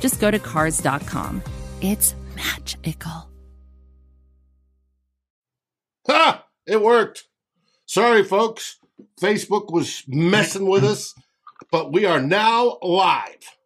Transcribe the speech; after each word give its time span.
just 0.00 0.20
go 0.20 0.30
to 0.30 0.38
Cars.com. 0.38 1.42
It's 1.80 2.14
magical. 2.34 3.30
Ha! 6.06 6.44
It 6.66 6.80
worked. 6.82 7.24
Sorry, 7.86 8.24
folks. 8.24 8.78
Facebook 9.20 9.72
was 9.72 10.04
messing 10.06 10.66
with 10.66 10.84
us, 10.84 11.14
but 11.70 11.92
we 11.92 12.04
are 12.06 12.20
now 12.20 12.78
live. 12.82 13.56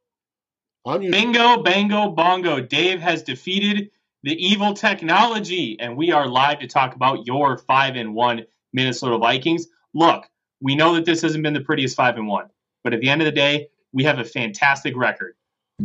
On 0.85 1.01
YouTube. 1.01 1.13
Bingo, 1.13 1.63
bango, 1.63 2.11
bongo. 2.11 2.61
Dave 2.61 3.01
has 3.01 3.23
defeated 3.23 3.91
the 4.23 4.35
evil 4.35 4.75
technology, 4.75 5.77
and 5.81 5.97
we 5.97 6.13
are 6.13 6.27
live 6.27 6.61
to 6.61 6.67
talk 6.67 6.95
about 6.95 7.27
your 7.27 7.59
five 7.59 7.97
and 7.97 8.15
one 8.15 8.45
Minnesota 8.73 9.19
Vikings. 9.19 9.67
Look, 9.95 10.25
we 10.61 10.75
know 10.75 10.95
that 10.95 11.05
this 11.05 11.23
hasn't 11.23 11.43
been 11.43 11.55
the 11.55 11.61
prettiest 11.61 11.97
five 11.97 12.17
and 12.17 12.27
one, 12.27 12.49
but 12.83 12.95
at 12.95 13.01
the 13.01 13.09
end 13.09 13.23
of 13.23 13.27
the 13.27 13.33
day, 13.33 13.69
we 13.93 14.05
have 14.05 14.19
a 14.19 14.25
fantastic 14.25 14.97
record. 14.97 15.35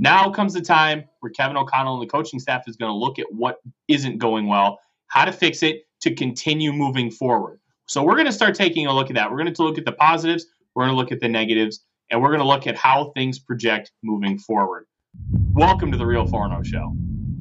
Now 0.02 0.30
comes 0.30 0.53
the 0.53 0.62
time 0.62 1.03
where 1.20 1.30
Kevin 1.30 1.58
O'Connell 1.58 1.99
and 1.99 2.02
the 2.02 2.09
coaching 2.09 2.40
staff 2.40 2.70
is 2.70 2.77
going 2.77 2.90
to 2.90 2.95
look 2.95 3.20
at 3.20 3.26
what 3.34 3.59
isn't 3.90 4.17
going 4.17 4.48
well, 4.48 4.80
how 5.07 5.26
to 5.26 5.32
fix 5.34 5.62
it, 5.62 5.87
to 5.99 6.15
continue 6.15 6.71
moving 6.71 7.12
forward. 7.12 7.60
So 7.85 8.01
we're 8.01 8.13
going 8.13 8.26
to 8.26 8.32
start 8.32 8.55
taking 8.55 8.87
a 8.87 8.93
look 8.93 9.09
at 9.09 9.15
that. 9.15 9.29
We're 9.29 9.43
going 9.43 9.54
to 9.54 9.62
look 9.62 9.77
at 9.77 9.84
the 9.84 9.91
positives, 9.91 10.46
we're 10.74 10.85
going 10.85 10.93
to 10.93 10.98
look 10.98 11.12
at 11.12 11.20
the 11.20 11.27
negatives, 11.27 11.84
and 12.09 12.21
we're 12.21 12.29
going 12.29 12.40
to 12.40 12.48
look 12.48 12.65
at 12.65 12.77
how 12.77 13.12
things 13.13 13.40
project 13.40 13.91
moving 14.01 14.40
forward. 14.40 14.85
Welcome 15.51 15.91
to 15.91 15.98
the 15.98 16.05
Real 16.05 16.26
Forno 16.26 16.63
Show. 16.63 16.93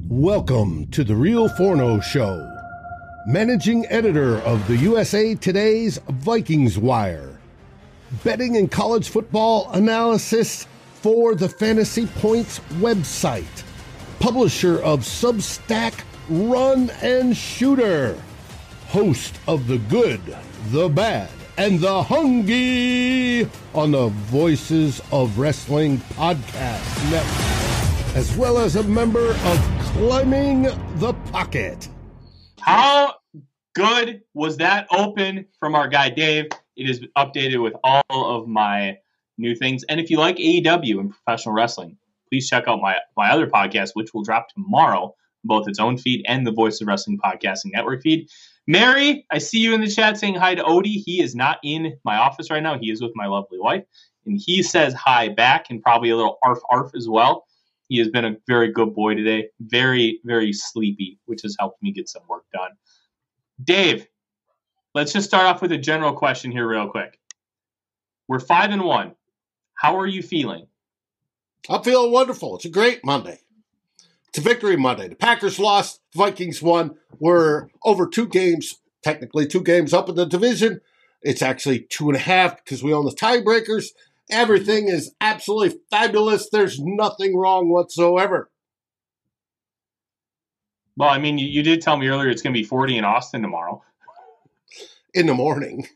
Welcome 0.09 0.87
to 0.87 1.05
the 1.05 1.15
Real 1.15 1.47
Forno 1.47 2.01
Show. 2.01 2.45
Managing 3.25 3.85
editor 3.85 4.39
of 4.39 4.67
the 4.67 4.75
USA 4.75 5.33
Today's 5.33 5.97
Vikings 6.09 6.77
Wire. 6.77 7.39
Betting 8.25 8.57
and 8.57 8.69
college 8.69 9.07
football 9.07 9.71
analysis 9.71 10.67
for 11.01 11.35
the 11.35 11.49
Fantasy 11.49 12.05
Points 12.05 12.59
website. 12.79 13.63
Publisher 14.19 14.79
of 14.81 15.01
Substack 15.01 15.93
Run 16.29 16.89
and 17.01 17.35
Shooter 17.35 18.21
host 18.89 19.39
of 19.47 19.67
The 19.67 19.77
Good, 19.77 20.19
the 20.71 20.89
Bad, 20.89 21.29
and 21.59 21.79
the 21.79 22.01
Hungry 22.01 23.47
on 23.75 23.91
the 23.91 24.07
Voices 24.07 24.99
of 25.11 25.37
Wrestling 25.37 25.99
Podcast 26.15 27.11
Network, 27.11 28.15
as 28.15 28.35
well 28.35 28.57
as 28.57 28.77
a 28.77 28.83
member 28.83 29.29
of 29.29 29.59
Climbing 29.93 30.63
the 30.95 31.13
Pocket. 31.31 31.87
How 32.59 33.13
good 33.75 34.23
was 34.33 34.57
that 34.57 34.87
open 34.89 35.45
from 35.59 35.75
our 35.75 35.87
guy 35.87 36.09
Dave? 36.09 36.47
It 36.75 36.89
is 36.89 37.01
updated 37.15 37.61
with 37.61 37.75
all 37.83 38.03
of 38.09 38.47
my 38.47 38.97
new 39.39 39.55
things. 39.55 39.83
And 39.89 39.99
if 39.99 40.09
you 40.09 40.17
like 40.17 40.37
AEW 40.37 40.99
and 40.99 41.11
professional 41.11 41.55
wrestling, 41.55 41.97
please 42.29 42.47
check 42.47 42.67
out 42.67 42.81
my, 42.81 42.97
my 43.17 43.31
other 43.31 43.47
podcast, 43.47 43.91
which 43.93 44.13
will 44.13 44.23
drop 44.23 44.49
tomorrow, 44.49 45.15
both 45.43 45.67
its 45.67 45.79
own 45.79 45.97
feed 45.97 46.23
and 46.27 46.45
the 46.45 46.51
Voice 46.51 46.81
of 46.81 46.87
Wrestling 46.87 47.17
Podcasting 47.17 47.71
Network 47.73 48.03
feed. 48.03 48.27
Mary, 48.67 49.25
I 49.31 49.39
see 49.39 49.59
you 49.59 49.73
in 49.73 49.81
the 49.81 49.87
chat 49.89 50.17
saying 50.17 50.35
hi 50.35 50.53
to 50.53 50.63
Odie. 50.63 51.01
He 51.03 51.21
is 51.21 51.33
not 51.33 51.57
in 51.63 51.97
my 52.03 52.17
office 52.17 52.51
right 52.51 52.61
now. 52.61 52.77
He 52.77 52.91
is 52.91 53.01
with 53.01 53.13
my 53.15 53.25
lovely 53.25 53.59
wife. 53.59 53.83
And 54.25 54.39
he 54.39 54.61
says 54.61 54.93
hi 54.93 55.29
back 55.29 55.71
and 55.71 55.81
probably 55.81 56.11
a 56.11 56.15
little 56.15 56.37
arf 56.43 56.59
arf 56.69 56.91
as 56.95 57.09
well. 57.09 57.45
He 57.87 57.97
has 57.97 58.09
been 58.09 58.25
a 58.25 58.37
very 58.47 58.71
good 58.71 58.93
boy 58.93 59.15
today. 59.15 59.49
Very, 59.59 60.19
very 60.23 60.53
sleepy, 60.53 61.17
which 61.25 61.41
has 61.41 61.55
helped 61.59 61.81
me 61.81 61.91
get 61.91 62.07
some 62.07 62.21
work 62.29 62.45
done. 62.53 62.71
Dave, 63.63 64.05
let's 64.93 65.13
just 65.13 65.27
start 65.27 65.45
off 65.45 65.61
with 65.63 65.71
a 65.71 65.77
general 65.77 66.13
question 66.13 66.51
here, 66.51 66.67
real 66.67 66.89
quick. 66.89 67.19
We're 68.27 68.39
five 68.39 68.69
and 68.69 68.83
one. 68.83 69.15
How 69.79 69.97
are 69.97 70.07
you 70.07 70.21
feeling? 70.21 70.67
I'm 71.69 71.83
feeling 71.83 72.11
wonderful. 72.11 72.57
It's 72.57 72.65
a 72.65 72.69
great 72.69 73.05
Monday. 73.05 73.39
It's 74.27 74.37
a 74.37 74.41
victory 74.41 74.75
Monday. 74.75 75.07
The 75.07 75.15
Packers 75.15 75.57
lost, 75.57 76.01
Vikings 76.13 76.61
won. 76.61 76.97
We're 77.17 77.69
over 77.85 78.05
two 78.05 78.27
games, 78.27 78.75
technically 79.03 79.47
two 79.47 79.63
games 79.63 79.93
up 79.93 80.09
in 80.09 80.15
the 80.15 80.25
division. 80.25 80.81
It's 81.21 81.41
actually 81.41 81.79
two 81.89 82.09
and 82.09 82.17
a 82.17 82.19
half 82.19 82.57
because 82.57 82.83
we 82.83 82.93
own 82.93 83.05
the 83.05 83.11
tiebreakers. 83.11 83.85
Everything 84.29 84.89
is 84.89 85.15
absolutely 85.21 85.79
fabulous. 85.89 86.49
There's 86.49 86.81
nothing 86.81 87.37
wrong 87.37 87.69
whatsoever. 87.69 88.51
Well, 90.97 91.09
I 91.09 91.19
mean, 91.19 91.37
you, 91.37 91.47
you 91.47 91.63
did 91.63 91.81
tell 91.81 91.95
me 91.95 92.09
earlier 92.09 92.29
it's 92.29 92.41
going 92.41 92.53
to 92.53 92.59
be 92.59 92.65
40 92.65 92.97
in 92.97 93.05
Austin 93.05 93.41
tomorrow. 93.41 93.81
In 95.13 95.25
the 95.25 95.33
morning. 95.33 95.87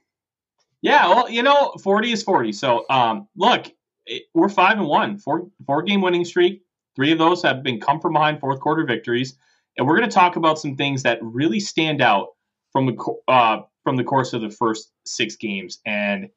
Yeah, 0.83 1.07
well, 1.07 1.29
you 1.29 1.43
know, 1.43 1.73
40 1.81 2.11
is 2.11 2.23
40. 2.23 2.51
So, 2.51 2.85
um, 2.89 3.29
look, 3.37 3.67
it, 4.05 4.23
we're 4.33 4.49
five 4.49 4.77
and 4.77 4.85
one, 4.85 5.17
four 5.17 5.47
four 5.65 5.81
game 5.81 6.01
winning 6.01 6.25
streak. 6.25 6.61
Three 6.97 7.13
of 7.13 7.17
those 7.17 7.41
have 7.43 7.63
been 7.63 7.79
come 7.79 8.01
from 8.01 8.13
behind 8.13 8.41
fourth 8.41 8.59
quarter 8.59 8.85
victories, 8.85 9.33
and 9.77 9.87
we're 9.87 9.97
going 9.97 10.09
to 10.09 10.13
talk 10.13 10.35
about 10.35 10.59
some 10.59 10.75
things 10.75 11.03
that 11.03 11.19
really 11.21 11.61
stand 11.61 12.01
out 12.01 12.31
from 12.73 12.87
the 12.87 13.15
uh, 13.29 13.61
from 13.85 13.95
the 13.95 14.03
course 14.03 14.33
of 14.33 14.41
the 14.41 14.49
first 14.49 14.91
six 15.05 15.37
games. 15.37 15.79
And 15.85 16.27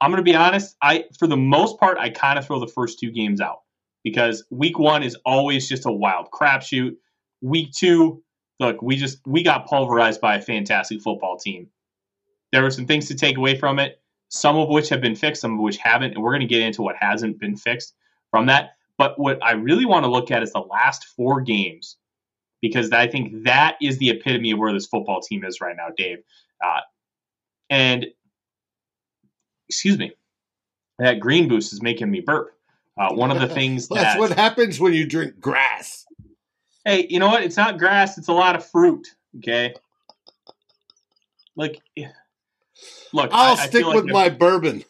I'm 0.00 0.10
going 0.10 0.18
to 0.18 0.28
be 0.28 0.34
honest, 0.34 0.76
I 0.82 1.04
for 1.16 1.28
the 1.28 1.36
most 1.36 1.78
part 1.78 1.96
I 1.96 2.10
kind 2.10 2.36
of 2.36 2.44
throw 2.44 2.58
the 2.58 2.66
first 2.66 2.98
two 2.98 3.12
games 3.12 3.40
out 3.40 3.60
because 4.02 4.44
week 4.50 4.76
one 4.76 5.04
is 5.04 5.16
always 5.24 5.68
just 5.68 5.86
a 5.86 5.92
wild 5.92 6.32
crapshoot. 6.32 6.96
Week 7.42 7.70
two, 7.72 8.24
look, 8.58 8.82
we 8.82 8.96
just 8.96 9.20
we 9.24 9.44
got 9.44 9.66
pulverized 9.66 10.20
by 10.20 10.34
a 10.34 10.42
fantastic 10.42 11.00
football 11.00 11.38
team. 11.38 11.68
There 12.54 12.62
were 12.62 12.70
some 12.70 12.86
things 12.86 13.08
to 13.08 13.16
take 13.16 13.36
away 13.36 13.58
from 13.58 13.80
it, 13.80 14.00
some 14.28 14.56
of 14.56 14.68
which 14.68 14.88
have 14.90 15.00
been 15.00 15.16
fixed, 15.16 15.42
some 15.42 15.54
of 15.54 15.58
which 15.58 15.76
haven't, 15.76 16.12
and 16.12 16.22
we're 16.22 16.30
going 16.30 16.40
to 16.40 16.46
get 16.46 16.62
into 16.62 16.82
what 16.82 16.94
hasn't 16.96 17.40
been 17.40 17.56
fixed 17.56 17.94
from 18.30 18.46
that. 18.46 18.76
But 18.96 19.18
what 19.18 19.42
I 19.42 19.54
really 19.54 19.84
want 19.84 20.04
to 20.04 20.08
look 20.08 20.30
at 20.30 20.40
is 20.40 20.52
the 20.52 20.60
last 20.60 21.04
four 21.16 21.40
games 21.40 21.96
because 22.62 22.92
I 22.92 23.08
think 23.08 23.42
that 23.42 23.74
is 23.82 23.98
the 23.98 24.10
epitome 24.10 24.52
of 24.52 24.60
where 24.60 24.72
this 24.72 24.86
football 24.86 25.20
team 25.20 25.44
is 25.44 25.60
right 25.60 25.74
now, 25.76 25.88
Dave. 25.96 26.18
Uh, 26.64 26.78
and 27.70 28.06
excuse 29.68 29.98
me, 29.98 30.12
that 31.00 31.18
green 31.18 31.48
boost 31.48 31.72
is 31.72 31.82
making 31.82 32.08
me 32.08 32.20
burp. 32.20 32.56
Uh, 32.96 33.12
one 33.14 33.32
of 33.32 33.40
the 33.40 33.48
things 33.52 33.88
that's 33.88 34.14
that, 34.14 34.20
what 34.20 34.30
happens 34.30 34.78
when 34.78 34.92
you 34.92 35.04
drink 35.04 35.40
grass. 35.40 36.06
Hey, 36.84 37.08
you 37.10 37.18
know 37.18 37.26
what? 37.26 37.42
It's 37.42 37.56
not 37.56 37.80
grass; 37.80 38.16
it's 38.16 38.28
a 38.28 38.32
lot 38.32 38.54
of 38.54 38.64
fruit. 38.64 39.08
Okay, 39.38 39.74
like, 41.56 41.80
look, 43.12 43.30
I'll 43.32 43.58
I, 43.58 43.66
stick 43.66 43.84
I 43.84 43.94
with 43.94 44.06
my 44.06 44.28
bourbon. 44.28 44.84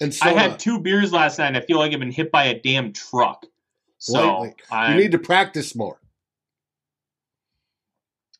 And 0.00 0.16
I 0.22 0.32
had 0.32 0.58
two 0.58 0.78
beers 0.80 1.12
last 1.12 1.38
night. 1.38 1.48
and 1.48 1.56
I 1.56 1.60
feel 1.60 1.78
like 1.78 1.92
I've 1.92 1.98
been 1.98 2.10
hit 2.10 2.30
by 2.30 2.44
a 2.44 2.60
damn 2.60 2.92
truck. 2.92 3.46
So 3.98 4.52
you 4.72 4.94
need 4.94 5.12
to 5.12 5.18
practice 5.18 5.74
more. 5.74 5.98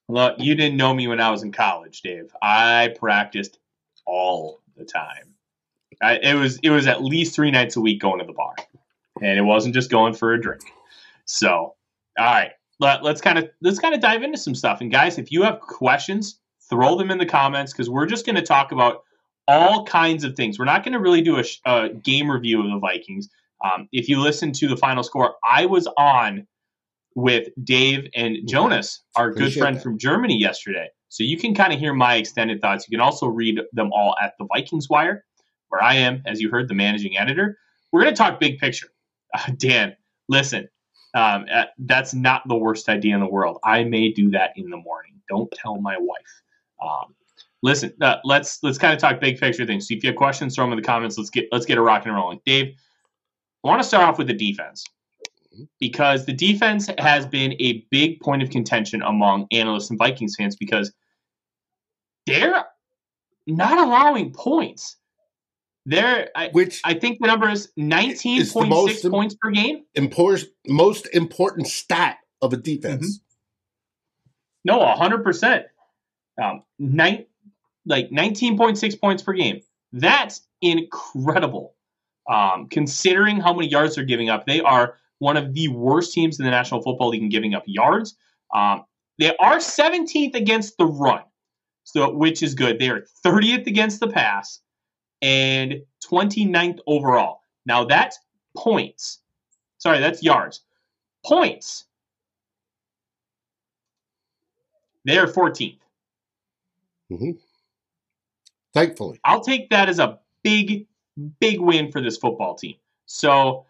Look, 0.08 0.36
you 0.38 0.54
didn't 0.54 0.76
know 0.76 0.94
me 0.94 1.08
when 1.08 1.20
I 1.20 1.30
was 1.30 1.42
in 1.42 1.50
college, 1.50 2.02
Dave. 2.02 2.30
I 2.40 2.94
practiced 2.98 3.58
all 4.04 4.60
the 4.76 4.84
time. 4.84 5.34
I, 6.00 6.18
it 6.18 6.34
was 6.34 6.58
it 6.62 6.70
was 6.70 6.86
at 6.86 7.02
least 7.02 7.34
three 7.34 7.50
nights 7.50 7.76
a 7.76 7.80
week 7.80 8.00
going 8.00 8.20
to 8.20 8.26
the 8.26 8.32
bar, 8.32 8.54
and 9.22 9.38
it 9.38 9.42
wasn't 9.42 9.74
just 9.74 9.90
going 9.90 10.14
for 10.14 10.34
a 10.34 10.40
drink. 10.40 10.62
So, 11.24 11.48
all 11.48 11.74
right, 12.18 12.52
let, 12.78 13.02
let's 13.02 13.20
kind 13.20 13.38
of 13.38 13.50
let's 13.62 13.78
kind 13.78 13.94
of 13.94 14.00
dive 14.00 14.22
into 14.22 14.38
some 14.38 14.54
stuff. 14.54 14.80
And 14.80 14.92
guys, 14.92 15.18
if 15.18 15.32
you 15.32 15.42
have 15.42 15.60
questions, 15.60 16.38
throw 16.68 16.96
them 16.96 17.10
in 17.10 17.18
the 17.18 17.26
comments 17.26 17.72
because 17.72 17.88
we're 17.88 18.06
just 18.06 18.26
going 18.26 18.36
to 18.36 18.42
talk 18.42 18.72
about 18.72 19.02
all 19.48 19.84
kinds 19.84 20.24
of 20.24 20.34
things. 20.34 20.58
We're 20.58 20.64
not 20.64 20.82
going 20.82 20.92
to 20.92 21.00
really 21.00 21.22
do 21.22 21.38
a, 21.38 21.44
a, 21.64 21.88
game 21.90 22.30
review 22.30 22.60
of 22.60 22.70
the 22.70 22.78
Vikings. 22.78 23.28
Um, 23.64 23.88
if 23.92 24.08
you 24.08 24.20
listen 24.20 24.52
to 24.54 24.68
the 24.68 24.76
final 24.76 25.02
score, 25.02 25.36
I 25.48 25.66
was 25.66 25.86
on 25.96 26.46
with 27.14 27.48
Dave 27.64 28.08
and 28.14 28.38
Jonas, 28.46 29.02
our 29.14 29.30
good 29.30 29.54
friend 29.54 29.76
that. 29.76 29.82
from 29.82 29.98
Germany, 29.98 30.38
yesterday. 30.38 30.88
So 31.08 31.24
you 31.24 31.38
can 31.38 31.54
kind 31.54 31.72
of 31.72 31.78
hear 31.78 31.94
my 31.94 32.16
extended 32.16 32.60
thoughts. 32.60 32.86
You 32.88 32.98
can 32.98 33.02
also 33.02 33.26
read 33.26 33.60
them 33.72 33.90
all 33.92 34.14
at 34.22 34.34
the 34.38 34.46
Vikings 34.46 34.90
Wire, 34.90 35.24
where 35.68 35.82
I 35.82 35.94
am, 35.94 36.22
as 36.26 36.40
you 36.40 36.50
heard, 36.50 36.68
the 36.68 36.74
managing 36.74 37.16
editor. 37.16 37.58
We're 37.90 38.02
going 38.02 38.14
to 38.14 38.18
talk 38.18 38.40
big 38.40 38.58
picture. 38.58 38.88
Uh, 39.34 39.52
Dan, 39.56 39.96
listen, 40.28 40.68
um, 41.14 41.46
uh, 41.50 41.64
that's 41.78 42.12
not 42.12 42.46
the 42.46 42.56
worst 42.56 42.88
idea 42.88 43.14
in 43.14 43.20
the 43.20 43.26
world. 43.26 43.58
I 43.64 43.84
may 43.84 44.12
do 44.12 44.30
that 44.30 44.50
in 44.56 44.68
the 44.68 44.76
morning. 44.76 45.12
Don't 45.28 45.50
tell 45.52 45.80
my 45.80 45.96
wife. 45.98 46.42
Um, 46.82 47.14
listen, 47.62 47.92
uh, 48.00 48.16
let's 48.24 48.58
let's 48.62 48.78
kind 48.78 48.92
of 48.94 48.98
talk 49.00 49.20
big 49.20 49.38
picture 49.40 49.64
things. 49.66 49.88
So 49.88 49.94
if 49.94 50.02
you 50.04 50.08
have 50.10 50.16
questions, 50.16 50.54
throw 50.54 50.64
them 50.64 50.72
in 50.72 50.76
the 50.78 50.84
comments. 50.84 51.16
Let's 51.18 51.30
get 51.30 51.46
let's 51.52 51.66
get 51.66 51.78
a 51.78 51.82
rock 51.82 52.04
and 52.06 52.14
rolling. 52.14 52.40
Dave, 52.44 52.74
I 53.64 53.68
want 53.68 53.82
to 53.82 53.88
start 53.88 54.04
off 54.08 54.18
with 54.18 54.26
the 54.26 54.34
defense. 54.34 54.84
because 55.80 56.26
the 56.26 56.32
defense 56.34 56.88
has 56.98 57.24
been 57.26 57.54
a 57.60 57.84
big 57.90 58.20
point 58.20 58.42
of 58.42 58.50
contention 58.50 59.00
among 59.02 59.46
analysts 59.52 59.88
and 59.90 59.98
Vikings 59.98 60.34
fans 60.38 60.54
because 60.56 60.92
they're 62.26 62.64
not 63.46 63.78
allowing 63.78 64.32
points. 64.32 64.96
They're 65.86 66.28
I, 66.34 66.48
Which 66.50 66.80
I 66.84 66.94
think 66.94 67.18
the 67.20 67.28
number 67.28 67.48
is 67.48 67.72
nineteen 67.76 68.38
point 68.38 68.46
six 68.46 68.48
It's 68.48 68.52
the 68.52 68.58
point 68.60 68.70
most 68.70 68.92
six 68.92 69.04
im- 69.04 69.10
points 69.12 69.34
per 69.40 69.50
game. 69.50 69.84
impor- 69.96 70.44
most 70.66 71.06
important 71.14 71.68
stat 71.68 72.18
of 72.42 72.52
a 72.52 72.56
defense. 72.56 73.20
No, 74.64 74.84
hundred 74.94 75.22
percent. 75.22 75.66
Um, 76.42 76.62
nine, 76.78 77.26
like 77.86 78.10
nineteen 78.10 78.56
point 78.56 78.78
six 78.78 78.94
points 78.94 79.22
per 79.22 79.32
game. 79.32 79.60
That's 79.92 80.42
incredible. 80.60 81.74
Um, 82.28 82.68
considering 82.68 83.40
how 83.40 83.54
many 83.54 83.68
yards 83.68 83.94
they're 83.94 84.04
giving 84.04 84.28
up, 84.28 84.46
they 84.46 84.60
are 84.60 84.96
one 85.18 85.36
of 85.36 85.54
the 85.54 85.68
worst 85.68 86.12
teams 86.12 86.38
in 86.38 86.44
the 86.44 86.50
National 86.50 86.82
Football 86.82 87.10
League 87.10 87.22
in 87.22 87.28
giving 87.28 87.54
up 87.54 87.62
yards. 87.66 88.16
Um, 88.54 88.84
they 89.18 89.34
are 89.36 89.56
17th 89.56 90.34
against 90.34 90.76
the 90.76 90.86
run, 90.86 91.22
so 91.84 92.12
which 92.12 92.42
is 92.42 92.54
good. 92.54 92.78
They 92.78 92.90
are 92.90 93.06
30th 93.24 93.66
against 93.66 94.00
the 94.00 94.08
pass 94.08 94.60
and 95.22 95.76
29th 96.10 96.78
overall. 96.86 97.40
Now 97.64 97.84
that's 97.84 98.18
points. 98.56 99.20
Sorry, 99.78 100.00
that's 100.00 100.22
yards. 100.22 100.62
Points. 101.24 101.84
They 105.04 105.18
are 105.18 105.26
14th. 105.26 105.78
Thankfully, 108.74 109.20
I'll 109.24 109.40
take 109.40 109.70
that 109.70 109.88
as 109.88 109.98
a 109.98 110.18
big, 110.42 110.86
big 111.40 111.60
win 111.60 111.90
for 111.90 112.00
this 112.00 112.16
football 112.16 112.54
team. 112.54 112.74
So, 113.06 113.64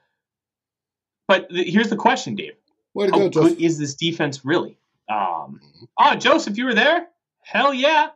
but 1.28 1.48
th- 1.50 1.72
here's 1.72 1.90
the 1.90 1.96
question, 1.96 2.34
Dave. 2.34 2.54
way 2.94 3.06
to 3.06 3.12
How 3.12 3.28
go, 3.28 3.28
good 3.28 3.60
is 3.60 3.78
this 3.78 3.94
defense 3.94 4.44
really? 4.44 4.78
Um, 5.08 5.60
oh, 5.98 6.16
Joseph, 6.16 6.56
you 6.56 6.64
were 6.64 6.74
there? 6.74 7.08
Hell 7.42 7.72
yeah. 7.72 8.08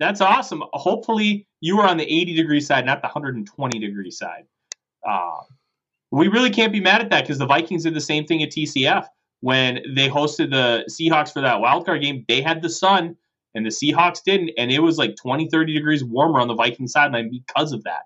That's 0.00 0.20
awesome. 0.20 0.62
Hopefully, 0.72 1.46
you 1.60 1.76
were 1.76 1.84
on 1.84 1.96
the 1.96 2.04
80 2.04 2.34
degree 2.34 2.60
side, 2.60 2.84
not 2.84 3.00
the 3.00 3.06
120 3.06 3.78
degree 3.78 4.10
side. 4.10 4.44
Um, 5.08 5.44
we 6.10 6.28
really 6.28 6.50
can't 6.50 6.72
be 6.72 6.80
mad 6.80 7.00
at 7.00 7.10
that 7.10 7.22
because 7.22 7.38
the 7.38 7.46
Vikings 7.46 7.84
did 7.84 7.94
the 7.94 8.00
same 8.00 8.26
thing 8.26 8.42
at 8.42 8.50
TCF 8.50 9.06
when 9.40 9.80
they 9.94 10.08
hosted 10.08 10.50
the 10.50 10.84
Seahawks 10.88 11.32
for 11.32 11.40
that 11.40 11.60
wild 11.60 11.86
card 11.86 12.02
game. 12.02 12.24
They 12.28 12.40
had 12.40 12.62
the 12.62 12.70
sun, 12.70 13.16
and 13.54 13.64
the 13.64 13.70
Seahawks 13.70 14.22
didn't, 14.24 14.50
and 14.58 14.70
it 14.70 14.80
was 14.80 14.98
like 14.98 15.16
20, 15.16 15.48
30 15.48 15.74
degrees 15.74 16.04
warmer 16.04 16.40
on 16.40 16.48
the 16.48 16.54
Viking 16.54 16.86
sideline 16.88 17.30
because 17.30 17.72
of 17.72 17.82
that. 17.84 18.02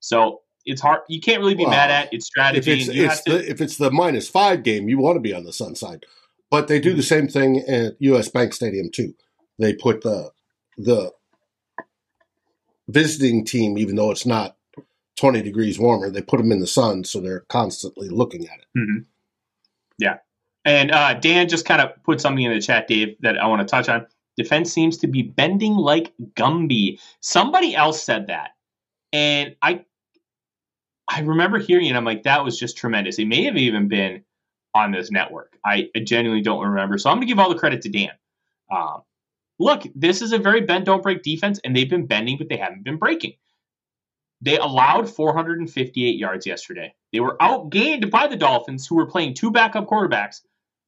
So 0.00 0.40
it's 0.64 0.80
hard. 0.80 1.00
You 1.08 1.20
can't 1.20 1.40
really 1.40 1.54
be 1.54 1.64
Well, 1.64 1.72
mad 1.72 1.90
at 1.90 2.12
its 2.12 2.24
if 2.24 2.28
strategy. 2.28 2.72
it's, 2.72 2.86
you 2.88 3.04
it's 3.06 3.22
to, 3.22 3.32
the, 3.32 3.50
if 3.50 3.60
it's 3.60 3.76
the 3.76 3.90
minus 3.90 4.28
five 4.28 4.62
game, 4.62 4.88
you 4.88 4.98
want 4.98 5.16
to 5.16 5.20
be 5.20 5.34
on 5.34 5.44
the 5.44 5.52
sun 5.52 5.74
side. 5.74 6.04
But 6.50 6.68
they 6.68 6.78
do 6.80 6.94
the 6.94 7.02
same 7.02 7.28
thing 7.28 7.58
at 7.68 7.94
US 8.00 8.28
Bank 8.28 8.54
Stadium 8.54 8.90
too. 8.92 9.14
They 9.58 9.74
put 9.74 10.02
the 10.02 10.30
the 10.78 11.12
visiting 12.88 13.44
team, 13.44 13.78
even 13.78 13.96
though 13.96 14.10
it's 14.10 14.26
not 14.26 14.56
twenty 15.16 15.42
degrees 15.42 15.78
warmer, 15.78 16.10
they 16.10 16.22
put 16.22 16.38
them 16.38 16.52
in 16.52 16.60
the 16.60 16.66
sun, 16.66 17.04
so 17.04 17.20
they're 17.20 17.40
constantly 17.48 18.08
looking 18.08 18.46
at 18.46 18.58
it. 18.60 18.66
Mhm. 18.78 19.04
Yeah. 19.98 20.18
And 20.64 20.90
uh, 20.90 21.14
Dan 21.14 21.48
just 21.48 21.64
kind 21.64 21.80
of 21.80 21.90
put 22.04 22.20
something 22.20 22.44
in 22.44 22.52
the 22.52 22.60
chat, 22.60 22.88
Dave, 22.88 23.16
that 23.20 23.38
I 23.38 23.46
want 23.46 23.62
to 23.62 23.66
touch 23.66 23.88
on. 23.88 24.06
Defense 24.36 24.72
seems 24.72 24.98
to 24.98 25.06
be 25.06 25.22
bending 25.22 25.74
like 25.74 26.12
Gumby. 26.34 27.00
Somebody 27.20 27.74
else 27.74 28.02
said 28.02 28.28
that. 28.28 28.50
And 29.12 29.56
I 29.62 29.84
I 31.08 31.20
remember 31.20 31.58
hearing 31.58 31.86
it. 31.86 31.96
I'm 31.96 32.04
like, 32.04 32.24
that 32.24 32.44
was 32.44 32.58
just 32.58 32.76
tremendous. 32.76 33.18
It 33.18 33.26
may 33.26 33.44
have 33.44 33.56
even 33.56 33.88
been 33.88 34.24
on 34.74 34.90
this 34.90 35.10
network. 35.10 35.56
I 35.64 35.88
genuinely 36.04 36.42
don't 36.42 36.66
remember. 36.66 36.98
So 36.98 37.08
I'm 37.08 37.16
going 37.16 37.26
to 37.26 37.32
give 37.32 37.38
all 37.38 37.48
the 37.48 37.58
credit 37.58 37.82
to 37.82 37.88
Dan. 37.88 38.10
Um, 38.70 39.02
look, 39.58 39.82
this 39.94 40.20
is 40.20 40.32
a 40.32 40.38
very 40.38 40.62
bend, 40.62 40.86
don't 40.86 41.02
break 41.02 41.22
defense, 41.22 41.60
and 41.64 41.74
they've 41.74 41.88
been 41.88 42.06
bending, 42.06 42.38
but 42.38 42.48
they 42.48 42.56
haven't 42.56 42.84
been 42.84 42.98
breaking. 42.98 43.34
They 44.42 44.58
allowed 44.58 45.08
458 45.08 46.18
yards 46.18 46.46
yesterday. 46.46 46.94
They 47.12 47.20
were 47.20 47.36
outgained 47.40 48.10
by 48.10 48.26
the 48.26 48.36
Dolphins, 48.36 48.86
who 48.86 48.96
were 48.96 49.06
playing 49.06 49.34
two 49.34 49.50
backup 49.50 49.86
quarterbacks, 49.86 50.42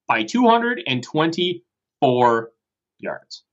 by 0.06 0.24
224 0.24 2.50
yards. 2.98 3.44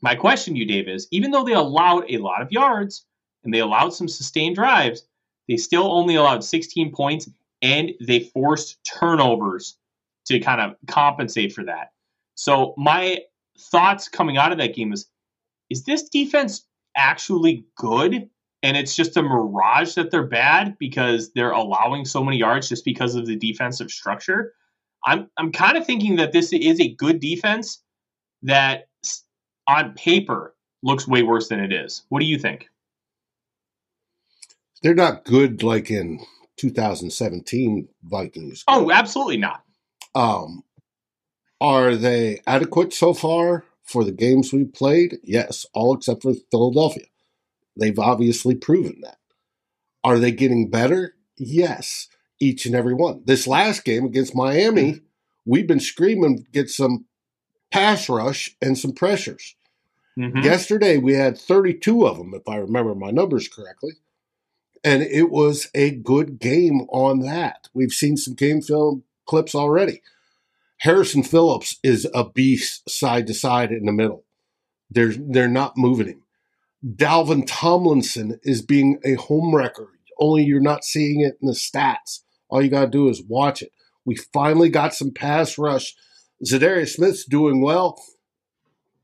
My 0.00 0.16
question 0.16 0.54
to 0.54 0.60
you, 0.60 0.66
Dave, 0.66 0.88
is 0.88 1.06
even 1.10 1.30
though 1.30 1.44
they 1.44 1.52
allowed 1.52 2.10
a 2.10 2.18
lot 2.18 2.42
of 2.42 2.50
yards 2.50 3.06
and 3.44 3.54
they 3.54 3.60
allowed 3.60 3.94
some 3.94 4.08
sustained 4.08 4.56
drives, 4.56 5.06
they 5.48 5.56
still 5.56 5.92
only 5.92 6.16
allowed 6.16 6.44
16 6.44 6.92
points 6.92 7.28
and 7.62 7.92
they 8.00 8.20
forced 8.20 8.78
turnovers 8.84 9.76
to 10.26 10.40
kind 10.40 10.60
of 10.60 10.76
compensate 10.88 11.52
for 11.52 11.64
that. 11.64 11.92
So 12.34 12.74
my 12.76 13.20
thoughts 13.58 14.08
coming 14.08 14.36
out 14.36 14.52
of 14.52 14.58
that 14.58 14.74
game 14.74 14.92
is 14.92 15.06
is 15.70 15.84
this 15.84 16.08
defense 16.08 16.66
actually 16.96 17.64
good 17.76 18.28
and 18.62 18.76
it's 18.76 18.94
just 18.94 19.16
a 19.16 19.22
mirage 19.22 19.94
that 19.94 20.10
they're 20.10 20.26
bad 20.26 20.76
because 20.78 21.32
they're 21.32 21.52
allowing 21.52 22.04
so 22.04 22.22
many 22.22 22.36
yards 22.36 22.68
just 22.68 22.84
because 22.84 23.14
of 23.14 23.26
the 23.26 23.36
defensive 23.36 23.90
structure? 23.90 24.52
I'm 25.04 25.30
I'm 25.36 25.52
kind 25.52 25.76
of 25.76 25.86
thinking 25.86 26.16
that 26.16 26.32
this 26.32 26.52
is 26.52 26.80
a 26.80 26.94
good 26.94 27.20
defense 27.20 27.82
that 28.42 28.88
on 29.66 29.94
paper 29.94 30.54
looks 30.82 31.06
way 31.06 31.22
worse 31.22 31.48
than 31.48 31.60
it 31.60 31.72
is. 31.72 32.04
What 32.08 32.20
do 32.20 32.26
you 32.26 32.38
think? 32.38 32.68
They're 34.82 34.94
not 34.94 35.24
good 35.24 35.62
like 35.62 35.90
in 35.90 36.24
2017 36.56 37.88
Vikings. 38.02 38.64
Oh, 38.66 38.90
absolutely 38.90 39.36
not. 39.36 39.62
Um, 40.14 40.64
are 41.60 41.94
they 41.94 42.40
adequate 42.46 42.92
so 42.92 43.14
far 43.14 43.64
for 43.84 44.04
the 44.04 44.12
games 44.12 44.52
we 44.52 44.64
played? 44.64 45.18
Yes, 45.22 45.64
all 45.72 45.94
except 45.94 46.22
for 46.22 46.34
Philadelphia. 46.50 47.04
They've 47.78 47.98
obviously 47.98 48.54
proven 48.54 49.00
that. 49.02 49.18
Are 50.04 50.18
they 50.18 50.32
getting 50.32 50.68
better? 50.68 51.14
Yes, 51.38 52.08
each 52.40 52.66
and 52.66 52.74
every 52.74 52.94
one. 52.94 53.22
This 53.24 53.46
last 53.46 53.84
game 53.84 54.04
against 54.04 54.34
Miami, 54.34 55.00
we've 55.46 55.68
been 55.68 55.80
screaming 55.80 56.46
get 56.52 56.68
some 56.68 57.06
pass 57.72 58.08
rush 58.08 58.56
and 58.60 58.76
some 58.76 58.92
pressures. 58.92 59.54
Mhm. 60.18 60.44
Yesterday 60.44 60.98
we 60.98 61.14
had 61.14 61.38
32 61.38 62.06
of 62.06 62.18
them, 62.18 62.34
if 62.34 62.46
I 62.48 62.56
remember 62.56 62.94
my 62.94 63.10
numbers 63.10 63.48
correctly. 63.48 63.94
And 64.84 65.02
it 65.02 65.30
was 65.30 65.68
a 65.74 65.90
good 65.90 66.38
game 66.38 66.82
on 66.90 67.20
that. 67.20 67.68
We've 67.72 67.92
seen 67.92 68.16
some 68.16 68.34
game 68.34 68.60
film 68.60 69.04
clips 69.26 69.54
already. 69.54 70.02
Harrison 70.78 71.22
Phillips 71.22 71.78
is 71.84 72.08
a 72.12 72.28
beast 72.28 72.90
side 72.90 73.26
to 73.28 73.34
side 73.34 73.70
in 73.70 73.86
the 73.86 73.92
middle. 73.92 74.24
They're, 74.90 75.14
they're 75.16 75.48
not 75.48 75.76
moving 75.76 76.08
him. 76.08 76.22
Dalvin 76.84 77.44
Tomlinson 77.46 78.40
is 78.42 78.60
being 78.60 78.98
a 79.04 79.14
home 79.14 79.54
wrecker, 79.54 79.88
only 80.18 80.42
you're 80.42 80.60
not 80.60 80.84
seeing 80.84 81.20
it 81.20 81.38
in 81.40 81.46
the 81.46 81.54
stats. 81.54 82.20
All 82.48 82.60
you 82.60 82.68
got 82.68 82.86
to 82.86 82.90
do 82.90 83.08
is 83.08 83.22
watch 83.22 83.62
it. 83.62 83.70
We 84.04 84.16
finally 84.16 84.68
got 84.68 84.92
some 84.94 85.12
pass 85.12 85.56
rush. 85.56 85.94
Za'Darius 86.44 86.94
Smith's 86.94 87.24
doing 87.24 87.60
well. 87.60 88.00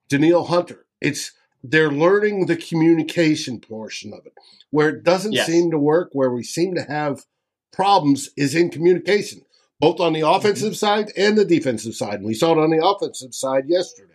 Danielle 0.08 0.44
Hunter. 0.44 0.86
It's 1.00 1.32
they're 1.62 1.90
learning 1.90 2.46
the 2.46 2.56
communication 2.56 3.60
portion 3.60 4.12
of 4.12 4.24
it. 4.26 4.32
Where 4.70 4.88
it 4.90 5.02
doesn't 5.04 5.32
Yes. 5.32 5.46
seem 5.46 5.70
to 5.70 5.78
work, 5.78 6.10
where 6.12 6.30
we 6.30 6.42
seem 6.42 6.74
to 6.74 6.82
have 6.82 7.26
problems, 7.72 8.30
is 8.36 8.54
in 8.54 8.70
communication, 8.70 9.42
both 9.80 10.00
on 10.00 10.12
the 10.12 10.26
offensive 10.28 10.76
side 10.76 11.12
and 11.16 11.36
the 11.36 11.44
defensive 11.44 11.94
side. 11.94 12.14
And 12.14 12.24
we 12.24 12.34
saw 12.34 12.52
it 12.52 12.58
on 12.58 12.70
the 12.70 12.84
offensive 12.84 13.34
side 13.34 13.64
yesterday. 13.68 14.14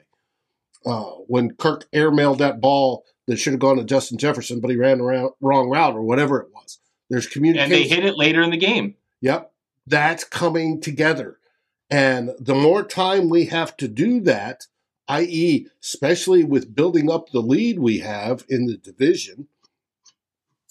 Uh, 0.86 1.12
when 1.28 1.56
Kirk 1.56 1.90
airmailed 1.94 2.40
that 2.40 2.60
ball 2.60 3.06
that 3.28 3.38
should 3.38 3.54
have 3.54 3.60
gone 3.60 3.78
to 3.78 3.86
Justin 3.86 4.18
Jefferson, 4.18 4.60
but 4.60 4.70
he 4.70 4.76
ran 4.76 5.00
around 5.00 5.32
wrong 5.40 5.70
route 5.70 5.96
or 5.96 6.02
whatever 6.02 6.42
it 6.42 6.50
was. 6.54 6.80
There's 7.10 7.28
communication. 7.28 7.72
And 7.72 7.82
they 7.82 7.88
hit 7.88 8.04
it 8.06 8.18
later 8.18 8.42
in 8.42 8.50
the 8.52 8.58
game. 8.58 8.96
Yep. 9.22 9.52
That's 9.88 10.24
coming 10.26 10.82
together. 10.82 11.38
And 11.94 12.32
the 12.40 12.56
more 12.56 12.84
time 12.84 13.30
we 13.30 13.46
have 13.46 13.78
to 13.78 13.88
do 13.88 14.20
that, 14.22 14.66
i.e., 15.08 15.68
especially 15.80 16.44
with 16.44 16.74
building 16.74 17.08
up 17.08 17.30
the 17.30 17.40
lead 17.40 17.78
we 17.78 18.00
have 18.00 18.44
in 18.50 18.66
the 18.66 18.78
division 18.78 19.48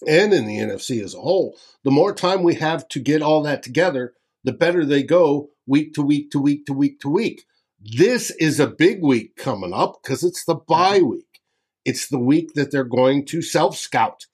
and 0.05 0.35
in 0.35 0.49
the 0.49 0.59
NFC 0.59 1.01
as 1.01 1.15
a 1.15 1.21
whole, 1.21 1.57
the 1.85 1.93
more 1.93 2.13
time 2.13 2.43
we 2.43 2.57
have 2.57 2.89
to 2.89 2.99
get 2.99 3.23
all 3.23 3.41
that 3.45 3.63
together, 3.63 4.15
the 4.43 4.51
better 4.51 4.85
they 4.85 5.05
go 5.05 5.51
week 5.65 5.95
to 5.95 6.03
week 6.03 6.33
to 6.33 6.41
week 6.41 6.67
to 6.67 6.73
week 6.73 6.99
to 6.99 7.09
week. 7.09 7.45
This 7.81 8.33
is 8.41 8.59
a 8.59 8.67
big 8.67 9.01
week 9.01 9.37
coming 9.37 9.73
up 9.73 10.01
because 10.03 10.25
it's 10.25 10.45
the 10.45 10.57
mm-hmm. 10.57 10.73
bye 10.73 11.03
week. 11.03 11.41
It's 11.85 12.09
the 12.09 12.19
week 12.19 12.55
that 12.55 12.73
they're 12.73 12.83
going 12.83 13.27
to 13.27 13.43
self 13.43 13.77
scout 13.77 14.27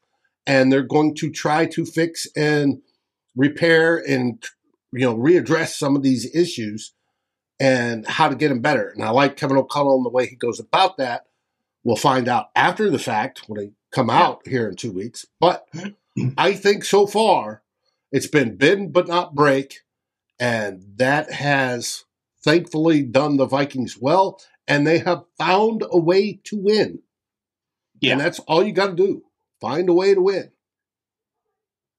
and 0.46 0.72
they're 0.72 0.80
going 0.80 1.16
to 1.16 1.30
try 1.30 1.66
to 1.66 1.84
fix 1.84 2.26
and 2.34 2.80
repair 3.36 3.98
and 3.98 4.42
you 4.92 5.00
know 5.00 5.16
readdress 5.16 5.68
some 5.68 5.96
of 5.96 6.02
these 6.02 6.34
issues 6.34 6.92
and 7.60 8.06
how 8.06 8.28
to 8.28 8.36
get 8.36 8.48
them 8.48 8.60
better. 8.60 8.88
And 8.88 9.02
I 9.02 9.10
like 9.10 9.36
Kevin 9.36 9.56
O'Connell 9.56 9.96
and 9.96 10.06
the 10.06 10.10
way 10.10 10.26
he 10.26 10.36
goes 10.36 10.60
about 10.60 10.96
that. 10.98 11.26
We'll 11.82 11.96
find 11.96 12.28
out 12.28 12.50
after 12.54 12.90
the 12.90 12.98
fact 12.98 13.42
when 13.48 13.60
they 13.60 13.72
come 13.90 14.10
out 14.10 14.46
here 14.46 14.68
in 14.68 14.76
two 14.76 14.92
weeks. 14.92 15.26
But 15.40 15.66
I 16.38 16.52
think 16.52 16.84
so 16.84 17.06
far 17.06 17.62
it's 18.12 18.26
been 18.26 18.56
bend 18.56 18.92
but 18.92 19.08
not 19.08 19.34
break, 19.34 19.80
And 20.38 20.84
that 20.96 21.32
has 21.32 22.04
thankfully 22.42 23.02
done 23.02 23.36
the 23.36 23.46
Vikings 23.46 23.98
well, 23.98 24.40
and 24.66 24.86
they 24.86 24.98
have 24.98 25.24
found 25.36 25.84
a 25.90 25.98
way 25.98 26.40
to 26.44 26.56
win. 26.56 27.00
Yeah. 28.00 28.12
And 28.12 28.20
that's 28.20 28.38
all 28.40 28.62
you 28.62 28.72
got 28.72 28.88
to 28.88 28.94
do 28.94 29.24
find 29.60 29.88
a 29.88 29.92
way 29.92 30.14
to 30.14 30.20
win. 30.20 30.52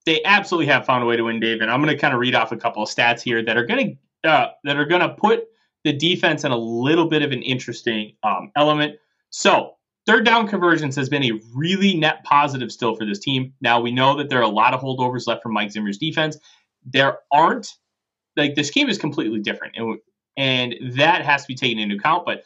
They 0.09 0.23
absolutely 0.23 0.65
have 0.73 0.87
found 0.87 1.03
a 1.03 1.05
way 1.05 1.17
to 1.17 1.21
win, 1.21 1.39
Dave. 1.39 1.61
And 1.61 1.69
I'm 1.69 1.83
going 1.83 1.95
to 1.95 2.01
kind 2.01 2.15
of 2.15 2.19
read 2.19 2.33
off 2.33 2.51
a 2.51 2.57
couple 2.57 2.81
of 2.81 2.89
stats 2.89 3.21
here 3.21 3.45
that 3.45 3.57
are 3.57 3.63
going 3.63 3.99
to 4.23 4.27
uh, 4.27 4.47
that 4.63 4.75
are 4.75 4.85
going 4.85 5.01
to 5.01 5.09
put 5.09 5.43
the 5.83 5.93
defense 5.93 6.43
in 6.43 6.51
a 6.51 6.57
little 6.57 7.07
bit 7.07 7.21
of 7.21 7.31
an 7.31 7.43
interesting 7.43 8.15
um, 8.23 8.51
element. 8.55 8.95
So 9.29 9.75
third 10.07 10.25
down 10.25 10.47
conversions 10.47 10.95
has 10.95 11.09
been 11.09 11.23
a 11.25 11.39
really 11.53 11.95
net 11.95 12.23
positive 12.23 12.71
still 12.71 12.95
for 12.95 13.05
this 13.05 13.19
team. 13.19 13.53
Now 13.61 13.79
we 13.79 13.91
know 13.91 14.17
that 14.17 14.29
there 14.29 14.39
are 14.39 14.41
a 14.41 14.47
lot 14.47 14.73
of 14.73 14.81
holdovers 14.81 15.27
left 15.27 15.43
from 15.43 15.53
Mike 15.53 15.69
Zimmer's 15.69 15.99
defense. 15.99 16.39
There 16.83 17.19
aren't 17.31 17.75
like 18.35 18.55
the 18.55 18.63
scheme 18.63 18.89
is 18.89 18.97
completely 18.97 19.39
different, 19.39 19.75
and 19.77 19.99
and 20.37 20.73
that 20.97 21.23
has 21.23 21.43
to 21.43 21.47
be 21.49 21.55
taken 21.55 21.77
into 21.77 21.97
account. 21.97 22.25
But 22.25 22.45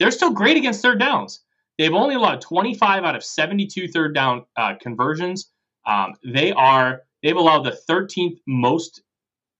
they're 0.00 0.12
still 0.12 0.30
great 0.30 0.56
against 0.56 0.80
third 0.80 0.98
downs. 0.98 1.40
They've 1.76 1.92
only 1.92 2.14
allowed 2.14 2.40
25 2.40 3.04
out 3.04 3.16
of 3.16 3.22
72 3.22 3.88
third 3.88 4.14
down 4.14 4.46
uh, 4.56 4.76
conversions. 4.80 5.51
Um, 5.86 6.14
they 6.24 6.52
are 6.52 7.02
they've 7.22 7.36
allowed 7.36 7.64
the 7.64 7.78
13th 7.88 8.38
most 8.46 9.02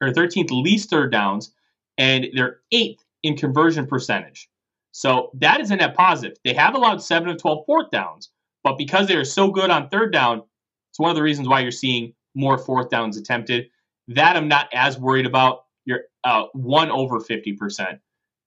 or 0.01 0.09
13th 0.09 0.51
least 0.51 0.91
third 0.91 1.13
downs, 1.13 1.53
and 1.99 2.27
they're 2.35 2.61
eighth 2.73 3.05
in 3.23 3.37
conversion 3.37 3.87
percentage. 3.87 4.49
So 4.91 5.31
that 5.35 5.61
is 5.61 5.71
a 5.71 5.77
net 5.77 5.97
positive. 5.97 6.37
They 6.45 6.55
have 6.55 6.75
allowed 6.75 7.03
seven 7.03 7.29
of 7.29 7.39
12 7.39 7.65
fourth 7.67 7.91
downs, 7.91 8.31
but 8.63 8.77
because 8.77 9.09
they 9.09 9.17
are 9.17 9.25
so 9.25 9.51
good 9.51 9.71
on 9.71 9.89
third 9.89 10.13
down, 10.13 10.43
it's 10.91 10.99
one 10.99 11.11
of 11.11 11.17
the 11.17 11.23
reasons 11.23 11.49
why 11.49 11.61
you're 11.61 11.71
seeing 11.71 12.13
more 12.35 12.59
fourth 12.59 12.91
downs 12.91 13.17
attempted. 13.17 13.67
That 14.09 14.37
I'm 14.37 14.49
not 14.49 14.69
as 14.75 14.99
worried 14.99 15.27
about. 15.27 15.65
You're 15.85 16.03
uh, 16.25 16.45
one 16.53 16.91
over 16.91 17.19
50%. 17.19 17.99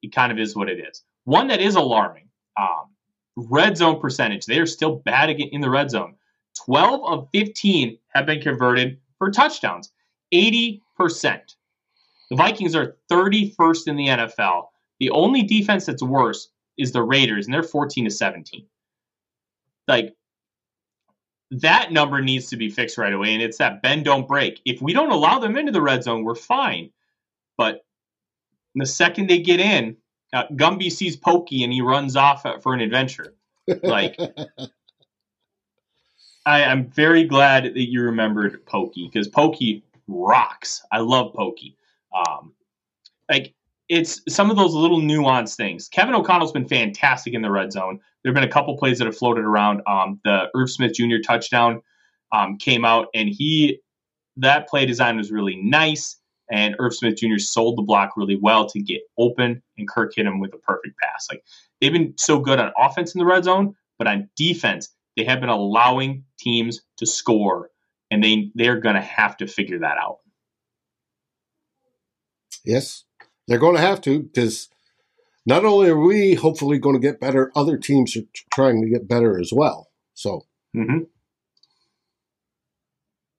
It 0.01 0.13
kind 0.13 0.32
of 0.32 0.38
is 0.38 0.55
what 0.55 0.70
it 0.70 0.79
is. 0.79 1.03
One 1.24 1.48
that 1.48 1.62
is 1.62 1.75
alarming 1.75 2.29
um, 2.60 2.91
red 3.36 3.77
zone 3.77 4.00
percentage. 4.00 4.46
They 4.46 4.60
are 4.60 4.65
still 4.65 4.98
bad 4.98 5.29
in 5.29 5.62
the 5.62 5.70
red 5.70 5.89
zone. 5.89 6.15
12 6.64 7.02
of 7.04 7.28
15 7.34 7.98
have 8.10 8.26
been 8.26 8.42
converted 8.42 9.00
for 9.18 9.32
touchdowns, 9.32 9.92
80%. 10.34 10.80
The 12.30 12.36
Vikings 12.36 12.76
are 12.76 12.98
31st 13.12 13.88
in 13.88 13.96
the 13.96 14.08
NFL. 14.08 14.68
The 15.00 15.10
only 15.12 15.44
defense 15.44 15.86
that's 15.86 16.04
worse 16.04 16.50
is 16.78 16.92
the 16.92 17.04
Raiders, 17.04 17.46
and 17.46 17.54
they're 17.54 17.64
14 17.64 18.06
to 18.06 18.12
17. 18.12 18.66
Like, 19.88 20.16
that 21.52 21.92
number 21.92 22.22
needs 22.22 22.50
to 22.50 22.58
be 22.58 22.70
fixed 22.70 22.98
right 22.98 23.14
away, 23.14 23.34
and 23.34 23.42
it's 23.42 23.60
that 23.60 23.82
bend 23.82 24.06
don't 24.06 24.28
break. 24.28 24.62
If 24.66 24.82
we 24.82 24.94
don't 24.94 25.12
allow 25.12 25.40
them 25.40 25.58
into 25.58 25.72
the 25.72 25.82
red 25.82 26.04
zone, 26.04 26.24
we're 26.24 26.36
fine. 26.36 26.90
But 27.58 27.86
the 28.74 28.86
second 28.86 29.30
they 29.30 29.40
get 29.40 29.60
in, 29.60 29.98
uh, 30.34 30.48
Gumby 30.54 30.92
sees 30.92 31.16
Pokey 31.16 31.64
and 31.64 31.72
he 31.72 31.82
runs 31.82 32.16
off 32.16 32.46
for 32.62 32.74
an 32.74 32.82
adventure. 32.82 33.36
Like, 33.84 34.18
I, 36.46 36.62
am 36.62 36.88
very 36.88 37.24
glad 37.24 37.64
that 37.66 37.90
you 37.90 38.02
remembered 38.04 38.66
Pokey 38.66 39.10
because 39.12 39.28
Pokey 39.28 39.84
rocks. 40.08 40.84
I 40.92 41.00
love 41.00 41.34
Pokey. 41.34 41.75
Um, 42.16 42.54
like 43.30 43.54
it's 43.90 44.22
some 44.28 44.50
of 44.50 44.58
those 44.58 44.74
little 44.74 45.00
nuanced 45.00 45.56
things. 45.56 45.88
Kevin 45.88 46.16
O'Connell's 46.16 46.52
been 46.52 46.68
fantastic 46.68 47.34
in 47.34 47.42
the 47.42 47.52
red 47.52 47.72
zone. 47.72 48.00
There 48.24 48.32
have 48.32 48.36
been 48.36 48.48
a 48.48 48.52
couple 48.52 48.78
plays 48.78 48.98
that 49.00 49.06
have 49.06 49.18
floated 49.18 49.46
around. 49.46 49.82
Um, 49.88 50.20
the 50.24 50.50
Irv 50.56 50.70
Smith 50.70 50.94
Jr. 50.94 51.18
touchdown 51.24 51.82
um, 52.32 52.58
came 52.58 52.86
out, 52.86 53.08
and 53.14 53.30
he 53.30 53.80
that 54.38 54.68
play 54.68 54.86
design 54.86 55.18
was 55.18 55.32
really 55.32 55.56
nice. 55.56 56.20
And 56.52 56.75
Irv 56.80 56.94
Smith 56.96 57.18
Jr. 57.18 57.38
sold 57.38 57.78
the 57.78 57.84
block 57.84 58.18
really 58.18 58.38
well 58.40 58.68
to 58.70 58.80
get 58.80 59.02
open, 59.18 59.62
and 59.78 59.88
Kirk 59.88 60.14
hit 60.16 60.25
him 60.25 60.40
with 60.40 60.54
a 60.54 60.58
perfect 60.58 60.98
pass. 61.00 61.28
Like 61.30 61.44
they've 61.82 61.94
been 61.94 62.14
so 62.18 62.40
good 62.40 62.60
on 62.60 62.72
offense 62.78 63.14
in 63.16 63.20
the 63.20 63.25
red 63.25 63.44
zone, 63.44 63.75
but 63.98 64.08
on 64.08 64.30
defense, 64.36 64.90
they 65.15 65.24
have 65.24 65.39
been 65.39 65.50
allowing 65.50 66.25
teams 66.39 66.81
to 66.98 67.05
score, 67.05 67.69
and 68.12 68.24
they 68.24 68.51
they're 68.55 68.79
going 68.79 68.95
to 68.95 69.01
have 69.01 69.38
to 69.38 69.48
figure 69.48 69.79
that 69.79 69.98
out. 69.98 70.19
Yes, 72.63 73.03
they're 73.48 73.60
going 73.60 73.75
to 73.75 73.81
have 73.81 74.01
to 74.01 74.24
because 74.24 74.69
not 75.45 75.65
only 75.65 75.89
are 75.89 76.00
we 76.00 76.34
hopefully 76.34 76.79
going 76.79 76.95
to 76.95 77.01
get 77.01 77.19
better, 77.19 77.51
other 77.55 77.77
teams 77.77 78.15
are 78.17 78.24
trying 78.53 78.81
to 78.81 78.89
get 78.89 79.07
better 79.07 79.39
as 79.39 79.51
well. 79.53 79.89
So. 80.13 80.45
Mm-hmm. 80.75 81.03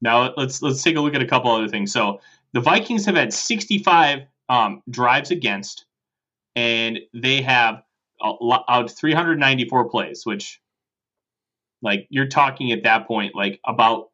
Now 0.00 0.32
let's 0.36 0.62
let's 0.62 0.82
take 0.82 0.96
a 0.96 1.00
look 1.00 1.14
at 1.14 1.22
a 1.22 1.26
couple 1.26 1.50
other 1.50 1.68
things. 1.68 1.92
So 1.92 2.20
the 2.52 2.60
Vikings 2.60 3.06
have 3.06 3.16
had 3.16 3.32
65 3.32 4.20
um, 4.48 4.82
drives 4.88 5.30
against, 5.30 5.84
and 6.54 7.00
they 7.12 7.42
have 7.42 7.82
out 8.22 8.90
394 8.90 9.90
plays, 9.90 10.24
which, 10.24 10.60
like, 11.82 12.06
you're 12.10 12.26
talking 12.28 12.72
at 12.72 12.82
that 12.84 13.06
point 13.06 13.34
like 13.34 13.60
about 13.66 14.08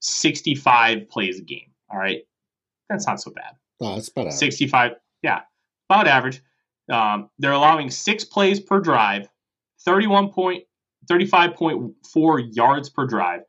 65 0.00 1.08
plays 1.08 1.38
a 1.38 1.42
game. 1.42 1.70
All 1.90 1.98
right, 1.98 2.22
that's 2.88 3.06
not 3.06 3.20
so 3.20 3.30
bad. 3.30 3.54
Oh, 3.80 3.94
that's 3.94 4.08
about 4.08 4.32
65. 4.32 4.92
Yeah, 5.22 5.40
about 5.88 6.06
average. 6.06 6.42
Um, 6.90 7.30
they're 7.38 7.52
allowing 7.52 7.90
six 7.90 8.24
plays 8.24 8.60
per 8.60 8.80
drive, 8.80 9.28
31 9.84 10.30
point, 10.30 10.64
35.4 11.10 12.48
yards 12.52 12.90
per 12.90 13.06
drive. 13.06 13.40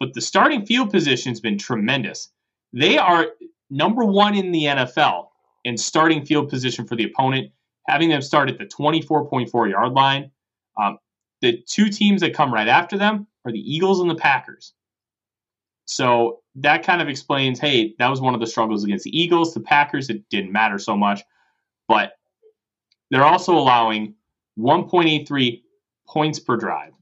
But 0.00 0.14
the 0.14 0.20
starting 0.20 0.66
field 0.66 0.90
position 0.90 1.30
has 1.30 1.40
been 1.40 1.58
tremendous. 1.58 2.30
They 2.72 2.98
are 2.98 3.28
number 3.70 4.04
one 4.04 4.34
in 4.34 4.52
the 4.52 4.64
NFL 4.64 5.28
in 5.64 5.76
starting 5.76 6.24
field 6.24 6.48
position 6.48 6.86
for 6.86 6.96
the 6.96 7.04
opponent, 7.04 7.52
having 7.88 8.08
them 8.10 8.22
start 8.22 8.50
at 8.50 8.58
the 8.58 8.66
24.4 8.66 9.70
yard 9.70 9.92
line. 9.92 10.30
Um, 10.80 10.98
the 11.44 11.62
two 11.66 11.90
teams 11.90 12.22
that 12.22 12.34
come 12.34 12.52
right 12.52 12.68
after 12.68 12.96
them 12.96 13.26
are 13.44 13.52
the 13.52 13.74
Eagles 13.74 14.00
and 14.00 14.08
the 14.08 14.14
Packers. 14.14 14.72
So 15.84 16.40
that 16.56 16.82
kind 16.82 17.02
of 17.02 17.08
explains 17.08 17.60
hey, 17.60 17.94
that 17.98 18.08
was 18.08 18.20
one 18.20 18.34
of 18.34 18.40
the 18.40 18.46
struggles 18.46 18.82
against 18.82 19.04
the 19.04 19.18
Eagles. 19.18 19.52
The 19.52 19.60
Packers, 19.60 20.08
it 20.08 20.28
didn't 20.30 20.52
matter 20.52 20.78
so 20.78 20.96
much. 20.96 21.22
But 21.86 22.12
they're 23.10 23.26
also 23.26 23.54
allowing 23.54 24.14
1.83 24.58 25.62
points 26.08 26.38
per 26.38 26.56
drive, 26.56 26.94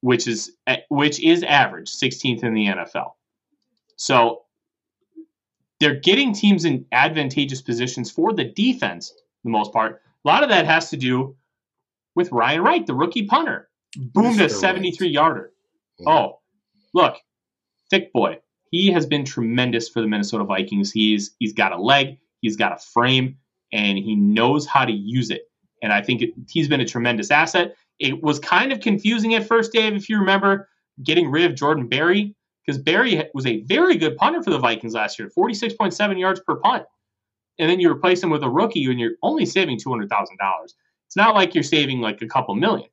which 0.00 0.26
is 0.26 0.56
which 0.88 1.20
is 1.20 1.44
average, 1.44 1.88
16th 1.90 2.42
in 2.42 2.54
the 2.54 2.66
NFL. 2.66 3.12
So 3.94 4.42
they're 5.78 6.00
getting 6.00 6.32
teams 6.32 6.64
in 6.64 6.86
advantageous 6.90 7.62
positions 7.62 8.10
for 8.10 8.32
the 8.32 8.44
defense, 8.44 9.14
the 9.44 9.50
most 9.50 9.72
part. 9.72 10.02
A 10.24 10.28
lot 10.28 10.42
of 10.42 10.48
that 10.48 10.66
has 10.66 10.90
to 10.90 10.96
do 10.96 11.36
with 12.16 12.32
Ryan 12.32 12.62
Wright, 12.62 12.86
the 12.86 12.94
rookie 12.94 13.26
punter. 13.26 13.68
Boomed 13.96 14.40
a 14.40 14.48
73 14.48 15.08
yarder. 15.08 15.52
Yeah. 15.98 16.10
Oh, 16.10 16.38
look, 16.92 17.16
thick 17.88 18.12
boy. 18.12 18.38
He 18.70 18.90
has 18.90 19.06
been 19.06 19.24
tremendous 19.24 19.88
for 19.88 20.00
the 20.00 20.08
Minnesota 20.08 20.44
Vikings. 20.44 20.92
He's 20.92 21.34
he's 21.38 21.52
got 21.52 21.72
a 21.72 21.80
leg, 21.80 22.18
he's 22.40 22.56
got 22.56 22.72
a 22.72 22.78
frame, 22.78 23.36
and 23.72 23.96
he 23.96 24.16
knows 24.16 24.66
how 24.66 24.84
to 24.84 24.92
use 24.92 25.30
it. 25.30 25.42
And 25.82 25.92
I 25.92 26.02
think 26.02 26.22
it, 26.22 26.30
he's 26.48 26.68
been 26.68 26.80
a 26.80 26.86
tremendous 26.86 27.30
asset. 27.30 27.76
It 27.98 28.22
was 28.22 28.38
kind 28.38 28.72
of 28.72 28.80
confusing 28.80 29.34
at 29.34 29.46
first, 29.46 29.72
Dave, 29.72 29.94
if 29.94 30.08
you 30.08 30.18
remember 30.18 30.68
getting 31.02 31.30
rid 31.30 31.50
of 31.50 31.56
Jordan 31.56 31.88
Berry 31.88 32.34
because 32.66 32.82
Berry 32.82 33.22
was 33.32 33.46
a 33.46 33.62
very 33.62 33.96
good 33.96 34.16
punter 34.16 34.42
for 34.42 34.50
the 34.50 34.58
Vikings 34.58 34.94
last 34.94 35.18
year, 35.18 35.30
46.7 35.36 36.18
yards 36.18 36.40
per 36.40 36.56
punt. 36.56 36.84
And 37.58 37.70
then 37.70 37.80
you 37.80 37.90
replace 37.90 38.22
him 38.22 38.30
with 38.30 38.42
a 38.42 38.50
rookie 38.50 38.84
and 38.84 38.98
you're 38.98 39.12
only 39.22 39.46
saving 39.46 39.78
$200,000. 39.78 40.08
It's 41.16 41.24
not 41.24 41.34
like 41.34 41.54
you're 41.54 41.64
saving 41.64 42.02
like 42.02 42.20
a 42.20 42.26
couple 42.26 42.54
million. 42.54 42.90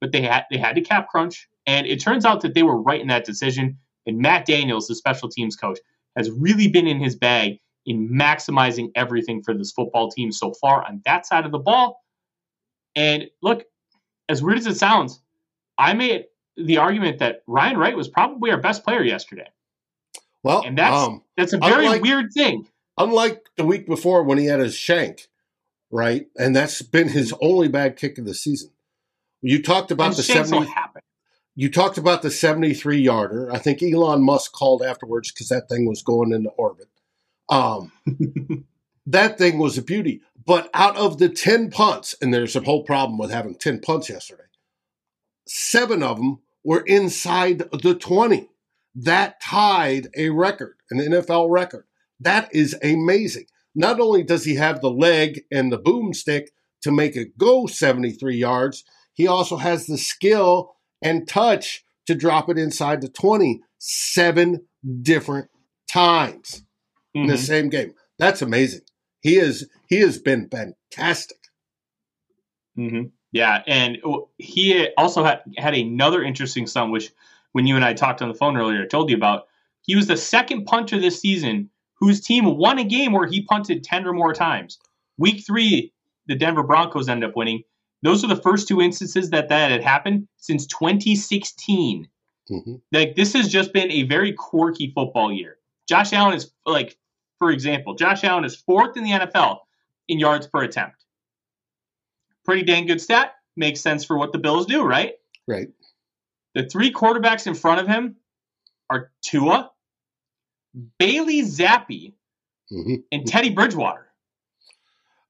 But 0.00 0.12
they 0.12 0.22
had 0.22 0.44
they 0.50 0.56
had 0.56 0.76
to 0.76 0.80
cap 0.80 1.08
crunch 1.10 1.46
and 1.66 1.86
it 1.86 2.00
turns 2.00 2.24
out 2.24 2.40
that 2.40 2.54
they 2.54 2.62
were 2.62 2.80
right 2.80 3.02
in 3.02 3.08
that 3.08 3.26
decision 3.26 3.76
and 4.06 4.16
Matt 4.16 4.46
Daniels, 4.46 4.88
the 4.88 4.94
special 4.94 5.28
teams 5.28 5.54
coach, 5.54 5.78
has 6.16 6.30
really 6.30 6.68
been 6.68 6.86
in 6.86 7.00
his 7.00 7.16
bag 7.16 7.58
in 7.84 8.08
maximizing 8.08 8.90
everything 8.94 9.42
for 9.42 9.52
this 9.52 9.72
football 9.72 10.10
team 10.10 10.32
so 10.32 10.54
far 10.54 10.86
on 10.86 11.02
that 11.04 11.26
side 11.26 11.44
of 11.44 11.52
the 11.52 11.58
ball. 11.58 12.02
And 12.96 13.24
look, 13.42 13.64
as 14.30 14.42
weird 14.42 14.56
as 14.56 14.66
it 14.66 14.76
sounds, 14.76 15.20
I 15.76 15.92
made 15.92 16.24
the 16.56 16.78
argument 16.78 17.18
that 17.18 17.42
Ryan 17.46 17.76
Wright 17.76 17.96
was 17.96 18.08
probably 18.08 18.52
our 18.52 18.60
best 18.60 18.84
player 18.84 19.02
yesterday. 19.02 19.48
Well, 20.42 20.62
and 20.64 20.78
that's 20.78 20.96
um, 20.96 21.22
that's 21.36 21.52
a 21.52 21.58
very 21.58 21.84
unlike, 21.84 22.00
weird 22.00 22.32
thing. 22.32 22.68
Unlike 22.96 23.50
the 23.58 23.66
week 23.66 23.86
before 23.86 24.22
when 24.22 24.38
he 24.38 24.46
had 24.46 24.60
his 24.60 24.74
shank, 24.74 25.28
right? 25.94 26.26
And 26.36 26.56
that's 26.56 26.82
been 26.82 27.08
his 27.08 27.32
only 27.40 27.68
bad 27.68 27.96
kick 27.96 28.18
of 28.18 28.24
the 28.24 28.34
season. 28.34 28.70
You 29.40 29.62
talked 29.62 29.92
about 29.92 30.08
and 30.08 30.16
the 30.16 30.22
seventy. 30.24 30.68
You 31.54 31.70
talked 31.70 31.98
about 31.98 32.22
the 32.22 32.32
seventy-three 32.32 32.98
yarder. 33.00 33.50
I 33.52 33.58
think 33.58 33.80
Elon 33.80 34.22
Musk 34.24 34.52
called 34.52 34.82
afterwards 34.82 35.30
because 35.30 35.48
that 35.48 35.68
thing 35.68 35.86
was 35.86 36.02
going 36.02 36.32
into 36.32 36.50
orbit. 36.50 36.88
Um, 37.48 37.92
that 39.06 39.38
thing 39.38 39.58
was 39.58 39.78
a 39.78 39.82
beauty. 39.82 40.20
But 40.44 40.68
out 40.74 40.96
of 40.96 41.18
the 41.18 41.28
ten 41.28 41.70
punts, 41.70 42.16
and 42.20 42.34
there's 42.34 42.56
a 42.56 42.60
whole 42.60 42.82
problem 42.82 43.16
with 43.16 43.30
having 43.30 43.54
ten 43.54 43.80
punts 43.80 44.08
yesterday. 44.10 44.42
Seven 45.46 46.02
of 46.02 46.16
them 46.16 46.40
were 46.64 46.80
inside 46.80 47.58
the 47.82 47.94
20. 47.94 48.48
That 48.96 49.40
tied 49.40 50.08
a 50.16 50.30
record, 50.30 50.76
an 50.90 50.98
NFL 50.98 51.50
record. 51.50 51.84
That 52.18 52.48
is 52.52 52.74
amazing. 52.82 53.46
Not 53.74 54.00
only 54.00 54.22
does 54.22 54.44
he 54.44 54.54
have 54.56 54.80
the 54.80 54.90
leg 54.90 55.42
and 55.50 55.72
the 55.72 55.78
boomstick 55.78 56.48
to 56.82 56.92
make 56.92 57.16
it 57.16 57.36
go 57.38 57.66
73 57.66 58.36
yards, 58.36 58.84
he 59.12 59.26
also 59.26 59.56
has 59.56 59.86
the 59.86 59.98
skill 59.98 60.74
and 61.02 61.26
touch 61.26 61.84
to 62.06 62.14
drop 62.14 62.48
it 62.48 62.58
inside 62.58 63.00
the 63.00 63.08
20 63.08 63.60
seven 63.78 64.66
different 65.02 65.48
times 65.90 66.64
mm-hmm. 67.16 67.22
in 67.22 67.26
the 67.26 67.34
mm-hmm. 67.34 67.42
same 67.42 67.68
game. 67.68 67.94
That's 68.18 68.42
amazing. 68.42 68.82
He 69.20 69.36
is 69.36 69.68
he 69.88 70.00
has 70.00 70.18
been 70.18 70.48
fantastic. 70.48 71.38
Mm-hmm. 72.78 73.08
Yeah, 73.32 73.62
and 73.66 73.98
he 74.38 74.88
also 74.96 75.24
had 75.24 75.40
had 75.56 75.74
another 75.74 76.22
interesting 76.22 76.66
son, 76.66 76.90
which 76.90 77.10
when 77.52 77.66
you 77.66 77.76
and 77.76 77.84
I 77.84 77.94
talked 77.94 78.22
on 78.22 78.28
the 78.28 78.34
phone 78.34 78.56
earlier, 78.56 78.82
I 78.82 78.86
told 78.86 79.10
you 79.10 79.16
about. 79.16 79.46
He 79.82 79.96
was 79.96 80.06
the 80.06 80.16
second 80.16 80.64
punter 80.64 80.98
this 80.98 81.20
season 81.20 81.68
whose 82.04 82.20
team 82.20 82.56
won 82.56 82.78
a 82.78 82.84
game 82.84 83.12
where 83.12 83.26
he 83.26 83.42
punted 83.42 83.84
ten 83.84 84.06
or 84.06 84.12
more 84.12 84.32
times. 84.32 84.78
Week 85.18 85.44
three, 85.46 85.92
the 86.26 86.34
Denver 86.34 86.62
Broncos 86.62 87.08
ended 87.08 87.28
up 87.28 87.36
winning. 87.36 87.62
Those 88.02 88.22
are 88.24 88.28
the 88.28 88.36
first 88.36 88.68
two 88.68 88.80
instances 88.80 89.30
that 89.30 89.48
that 89.48 89.70
had 89.70 89.82
happened 89.82 90.28
since 90.36 90.66
2016. 90.66 92.08
Mm-hmm. 92.50 92.74
Like 92.92 93.16
this 93.16 93.32
has 93.32 93.48
just 93.48 93.72
been 93.72 93.90
a 93.90 94.02
very 94.02 94.32
quirky 94.32 94.92
football 94.94 95.32
year. 95.32 95.56
Josh 95.88 96.12
Allen 96.12 96.34
is 96.34 96.50
like, 96.66 96.96
for 97.38 97.50
example, 97.50 97.94
Josh 97.94 98.24
Allen 98.24 98.44
is 98.44 98.56
fourth 98.56 98.96
in 98.96 99.04
the 99.04 99.10
NFL 99.10 99.60
in 100.08 100.18
yards 100.18 100.46
per 100.46 100.62
attempt. 100.62 101.04
Pretty 102.44 102.62
dang 102.62 102.86
good 102.86 103.00
stat. 103.00 103.34
Makes 103.56 103.80
sense 103.80 104.04
for 104.04 104.18
what 104.18 104.32
the 104.32 104.38
Bills 104.38 104.66
do, 104.66 104.82
right? 104.82 105.14
Right. 105.46 105.68
The 106.54 106.68
three 106.68 106.92
quarterbacks 106.92 107.46
in 107.46 107.54
front 107.54 107.80
of 107.80 107.86
him 107.86 108.16
are 108.90 109.10
Tua, 109.22 109.70
Bailey 110.98 111.42
Zappe, 111.42 112.14
mm-hmm. 112.72 112.94
and 113.12 113.26
Teddy 113.26 113.50
Bridgewater. 113.50 114.06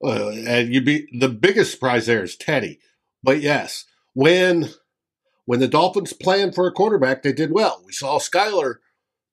Uh, 0.02 0.30
and 0.30 0.74
you'd 0.74 0.84
be 0.84 1.08
the 1.18 1.28
biggest 1.28 1.72
surprise 1.72 2.06
there 2.06 2.22
is 2.22 2.36
Teddy. 2.36 2.78
But 3.22 3.40
yes, 3.40 3.84
when 4.12 4.70
when 5.46 5.60
the 5.60 5.68
Dolphins 5.68 6.12
planned 6.12 6.54
for 6.54 6.66
a 6.66 6.72
quarterback, 6.72 7.22
they 7.22 7.32
did 7.32 7.52
well. 7.52 7.82
We 7.84 7.92
saw 7.92 8.18
Skylar 8.18 8.76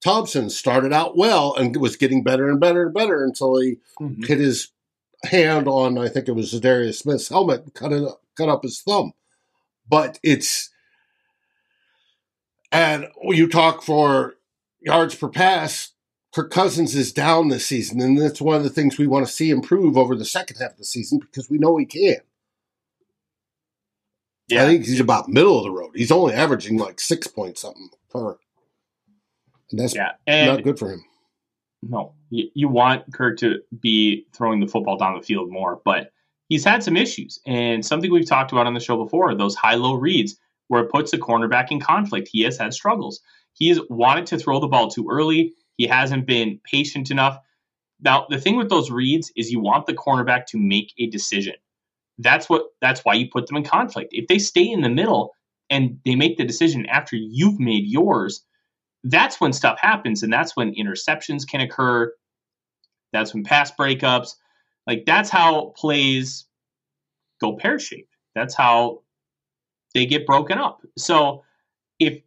Thompson 0.03 0.49
started 0.49 0.91
out 0.91 1.15
well 1.15 1.55
and 1.55 1.75
was 1.77 1.95
getting 1.95 2.23
better 2.23 2.49
and 2.49 2.59
better 2.59 2.85
and 2.85 2.93
better 2.93 3.23
until 3.23 3.59
he 3.59 3.77
mm-hmm. 3.99 4.23
hit 4.23 4.39
his 4.39 4.69
hand 5.25 5.67
on, 5.67 5.97
I 5.97 6.07
think 6.07 6.27
it 6.27 6.33
was 6.33 6.59
Darius 6.59 6.99
Smith's 6.99 7.29
helmet, 7.29 7.63
and 7.63 7.73
cut 7.73 7.93
it, 7.93 8.03
cut 8.35 8.49
up 8.49 8.63
his 8.63 8.81
thumb. 8.81 9.13
But 9.87 10.19
it's, 10.23 10.71
and 12.71 13.07
you 13.23 13.47
talk 13.47 13.83
for 13.83 14.35
yards 14.79 15.13
per 15.15 15.29
pass, 15.29 15.91
Kirk 16.33 16.49
Cousins 16.49 16.95
is 16.95 17.11
down 17.11 17.49
this 17.49 17.65
season, 17.65 17.99
and 17.99 18.17
that's 18.17 18.41
one 18.41 18.55
of 18.55 18.63
the 18.63 18.69
things 18.69 18.97
we 18.97 19.07
want 19.07 19.25
to 19.25 19.31
see 19.31 19.49
improve 19.49 19.97
over 19.97 20.15
the 20.15 20.25
second 20.25 20.57
half 20.57 20.71
of 20.71 20.77
the 20.77 20.85
season 20.85 21.19
because 21.19 21.49
we 21.49 21.57
know 21.57 21.75
he 21.77 21.85
can. 21.85 22.17
Yeah. 24.47 24.63
I 24.63 24.67
think 24.67 24.85
he's 24.85 24.99
about 24.99 25.29
middle 25.29 25.57
of 25.57 25.63
the 25.63 25.71
road. 25.71 25.91
He's 25.95 26.11
only 26.11 26.33
averaging 26.33 26.77
like 26.77 26.99
six 26.99 27.27
points 27.27 27.61
something 27.61 27.89
per. 28.09 28.37
And 29.71 29.79
that's 29.79 29.95
yeah. 29.95 30.11
and 30.27 30.55
not 30.55 30.63
good 30.63 30.79
for 30.79 30.91
him. 30.91 31.03
No, 31.83 32.13
you, 32.29 32.49
you 32.53 32.67
want 32.67 33.11
Kirk 33.13 33.39
to 33.39 33.59
be 33.79 34.27
throwing 34.33 34.59
the 34.59 34.67
football 34.67 34.97
down 34.97 35.17
the 35.17 35.25
field 35.25 35.49
more, 35.49 35.81
but 35.83 36.11
he's 36.47 36.63
had 36.63 36.83
some 36.83 36.97
issues. 36.97 37.39
And 37.45 37.85
something 37.85 38.11
we've 38.11 38.27
talked 38.27 38.51
about 38.51 38.67
on 38.67 38.73
the 38.73 38.79
show 38.79 39.01
before 39.01 39.33
those 39.35 39.55
high 39.55 39.75
low 39.75 39.93
reads 39.95 40.37
where 40.67 40.83
it 40.83 40.91
puts 40.91 41.11
the 41.11 41.17
cornerback 41.17 41.71
in 41.71 41.79
conflict. 41.79 42.29
He 42.31 42.41
has 42.41 42.57
had 42.57 42.73
struggles. 42.73 43.21
He 43.53 43.69
has 43.69 43.79
wanted 43.89 44.27
to 44.27 44.37
throw 44.37 44.59
the 44.59 44.67
ball 44.67 44.89
too 44.89 45.07
early. 45.09 45.53
He 45.81 45.87
hasn't 45.87 46.27
been 46.27 46.59
patient 46.63 47.09
enough. 47.09 47.39
Now, 47.99 48.27
the 48.29 48.39
thing 48.39 48.55
with 48.55 48.69
those 48.69 48.91
reads 48.91 49.31
is 49.35 49.51
you 49.51 49.59
want 49.59 49.87
the 49.87 49.93
cornerback 49.93 50.45
to 50.47 50.59
make 50.59 50.93
a 50.99 51.07
decision 51.07 51.55
that's 52.21 52.49
what 52.49 52.67
that's 52.81 53.01
why 53.01 53.13
you 53.13 53.29
put 53.29 53.47
them 53.47 53.57
in 53.57 53.63
conflict. 53.63 54.09
If 54.13 54.27
they 54.27 54.39
stay 54.39 54.69
in 54.69 54.81
the 54.81 54.89
middle 54.89 55.33
and 55.69 55.99
they 56.05 56.15
make 56.15 56.37
the 56.37 56.45
decision 56.45 56.85
after 56.87 57.15
you've 57.15 57.59
made 57.59 57.85
yours, 57.85 58.45
that's 59.03 59.41
when 59.41 59.53
stuff 59.53 59.79
happens 59.79 60.23
and 60.23 60.31
that's 60.31 60.55
when 60.55 60.75
interceptions 60.75 61.47
can 61.47 61.61
occur. 61.61 62.13
That's 63.13 63.33
when 63.33 63.43
pass 63.43 63.71
breakups, 63.71 64.35
like 64.87 65.05
that's 65.05 65.29
how 65.29 65.73
plays 65.75 66.45
go 67.41 67.53
pear 67.55 67.79
shaped. 67.79 68.15
That's 68.35 68.55
how 68.55 69.01
they 69.93 70.05
get 70.05 70.25
broken 70.25 70.57
up. 70.57 70.81
So 70.97 71.43
if 71.99 72.21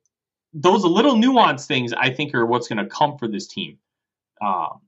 those 0.54 0.84
little 0.84 1.16
nuanced 1.16 1.66
things, 1.66 1.92
I 1.92 2.10
think, 2.10 2.32
are 2.34 2.46
what's 2.46 2.68
going 2.68 2.78
to 2.78 2.86
come 2.86 3.18
for 3.18 3.28
this 3.28 3.48
team. 3.48 3.78
Um, 4.40 4.80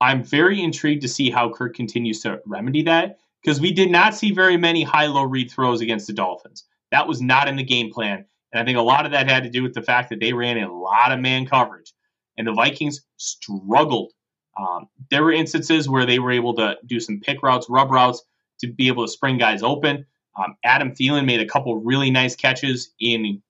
I'm 0.00 0.22
very 0.22 0.62
intrigued 0.62 1.02
to 1.02 1.08
see 1.08 1.30
how 1.30 1.50
Kirk 1.50 1.74
continues 1.74 2.20
to 2.20 2.40
remedy 2.44 2.82
that 2.82 3.18
because 3.42 3.60
we 3.60 3.72
did 3.72 3.90
not 3.90 4.14
see 4.14 4.30
very 4.32 4.58
many 4.58 4.82
high 4.82 5.06
low 5.06 5.22
read 5.22 5.50
throws 5.50 5.80
against 5.80 6.06
the 6.06 6.12
Dolphins. 6.12 6.64
That 6.92 7.08
was 7.08 7.22
not 7.22 7.48
in 7.48 7.56
the 7.56 7.64
game 7.64 7.90
plan. 7.90 8.26
And 8.52 8.60
I 8.60 8.64
think 8.64 8.76
a 8.76 8.82
lot 8.82 9.06
of 9.06 9.12
that 9.12 9.28
had 9.28 9.44
to 9.44 9.50
do 9.50 9.62
with 9.62 9.74
the 9.74 9.82
fact 9.82 10.10
that 10.10 10.20
they 10.20 10.32
ran 10.32 10.58
a 10.58 10.72
lot 10.72 11.12
of 11.12 11.20
man 11.20 11.46
coverage 11.46 11.92
and 12.36 12.46
the 12.46 12.52
Vikings 12.52 13.00
struggled. 13.16 14.12
Um, 14.58 14.88
there 15.10 15.24
were 15.24 15.32
instances 15.32 15.88
where 15.88 16.06
they 16.06 16.18
were 16.18 16.32
able 16.32 16.54
to 16.54 16.76
do 16.86 17.00
some 17.00 17.20
pick 17.20 17.42
routes, 17.42 17.68
rub 17.68 17.90
routes 17.90 18.22
to 18.60 18.66
be 18.66 18.88
able 18.88 19.06
to 19.06 19.12
spring 19.12 19.38
guys 19.38 19.62
open. 19.62 20.06
Um, 20.38 20.56
Adam 20.64 20.92
Thielen 20.92 21.24
made 21.24 21.40
a 21.40 21.46
couple 21.46 21.76
really 21.76 22.10
nice 22.10 22.36
catches 22.36 22.92
in 23.00 23.42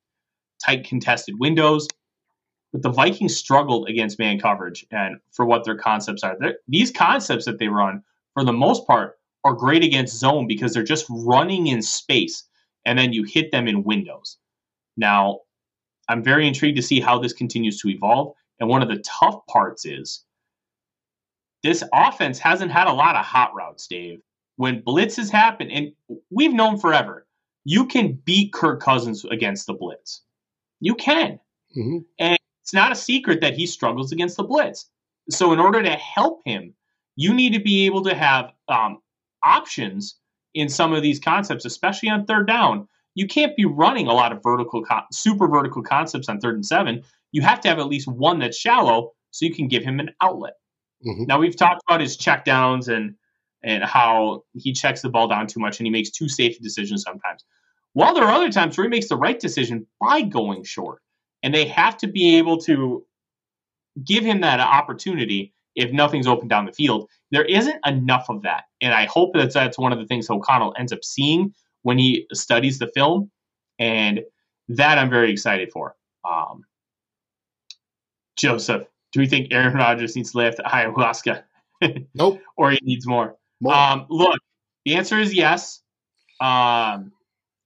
tight 0.65 0.85
contested 0.85 1.39
windows. 1.39 1.89
But 2.73 2.83
the 2.83 2.91
Vikings 2.91 3.37
struggled 3.37 3.89
against 3.89 4.19
man 4.19 4.39
coverage 4.39 4.87
and 4.91 5.19
for 5.33 5.47
what 5.47 5.65
their 5.65 5.77
concepts 5.77 6.23
are. 6.23 6.37
They're, 6.39 6.59
these 6.69 6.91
concepts 6.91 7.45
that 7.45 7.59
they 7.59 7.69
run, 7.69 8.03
for 8.35 8.45
the 8.45 8.53
most 8.53 8.87
part, 8.87 9.19
are 9.45 9.55
great 9.55 9.85
against 9.85 10.19
zone 10.19 10.47
because 10.47 10.75
they're 10.75 10.83
just 10.83 11.07
running 11.09 11.69
in 11.69 11.81
space 11.81 12.45
and 12.85 12.99
then 12.99 13.13
you 13.13 13.25
hit 13.25 13.51
them 13.51 13.69
in 13.69 13.85
windows. 13.85 14.39
Now, 14.97 15.41
I'm 16.09 16.23
very 16.23 16.47
intrigued 16.47 16.77
to 16.77 16.83
see 16.83 17.01
how 17.01 17.19
this 17.19 17.33
continues 17.33 17.81
to 17.81 17.89
evolve. 17.89 18.35
And 18.61 18.69
one 18.69 18.83
of 18.83 18.89
the 18.89 18.99
tough 18.99 19.47
parts 19.47 19.85
is 19.85 20.25
this 21.63 21.83
offense 21.93 22.39
hasn't 22.39 22.71
had 22.71 22.87
a 22.87 22.93
lot 22.93 23.17
of 23.17 23.25
hot 23.25 23.55
routes, 23.55 23.87
Dave. 23.87 24.21
When 24.57 24.83
blitzes 24.83 25.31
happen, 25.31 25.71
and 25.71 25.93
we've 26.31 26.53
known 26.53 26.79
forever, 26.79 27.27
you 27.65 27.87
can 27.87 28.13
beat 28.25 28.53
Kirk 28.53 28.81
Cousins 28.81 29.25
against 29.25 29.67
the 29.67 29.75
blitz. 29.75 30.23
You 30.81 30.95
can. 30.95 31.41
Mm-hmm. 31.77 31.99
And 32.19 32.39
it's 32.63 32.75
not 32.75 32.93
a 32.93 32.97
secret 32.97 33.41
that 33.41 33.55
he 33.55 33.67
struggles 33.67 34.13
against 34.13 34.37
the 34.37 34.45
blitz. 34.45 34.89
So, 35.31 35.53
in 35.53 35.59
order 35.59 35.83
to 35.83 35.91
help 35.91 36.41
him, 36.45 36.75
you 37.17 37.35
need 37.35 37.53
to 37.55 37.61
be 37.61 37.87
able 37.87 38.05
to 38.05 38.15
have 38.15 38.53
um, 38.69 38.99
options 39.43 40.17
in 40.55 40.69
some 40.69 40.93
of 40.93 41.03
these 41.03 41.21
concepts, 41.21 41.65
especially 41.65 42.09
on 42.09 42.27
third 42.27 42.47
down. 42.47 42.89
You 43.15 43.27
can't 43.27 43.57
be 43.57 43.65
running 43.65 44.09
a 44.09 44.13
lot 44.13 44.33
of 44.33 44.43
vertical, 44.43 44.85
super 45.11 45.49
vertical 45.49 45.83
concepts 45.83 46.29
on 46.29 46.41
third 46.41 46.55
and 46.55 46.67
seven. 46.67 47.03
You 47.33 47.43
have 47.43 47.61
to 47.63 47.69
have 47.69 47.79
at 47.79 47.87
least 47.87 48.09
one 48.09 48.39
that's 48.39 48.59
shallow 48.59 49.13
so 49.31 49.47
you 49.47 49.55
can 49.55 49.69
give 49.69 49.83
him 49.83 50.01
an 50.01 50.11
outlet. 50.21 50.55
Mm-hmm. 51.07 51.25
Now 51.25 51.39
we've 51.39 51.57
talked 51.57 51.83
about 51.89 52.01
his 52.01 52.17
check 52.17 52.45
downs 52.45 52.89
and 52.89 53.15
and 53.63 53.83
how 53.85 54.45
he 54.55 54.73
checks 54.73 55.03
the 55.03 55.09
ball 55.09 55.29
down 55.29 55.47
too 55.47 55.61
much 55.61 55.81
and 55.81 55.87
he 55.87 55.91
makes 55.91 56.11
too 56.11 56.29
safe 56.29 56.61
decisions 56.61 57.03
sometimes. 57.03 57.45
While 57.97 58.13
there 58.13 58.25
are 58.25 58.33
other 58.35 58.51
times 58.51 58.77
where 58.77 58.85
he 58.85 58.91
makes 58.91 59.09
the 59.09 59.17
right 59.17 59.41
decision 59.41 59.87
by 59.99 60.21
going 60.21 60.65
short, 60.65 61.01
and 61.43 61.55
they 61.55 61.65
have 61.65 61.97
to 61.97 62.07
be 62.07 62.37
able 62.37 62.59
to 62.59 63.07
give 64.05 64.23
him 64.23 64.43
that 64.43 64.61
opportunity 64.61 65.55
if 65.75 65.93
nothing's 65.93 66.27
open 66.27 66.47
down 66.47 66.67
the 66.67 66.75
field. 66.75 67.09
There 67.31 67.47
isn't 67.47 67.81
enough 67.87 68.27
of 68.29 68.43
that. 68.43 68.65
And 68.83 68.93
I 68.93 69.07
hope 69.07 69.33
that 69.33 69.55
that's 69.55 69.79
one 69.79 69.95
of 69.95 69.99
the 69.99 70.05
things 70.05 70.29
O'Connell 70.29 70.75
ends 70.79 70.93
up 70.93 71.03
seeing 71.03 71.55
when 71.85 71.97
he 71.97 72.27
studies 72.35 72.79
the 72.79 72.89
film. 72.89 73.31
And 73.79 74.21
that 74.69 74.99
I'm 74.99 75.09
very 75.09 75.33
excited 75.33 75.73
for. 75.73 75.97
Um, 76.23 76.65
Joseph, 78.37 78.87
do 79.13 79.21
we 79.21 79.27
think 79.27 79.55
Aaron 79.55 79.73
Rodgers 79.73 80.15
needs 80.15 80.33
to 80.33 80.37
lay 80.37 80.51
ayahuasca? 80.51 81.45
Nope. 82.15 82.43
or 82.59 82.73
he 82.73 82.79
needs 82.83 83.07
more? 83.07 83.37
more. 83.63 83.75
Um, 83.75 84.05
look, 84.11 84.39
the 84.85 84.97
answer 84.97 85.19
is 85.19 85.33
yes. 85.33 85.81
Um, 86.43 87.13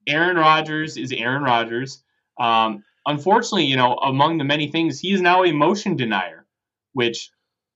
Aaron 0.06 0.36
Rodgers 0.36 0.96
is 0.96 1.12
Aaron 1.12 1.42
Rodgers. 1.42 2.02
Um, 2.38 2.84
unfortunately, 3.06 3.66
you 3.66 3.76
know, 3.76 3.94
among 3.94 4.38
the 4.38 4.44
many 4.44 4.70
things, 4.70 5.00
he 5.00 5.12
is 5.12 5.20
now 5.20 5.44
a 5.44 5.52
motion 5.52 5.96
denier, 5.96 6.46
which 6.92 7.30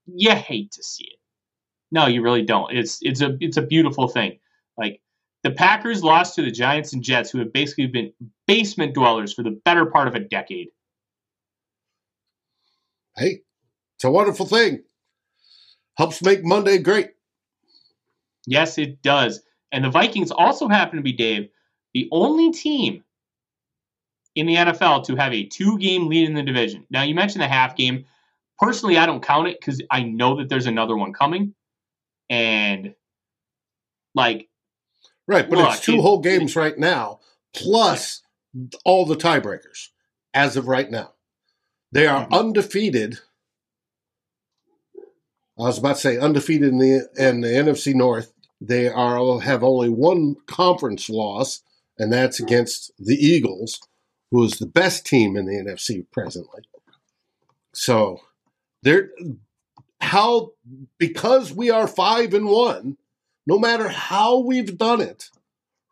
you 0.06 0.30
hate 0.30 0.72
to 0.72 0.82
see 0.82 1.04
it. 1.04 1.18
No, 1.90 2.06
you 2.06 2.22
really 2.22 2.42
don't. 2.42 2.72
It's 2.72 2.98
it's 3.02 3.20
a 3.20 3.36
it's 3.40 3.56
a 3.56 3.62
beautiful 3.62 4.08
thing. 4.08 4.38
Like 4.76 5.00
the 5.42 5.50
Packers 5.50 6.02
lost 6.02 6.34
to 6.34 6.42
the 6.42 6.50
Giants 6.50 6.92
and 6.92 7.02
Jets, 7.02 7.30
who 7.30 7.38
have 7.38 7.52
basically 7.52 7.86
been 7.86 8.12
basement 8.46 8.94
dwellers 8.94 9.32
for 9.32 9.42
the 9.42 9.60
better 9.64 9.86
part 9.86 10.08
of 10.08 10.14
a 10.14 10.20
decade. 10.20 10.68
Hey, 13.16 13.42
it's 13.96 14.04
a 14.04 14.10
wonderful 14.10 14.46
thing. 14.46 14.82
Helps 15.96 16.22
make 16.22 16.44
Monday 16.44 16.78
great. 16.78 17.10
Yes, 18.46 18.78
it 18.78 19.02
does. 19.02 19.40
And 19.70 19.84
the 19.84 19.90
Vikings 19.90 20.30
also 20.30 20.68
happen 20.68 20.96
to 20.96 21.02
be, 21.02 21.12
Dave, 21.12 21.48
the 21.94 22.08
only 22.12 22.52
team 22.52 23.04
in 24.34 24.46
the 24.46 24.56
NFL 24.56 25.04
to 25.06 25.16
have 25.16 25.32
a 25.32 25.44
two 25.44 25.78
game 25.78 26.08
lead 26.08 26.28
in 26.28 26.34
the 26.34 26.42
division. 26.42 26.86
Now, 26.90 27.02
you 27.02 27.14
mentioned 27.14 27.42
the 27.42 27.48
half 27.48 27.76
game. 27.76 28.04
personally, 28.60 28.98
I 28.98 29.06
don't 29.06 29.22
count 29.22 29.48
it 29.48 29.58
because 29.58 29.80
I 29.90 30.02
know 30.02 30.36
that 30.36 30.48
there's 30.48 30.66
another 30.66 30.96
one 30.96 31.12
coming, 31.12 31.54
and 32.28 32.94
like 34.14 34.48
right, 35.26 35.48
but 35.48 35.58
look, 35.58 35.72
it's 35.72 35.80
two 35.80 35.94
it, 35.94 36.00
whole 36.00 36.20
games 36.20 36.56
it, 36.56 36.60
right 36.60 36.78
now, 36.78 37.20
plus 37.54 38.22
all 38.84 39.06
the 39.06 39.16
tiebreakers 39.16 39.88
as 40.32 40.56
of 40.56 40.68
right 40.68 40.90
now. 40.90 41.12
They 41.92 42.06
are 42.06 42.24
mm-hmm. 42.24 42.34
undefeated. 42.34 43.20
I 45.56 45.62
was 45.62 45.78
about 45.78 45.94
to 45.94 46.00
say 46.00 46.18
undefeated 46.18 46.70
in 46.70 46.78
the 46.78 47.08
in 47.16 47.40
the 47.40 47.48
NFC 47.48 47.94
North. 47.94 48.32
They 48.60 48.88
are 48.88 49.40
have 49.40 49.62
only 49.62 49.88
one 49.88 50.36
conference 50.46 51.08
loss, 51.08 51.62
and 51.98 52.12
that's 52.12 52.40
against 52.40 52.92
the 52.98 53.14
Eagles, 53.14 53.80
who 54.30 54.42
is 54.44 54.58
the 54.58 54.66
best 54.66 55.06
team 55.06 55.36
in 55.36 55.46
the 55.46 55.52
NFC 55.52 56.04
presently. 56.10 56.62
So 57.72 58.20
there 58.82 59.10
how 60.00 60.52
because 60.98 61.52
we 61.52 61.70
are 61.70 61.88
five 61.88 62.34
and 62.34 62.46
one, 62.46 62.96
no 63.46 63.58
matter 63.58 63.88
how 63.88 64.38
we've 64.38 64.76
done 64.76 65.00
it, 65.00 65.30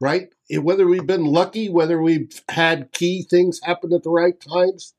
right? 0.01 0.29
Whether 0.51 0.87
we've 0.87 1.07
been 1.07 1.25
lucky, 1.25 1.69
whether 1.69 2.01
we've 2.01 2.43
had 2.49 2.93
key 2.93 3.23
things 3.23 3.61
happen 3.63 3.93
at 3.93 4.03
the 4.03 4.11
right 4.11 4.39
times, 4.39 4.95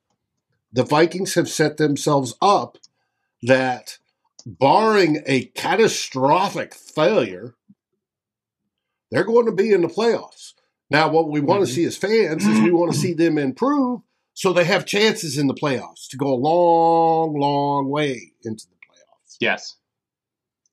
the 0.71 0.83
Vikings 0.83 1.35
have 1.35 1.49
set 1.49 1.77
themselves 1.77 2.35
up 2.41 2.77
that 3.43 3.99
barring 4.45 5.21
a 5.25 5.45
catastrophic 5.45 6.73
failure, 6.73 7.55
they're 9.11 9.23
going 9.23 9.45
to 9.45 9.51
be 9.51 9.71
in 9.71 9.81
the 9.81 9.87
playoffs. 9.87 10.53
Now, 10.89 11.09
what 11.09 11.29
we 11.29 11.39
want 11.39 11.61
to 11.61 11.65
mm-hmm. 11.65 11.75
see 11.75 11.85
as 11.85 11.97
fans 11.97 12.45
is 12.45 12.59
we 12.59 12.71
want 12.71 12.93
to 12.93 12.97
see 12.97 13.13
them 13.13 13.37
improve 13.37 14.01
so 14.33 14.51
they 14.51 14.65
have 14.65 14.85
chances 14.85 15.37
in 15.37 15.47
the 15.47 15.53
playoffs 15.53 16.07
to 16.09 16.17
go 16.17 16.33
a 16.33 16.35
long, 16.35 17.39
long 17.39 17.89
way 17.89 18.31
into 18.43 18.65
the 18.67 18.75
playoffs. 18.75 19.37
Yes. 19.39 19.75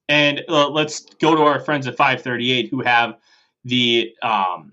And 0.09 0.42
uh, 0.49 0.70
let's 0.70 1.01
go 1.20 1.37
to 1.37 1.42
our 1.42 1.61
friends 1.61 1.87
at 1.87 1.96
538 1.96 2.70
who 2.70 2.83
have 2.83 3.16
the 3.64 4.12
um, 4.23 4.73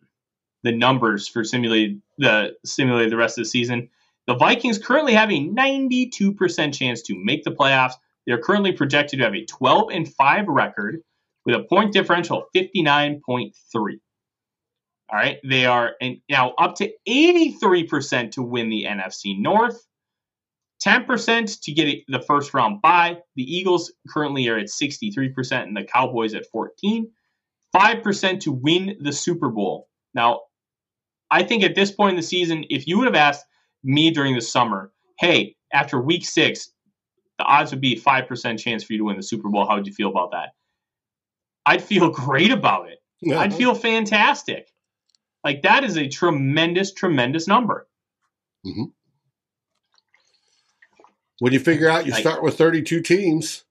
the 0.64 0.72
numbers 0.72 1.28
for 1.28 1.44
simulated 1.44 2.02
the 2.18 2.56
simulated 2.66 3.12
the 3.12 3.18
rest 3.18 3.38
of 3.38 3.44
the 3.44 3.50
season. 3.50 3.90
The 4.26 4.36
Vikings 4.36 4.78
currently 4.78 5.14
have 5.14 5.30
a 5.32 5.40
92% 5.40 6.74
chance 6.74 7.02
to 7.04 7.16
make 7.16 7.44
the 7.44 7.52
playoffs. 7.52 7.94
They're 8.26 8.42
currently 8.42 8.74
projected 8.74 9.20
to 9.20 9.26
have 9.26 9.36
a 9.36 9.46
12 9.46 9.90
and 9.92 10.14
5 10.14 10.48
record 10.48 11.02
with 11.46 11.56
a 11.56 11.64
point 11.64 11.94
differential 11.94 12.40
of 12.40 12.44
59.3. 12.54 13.52
All 15.10 15.18
right, 15.18 15.40
they 15.44 15.66
are 15.66 15.96
now 16.30 16.54
up 16.58 16.76
to 16.76 16.92
83% 17.08 18.32
to 18.32 18.44
win 18.44 18.70
the 18.70 18.84
NFC 18.84 19.40
North, 19.40 19.80
10% 20.86 21.62
to 21.62 21.72
get 21.72 22.04
the 22.08 22.20
first 22.20 22.54
round 22.54 22.82
bye. 22.82 23.18
The 23.36 23.44
Eagles 23.44 23.94
currently 24.10 24.48
are 24.50 24.58
at 24.58 24.68
63% 24.68 25.64
and 25.64 25.78
the 25.78 25.84
Cowboys 25.84 26.34
at 26.34 26.46
14. 26.52 27.10
5% 27.76 28.40
to 28.42 28.52
win 28.52 28.98
the 29.00 29.14
Super 29.14 29.50
Bowl. 29.50 29.88
Now, 30.14 30.42
I 31.30 31.44
think 31.44 31.64
at 31.64 31.76
this 31.76 31.92
point 31.92 32.12
in 32.12 32.16
the 32.18 32.24
season, 32.24 32.66
if 32.70 32.88
you 32.88 32.98
would 32.98 33.08
have 33.08 33.16
asked 33.16 33.46
me 33.84 34.12
during 34.12 34.36
the 34.36 34.42
summer, 34.42 34.92
hey, 35.20 35.56
after 35.74 36.00
week 36.00 36.26
six, 36.26 36.70
the 37.38 37.44
odds 37.44 37.72
would 37.72 37.82
be 37.82 38.00
5% 38.00 38.60
chance 38.60 38.84
for 38.84 38.94
you 38.94 39.00
to 39.00 39.06
win 39.06 39.18
the 39.18 39.24
Super 39.24 39.50
Bowl. 39.50 39.68
How 39.68 39.76
would 39.76 39.88
you 39.88 39.94
feel 39.94 40.10
about 40.10 40.32
that? 40.32 40.50
I'd 41.66 41.84
feel 41.84 42.10
great 42.26 42.52
about 42.52 42.90
it. 42.90 43.00
Yeah. 43.22 43.40
I'd 43.40 43.54
feel 43.54 43.76
fantastic. 43.76 44.68
Like 45.44 45.64
that 45.64 45.84
is 45.84 45.98
a 45.98 46.08
tremendous, 46.08 46.92
tremendous 46.94 47.48
number. 47.48 47.88
Mm-hmm. 48.66 48.86
When 51.40 51.54
you 51.54 51.60
figure 51.60 51.90
out 51.90 52.06
you 52.06 52.12
like, 52.12 52.22
start 52.22 52.44
with 52.44 52.58
32 52.58 53.02
teams 53.02 53.64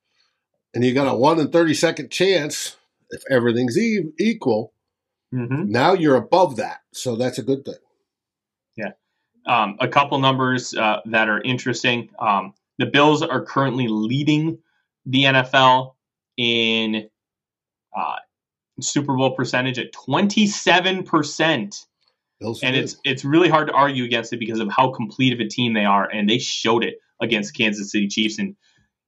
and 0.73 0.85
you 0.85 0.95
got 0.95 1.09
a 1.09 1.17
1 1.17 1.41
in 1.41 1.49
32nd 1.49 2.11
chance 2.11 2.77
if 3.11 3.23
everything's 3.31 3.77
e- 3.77 4.13
equal, 4.19 4.73
mm-hmm. 5.35 5.71
now 5.71 5.93
you're 5.93 6.17
above 6.17 6.57
that. 6.57 6.81
So 6.93 7.17
that's 7.17 7.39
a 7.39 7.43
good 7.43 7.65
thing. 7.65 7.75
Yeah. 8.77 8.93
Um, 9.47 9.77
a 9.81 9.89
couple 9.89 10.19
numbers 10.19 10.75
uh, 10.75 11.01
that 11.07 11.29
are 11.29 11.41
interesting. 11.41 12.11
Um, 12.19 12.55
the 12.79 12.87
Bills 12.87 13.23
are 13.23 13.45
currently 13.45 13.89
leading 13.89 14.59
the 15.05 15.25
NFL 15.25 15.95
in 16.37 17.09
uh, 17.97 18.17
Super 18.81 19.17
Bowl 19.17 19.35
percentage 19.35 19.79
at 19.79 19.93
27%. 19.93 21.85
Bills 22.39 22.63
and 22.63 22.77
it's 22.77 22.99
it's 23.03 23.25
really 23.25 23.49
hard 23.49 23.69
to 23.69 23.73
argue 23.73 24.05
against 24.05 24.31
it 24.35 24.39
because 24.39 24.61
of 24.61 24.69
how 24.71 24.91
complete 24.91 25.33
of 25.33 25.41
a 25.41 25.49
team 25.49 25.73
they 25.73 25.87
are, 25.87 26.07
and 26.07 26.29
they 26.29 26.37
showed 26.37 26.85
it 26.85 26.97
against 27.21 27.57
Kansas 27.57 27.91
City 27.91 28.09
Chiefs. 28.09 28.39
And 28.39 28.57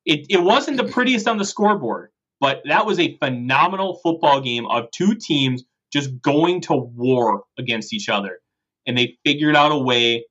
it, 0.06 0.26
it 0.30 0.42
wasn't 0.42 0.78
the 0.78 0.84
prettiest 0.84 1.28
on 1.28 1.36
the 1.36 1.44
scoreboard, 1.44 2.10
but 2.40 2.62
that 2.64 2.86
was 2.86 2.98
a 2.98 3.18
phenomenal 3.18 4.00
football 4.02 4.40
game 4.40 4.64
of 4.66 4.90
two 4.90 5.14
teams 5.14 5.64
just 5.92 6.22
going 6.22 6.62
to 6.62 6.74
war 6.74 7.44
against 7.58 7.92
each 7.92 8.08
other. 8.08 8.38
And 8.86 8.96
they 8.96 9.18
figured 9.24 9.56
out 9.56 9.72
a 9.72 9.78
way 9.78 10.24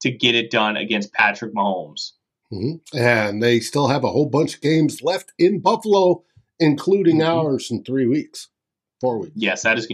to 0.00 0.10
get 0.10 0.34
it 0.34 0.50
done 0.50 0.76
against 0.76 1.12
Patrick 1.12 1.54
Mahomes. 1.54 2.12
Mm-hmm. 2.52 2.96
And 2.96 3.42
they 3.42 3.60
still 3.60 3.88
have 3.88 4.04
a 4.04 4.10
whole 4.10 4.26
bunch 4.26 4.54
of 4.54 4.60
games 4.60 5.02
left 5.02 5.32
in 5.38 5.60
Buffalo, 5.60 6.24
including 6.58 7.18
mm-hmm. 7.18 7.46
ours 7.46 7.70
in 7.70 7.82
three 7.82 8.06
weeks, 8.06 8.48
four 9.04 9.18
weeks. 9.18 9.32
Yes, 9.36 9.62
that 9.62 9.78
is 9.78 9.86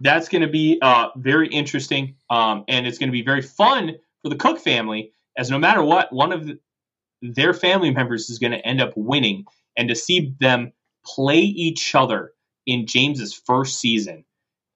that's 0.00 0.28
going 0.28 0.42
to 0.42 0.48
be 0.48 0.78
uh, 0.82 1.08
very 1.16 1.48
interesting, 1.48 2.16
um, 2.30 2.64
and 2.68 2.86
it's 2.86 2.98
going 2.98 3.08
to 3.08 3.12
be 3.12 3.22
very 3.22 3.42
fun 3.42 3.96
for 4.22 4.28
the 4.28 4.36
Cook 4.36 4.60
family, 4.60 5.12
as 5.36 5.50
no 5.50 5.58
matter 5.58 5.82
what, 5.82 6.12
one 6.12 6.32
of 6.32 6.46
the, 6.46 6.58
their 7.22 7.54
family 7.54 7.90
members 7.90 8.28
is 8.28 8.38
going 8.38 8.52
to 8.52 8.64
end 8.66 8.80
up 8.80 8.92
winning, 8.94 9.44
and 9.76 9.88
to 9.88 9.94
see 9.94 10.34
them 10.38 10.72
play 11.04 11.38
each 11.38 11.94
other 11.94 12.32
in 12.66 12.86
James's 12.86 13.32
first 13.32 13.80
season 13.80 14.24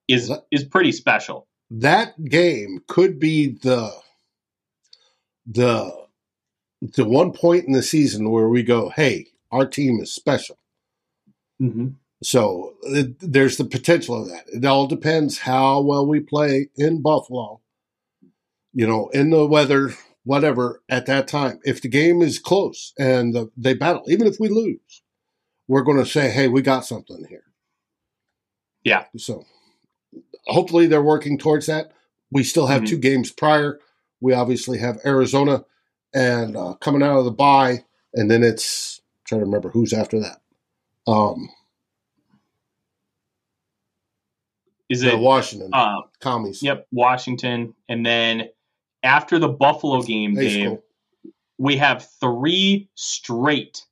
is 0.07 0.27
that, 0.29 0.45
is 0.51 0.63
pretty 0.63 0.91
special. 0.91 1.47
That 1.69 2.25
game 2.25 2.83
could 2.87 3.19
be 3.19 3.57
the 3.61 3.91
the 5.45 5.91
the 6.81 7.05
one 7.05 7.31
point 7.31 7.65
in 7.65 7.73
the 7.73 7.83
season 7.83 8.31
where 8.31 8.49
we 8.49 8.63
go, 8.63 8.89
"Hey, 8.89 9.27
our 9.51 9.65
team 9.65 9.99
is 10.01 10.11
special." 10.11 10.57
Mm-hmm. 11.61 11.89
So 12.23 12.75
it, 12.83 13.15
there's 13.19 13.57
the 13.57 13.65
potential 13.65 14.21
of 14.21 14.29
that. 14.29 14.45
It 14.47 14.65
all 14.65 14.87
depends 14.87 15.39
how 15.39 15.81
well 15.81 16.05
we 16.05 16.19
play 16.19 16.69
in 16.75 17.01
Buffalo. 17.01 17.61
You 18.73 18.87
know, 18.87 19.09
in 19.09 19.31
the 19.31 19.45
weather, 19.45 19.95
whatever 20.23 20.81
at 20.87 21.07
that 21.07 21.27
time. 21.27 21.59
If 21.65 21.81
the 21.81 21.89
game 21.89 22.21
is 22.21 22.39
close 22.39 22.93
and 22.97 23.33
the, 23.33 23.51
they 23.57 23.73
battle, 23.73 24.03
even 24.07 24.27
if 24.27 24.37
we 24.39 24.47
lose, 24.49 25.01
we're 25.67 25.83
going 25.83 25.97
to 25.97 26.05
say, 26.05 26.29
"Hey, 26.29 26.47
we 26.47 26.61
got 26.61 26.85
something 26.85 27.25
here." 27.27 27.43
Yeah. 28.83 29.05
So 29.17 29.45
hopefully 30.45 30.87
they're 30.87 31.01
working 31.01 31.37
towards 31.37 31.65
that. 31.65 31.91
We 32.31 32.43
still 32.43 32.67
have 32.67 32.83
mm-hmm. 32.83 32.91
two 32.91 32.97
games 32.97 33.31
prior. 33.31 33.79
We 34.21 34.33
obviously 34.33 34.77
have 34.77 34.99
Arizona 35.05 35.65
and 36.13 36.55
uh, 36.55 36.75
coming 36.75 37.03
out 37.03 37.17
of 37.17 37.25
the 37.25 37.31
bye, 37.31 37.83
and 38.13 38.29
then 38.29 38.43
it's 38.43 39.01
I'm 39.01 39.23
trying 39.25 39.41
to 39.41 39.45
remember 39.45 39.69
who's 39.69 39.93
after 39.93 40.19
that. 40.19 40.41
Um, 41.07 41.49
is 44.91 45.03
it 45.03 45.17
Washington? 45.17 45.69
Uh, 45.73 46.01
commies. 46.19 46.61
Yep, 46.61 46.87
Washington, 46.91 47.73
and 47.87 48.05
then 48.05 48.49
after 49.03 49.39
the 49.39 49.47
Buffalo 49.47 50.01
game, 50.01 50.35
Dave, 50.35 50.79
we 51.57 51.77
have 51.77 52.07
three 52.19 52.89
straight, 52.95 53.83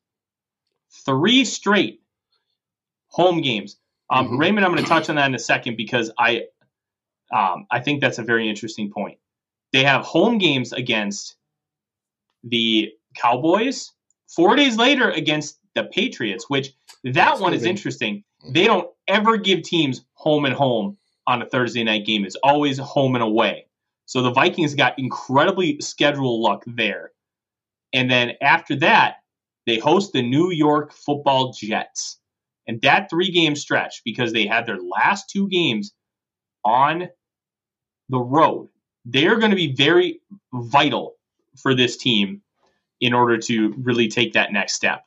three 1.05 1.45
straight 1.45 2.01
home 3.07 3.41
games. 3.41 3.77
Um, 4.09 4.25
mm-hmm. 4.25 4.37
Raymond, 4.37 4.65
I'm 4.65 4.71
going 4.71 4.83
to 4.83 4.89
touch 4.89 5.09
on 5.09 5.15
that 5.15 5.27
in 5.27 5.35
a 5.35 5.39
second 5.39 5.77
because 5.77 6.11
I, 6.17 6.45
um, 7.31 7.65
I 7.71 7.79
think 7.79 8.01
that's 8.01 8.17
a 8.17 8.23
very 8.23 8.49
interesting 8.49 8.91
point. 8.91 9.19
They 9.71 9.83
have 9.83 10.01
home 10.01 10.37
games 10.37 10.73
against 10.73 11.35
the 12.43 12.91
Cowboys. 13.15 13.91
Four 14.27 14.55
days 14.55 14.77
later 14.77 15.09
against 15.09 15.59
the 15.75 15.83
Patriots, 15.83 16.49
which 16.49 16.73
that 17.03 17.13
that's 17.13 17.39
one 17.39 17.53
is 17.53 17.63
interesting. 17.63 18.23
Mm-hmm. 18.43 18.53
They 18.53 18.65
don't 18.65 18.89
ever 19.07 19.37
give 19.37 19.63
teams 19.63 20.05
home 20.13 20.45
and 20.45 20.53
home 20.53 20.97
on 21.27 21.41
a 21.41 21.45
Thursday 21.45 21.83
night 21.83 22.05
game. 22.05 22.25
It's 22.25 22.37
always 22.43 22.77
home 22.77 23.15
and 23.15 23.23
away. 23.23 23.67
So 24.05 24.21
the 24.21 24.31
Vikings 24.31 24.75
got 24.75 24.97
incredibly 24.97 25.79
schedule 25.81 26.41
luck 26.41 26.63
there. 26.65 27.11
And 27.93 28.09
then 28.09 28.33
after 28.41 28.75
that, 28.77 29.17
they 29.65 29.77
host 29.77 30.13
the 30.13 30.21
New 30.21 30.51
York 30.51 30.93
Football 30.93 31.53
Jets. 31.53 32.17
And 32.67 32.81
that 32.81 33.09
three 33.09 33.31
game 33.31 33.55
stretch, 33.55 34.01
because 34.03 34.33
they 34.33 34.45
had 34.45 34.65
their 34.65 34.79
last 34.79 35.29
two 35.29 35.47
games 35.47 35.93
on 36.63 37.09
the 38.09 38.19
road, 38.19 38.69
they're 39.05 39.37
going 39.37 39.51
to 39.51 39.55
be 39.55 39.73
very 39.73 40.21
vital 40.53 41.15
for 41.61 41.75
this 41.75 41.97
team 41.97 42.41
in 42.99 43.13
order 43.13 43.37
to 43.37 43.73
really 43.77 44.07
take 44.07 44.33
that 44.33 44.51
next 44.51 44.73
step. 44.73 45.05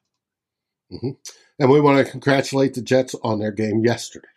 Mm-hmm. 0.93 1.11
And 1.59 1.71
we 1.71 1.81
want 1.81 2.05
to 2.05 2.11
congratulate 2.11 2.75
the 2.75 2.83
Jets 2.83 3.15
on 3.23 3.39
their 3.39 3.53
game 3.53 3.85
yesterday. 3.85 4.29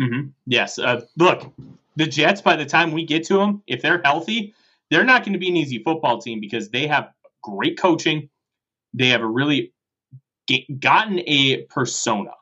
Mm-hmm. 0.00 0.28
Yes. 0.46 0.78
Uh, 0.78 1.02
look, 1.16 1.52
the 1.96 2.06
Jets, 2.06 2.40
by 2.40 2.56
the 2.56 2.64
time 2.64 2.92
we 2.92 3.04
get 3.04 3.24
to 3.24 3.34
them, 3.34 3.62
if 3.66 3.82
they're 3.82 4.00
healthy, 4.02 4.54
they're 4.90 5.04
not 5.04 5.24
going 5.24 5.34
to 5.34 5.38
be 5.38 5.48
an 5.48 5.56
easy 5.56 5.82
football 5.82 6.20
team 6.20 6.40
because 6.40 6.70
they 6.70 6.86
have 6.86 7.10
great 7.42 7.78
coaching. 7.78 8.30
They 8.94 9.08
have 9.08 9.20
a 9.20 9.26
really 9.26 9.72
gotten 10.78 11.20
a 11.26 11.62
persona. 11.64 12.32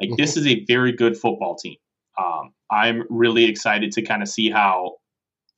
Like 0.00 0.10
mm-hmm. 0.10 0.16
this 0.16 0.36
is 0.36 0.46
a 0.46 0.64
very 0.66 0.92
good 0.92 1.16
football 1.16 1.56
team. 1.56 1.76
Um, 2.18 2.52
I'm 2.70 3.04
really 3.10 3.44
excited 3.44 3.92
to 3.92 4.02
kind 4.02 4.22
of 4.22 4.28
see 4.28 4.50
how 4.50 4.96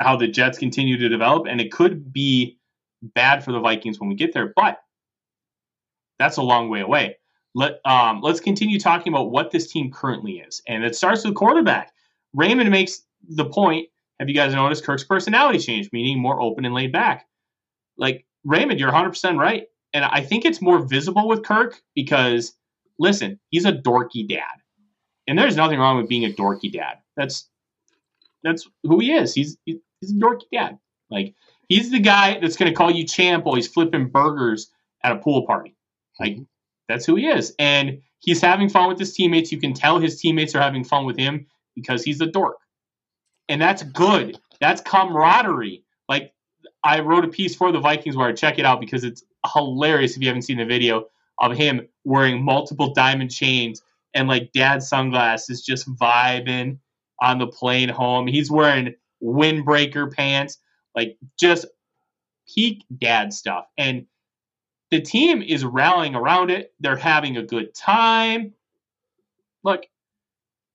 how 0.00 0.16
the 0.16 0.28
Jets 0.28 0.59
continue 0.59 0.98
to 0.98 1.09
develop, 1.09 1.46
and 1.46 1.61
it 1.61 1.72
could 1.72 2.12
be 2.12 2.59
bad 3.02 3.42
for 3.42 3.52
the 3.52 3.61
Vikings 3.61 3.98
when 3.98 4.09
we 4.09 4.14
get 4.14 4.32
there, 4.35 4.52
but 4.54 4.78
that's 6.18 6.37
a 6.37 6.42
long 6.42 6.68
way 6.68 6.81
away. 6.81 7.16
Let 7.55 7.81
um, 7.85 8.20
let's 8.20 8.40
continue 8.40 8.79
talking 8.79 9.12
about 9.12 9.31
what 9.31 9.50
this 9.50 9.70
team 9.70 9.90
currently 9.90 10.38
is, 10.38 10.62
and 10.66 10.85
it 10.85 10.94
starts 10.94 11.24
with 11.24 11.35
quarterback. 11.35 11.92
Raymond 12.35 12.70
makes 12.70 13.02
the 13.29 13.46
point. 13.46 13.88
Have 14.20 14.29
you 14.29 14.35
guys 14.35 14.55
noticed 14.55 14.85
Kirk's 14.85 15.05
personality 15.05 15.59
change, 15.59 15.90
meaning 15.92 16.18
more 16.20 16.40
open 16.40 16.64
and 16.64 16.74
laid 16.74 16.92
back? 16.92 17.26
Like 17.96 18.26
Raymond, 18.44 18.79
you're 18.79 18.90
100 18.90 19.11
percent 19.11 19.38
right, 19.38 19.66
and 19.92 20.05
I 20.05 20.20
think 20.20 20.44
it's 20.44 20.61
more 20.61 20.87
visible 20.87 21.29
with 21.29 21.44
Kirk 21.44 21.81
because 21.94 22.52
listen, 22.98 23.40
he's 23.50 23.64
a 23.64 23.72
dorky 23.72 24.29
dad, 24.29 24.42
and 25.26 25.38
there's 25.38 25.57
nothing 25.57 25.79
wrong 25.79 25.96
with 25.96 26.09
being 26.09 26.24
a 26.24 26.35
dorky 26.35 26.72
dad. 26.72 26.98
That's 27.16 27.48
that's 28.42 28.68
who 28.83 29.00
he 29.00 29.12
is. 29.12 29.35
He's 29.35 29.57
he's 29.64 29.81
a 30.02 30.14
dorky 30.14 30.44
dad. 30.52 30.79
Like 31.11 31.35
he's 31.68 31.90
the 31.90 32.00
guy 32.00 32.38
that's 32.38 32.57
going 32.57 32.70
to 32.70 32.76
call 32.76 32.90
you 32.90 33.07
champ 33.07 33.44
while 33.44 33.55
he's 33.55 33.68
flipping 33.68 34.09
burgers 34.09 34.70
at 35.02 35.12
a 35.12 35.16
pool 35.16 35.46
party. 35.46 35.75
Like 36.20 36.33
mm-hmm. 36.33 36.42
that's 36.88 37.05
who 37.05 37.16
he 37.16 37.26
is, 37.26 37.55
and 37.59 38.00
he's 38.20 38.40
having 38.40 38.68
fun 38.68 38.88
with 38.88 38.98
his 38.98 39.14
teammates. 39.14 39.52
You 39.52 39.61
can 39.61 39.74
tell 39.74 39.98
his 39.98 40.20
teammates 40.20 40.55
are 40.55 40.61
having 40.61 40.85
fun 40.85 41.05
with 41.05 41.16
him 41.16 41.46
because 41.74 42.02
he's 42.02 42.20
a 42.20 42.26
dork, 42.26 42.59
and 43.48 43.61
that's 43.61 43.83
good. 43.83 44.38
That's 44.61 44.81
camaraderie. 44.81 45.85
Like 46.09 46.33
I 46.85 47.00
wrote 47.00 47.24
a 47.24 47.29
piece 47.29 47.55
for 47.55 47.72
the 47.72 47.81
Vikings 47.81 48.16
where 48.16 48.29
I 48.29 48.33
check 48.33 48.59
it 48.59 48.64
out 48.64 48.81
because 48.81 49.05
it's 49.05 49.24
hilarious 49.55 50.16
if 50.16 50.22
you 50.22 50.29
haven't 50.29 50.42
seen 50.42 50.59
the 50.59 50.64
video 50.64 51.07
of 51.38 51.57
him 51.57 51.87
wearing 52.05 52.42
multiple 52.42 52.92
diamond 52.94 53.31
chains 53.31 53.83
and 54.14 54.29
like 54.29 54.52
dad 54.52 54.83
sunglasses, 54.83 55.62
just 55.62 55.88
vibing 55.96 56.79
on 57.20 57.38
the 57.38 57.46
plane 57.46 57.88
home. 57.88 58.26
He's 58.26 58.50
wearing 58.50 58.94
windbreaker 59.22 60.12
pants, 60.12 60.59
like 60.94 61.16
just 61.38 61.66
peak 62.52 62.85
dad 62.98 63.33
stuff. 63.33 63.66
And 63.76 64.07
the 64.90 65.01
team 65.01 65.42
is 65.42 65.64
rallying 65.64 66.14
around 66.14 66.51
it. 66.51 66.72
They're 66.81 66.96
having 66.96 67.37
a 67.37 67.42
good 67.42 67.75
time. 67.75 68.55
Look, 69.64 69.87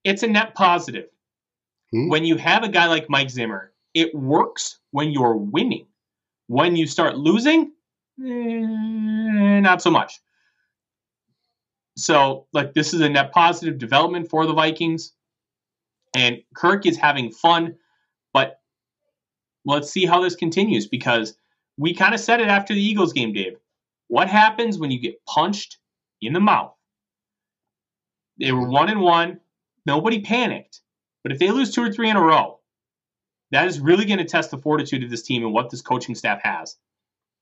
it's 0.03 0.23
a 0.23 0.27
net 0.27 0.55
positive. 0.55 1.07
Hmm? 1.91 2.09
When 2.09 2.25
you 2.25 2.37
have 2.37 2.63
a 2.63 2.69
guy 2.69 2.87
like 2.87 3.09
Mike 3.09 3.29
Zimmer, 3.29 3.71
it 3.93 4.13
works 4.13 4.79
when 4.91 5.11
you're 5.11 5.35
winning. 5.35 5.87
When 6.47 6.75
you 6.75 6.87
start 6.87 7.17
losing, 7.17 7.71
eh, 8.21 9.59
not 9.61 9.81
so 9.81 9.91
much. 9.91 10.19
So, 11.95 12.47
like, 12.53 12.73
this 12.73 12.93
is 12.93 13.01
a 13.01 13.09
net 13.09 13.31
positive 13.31 13.77
development 13.77 14.29
for 14.29 14.45
the 14.45 14.53
Vikings. 14.53 15.13
And 16.13 16.41
Kirk 16.55 16.85
is 16.85 16.97
having 16.97 17.31
fun, 17.31 17.75
but 18.33 18.59
let's 19.65 19.89
see 19.89 20.05
how 20.05 20.21
this 20.21 20.35
continues 20.35 20.87
because 20.87 21.37
we 21.77 21.93
kind 21.93 22.13
of 22.13 22.19
said 22.19 22.41
it 22.41 22.47
after 22.47 22.73
the 22.73 22.81
Eagles 22.81 23.13
game, 23.13 23.31
Dave. 23.31 23.57
What 24.11 24.27
happens 24.27 24.77
when 24.77 24.91
you 24.91 24.99
get 24.99 25.25
punched 25.25 25.77
in 26.21 26.33
the 26.33 26.41
mouth? 26.41 26.73
They 28.37 28.51
were 28.51 28.67
one 28.67 28.89
and 28.89 28.99
one. 28.99 29.39
Nobody 29.85 30.19
panicked. 30.19 30.81
But 31.23 31.31
if 31.31 31.39
they 31.39 31.49
lose 31.49 31.73
two 31.73 31.81
or 31.81 31.93
three 31.93 32.09
in 32.09 32.17
a 32.17 32.21
row, 32.21 32.59
that 33.51 33.69
is 33.69 33.79
really 33.79 34.03
going 34.03 34.17
to 34.17 34.25
test 34.25 34.51
the 34.51 34.57
fortitude 34.57 35.01
of 35.05 35.09
this 35.09 35.21
team 35.21 35.45
and 35.45 35.53
what 35.53 35.69
this 35.69 35.81
coaching 35.81 36.13
staff 36.13 36.41
has. 36.43 36.75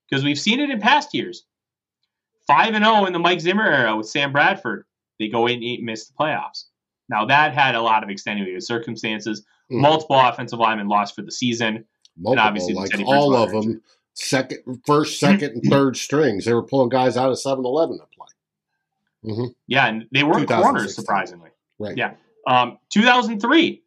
Because 0.07 0.23
we've 0.23 0.37
seen 0.37 0.59
it 0.59 0.69
in 0.69 0.79
past 0.79 1.15
years. 1.15 1.43
5 2.45 2.75
and 2.75 2.85
0 2.85 3.05
in 3.07 3.13
the 3.13 3.19
Mike 3.19 3.41
Zimmer 3.41 3.65
era 3.65 3.95
with 3.95 4.07
Sam 4.07 4.31
Bradford. 4.31 4.85
They 5.17 5.27
go 5.27 5.47
in 5.47 5.63
and 5.63 5.83
miss 5.83 6.05
the 6.05 6.13
playoffs. 6.13 6.65
Now 7.09 7.25
that 7.25 7.55
had 7.55 7.73
a 7.73 7.81
lot 7.81 8.03
of 8.03 8.11
extenuating 8.11 8.61
circumstances. 8.61 9.43
Mm. 9.71 9.81
Multiple 9.81 10.19
offensive 10.19 10.59
linemen 10.59 10.87
lost 10.87 11.15
for 11.15 11.23
the 11.23 11.31
season. 11.31 11.85
Multiple, 12.15 12.31
and 12.31 12.39
obviously 12.39 12.75
like 12.75 12.91
all 13.07 13.35
of 13.35 13.49
them, 13.49 13.81
second, 14.19 14.81
first, 14.85 15.19
second, 15.19 15.53
and 15.53 15.63
third 15.69 15.97
strings. 15.97 16.45
They 16.45 16.53
were 16.53 16.63
pulling 16.63 16.89
guys 16.89 17.17
out 17.17 17.31
of 17.31 17.37
7-Eleven 17.37 17.97
to 17.97 18.05
play. 18.15 19.31
Mm-hmm. 19.31 19.51
Yeah, 19.67 19.87
and 19.87 20.05
they 20.11 20.23
weren't 20.23 20.47
corners 20.47 20.95
surprisingly. 20.95 21.49
Right. 21.77 21.97
Yeah. 21.97 22.13
Um, 22.47 22.77
2003, 22.89 23.81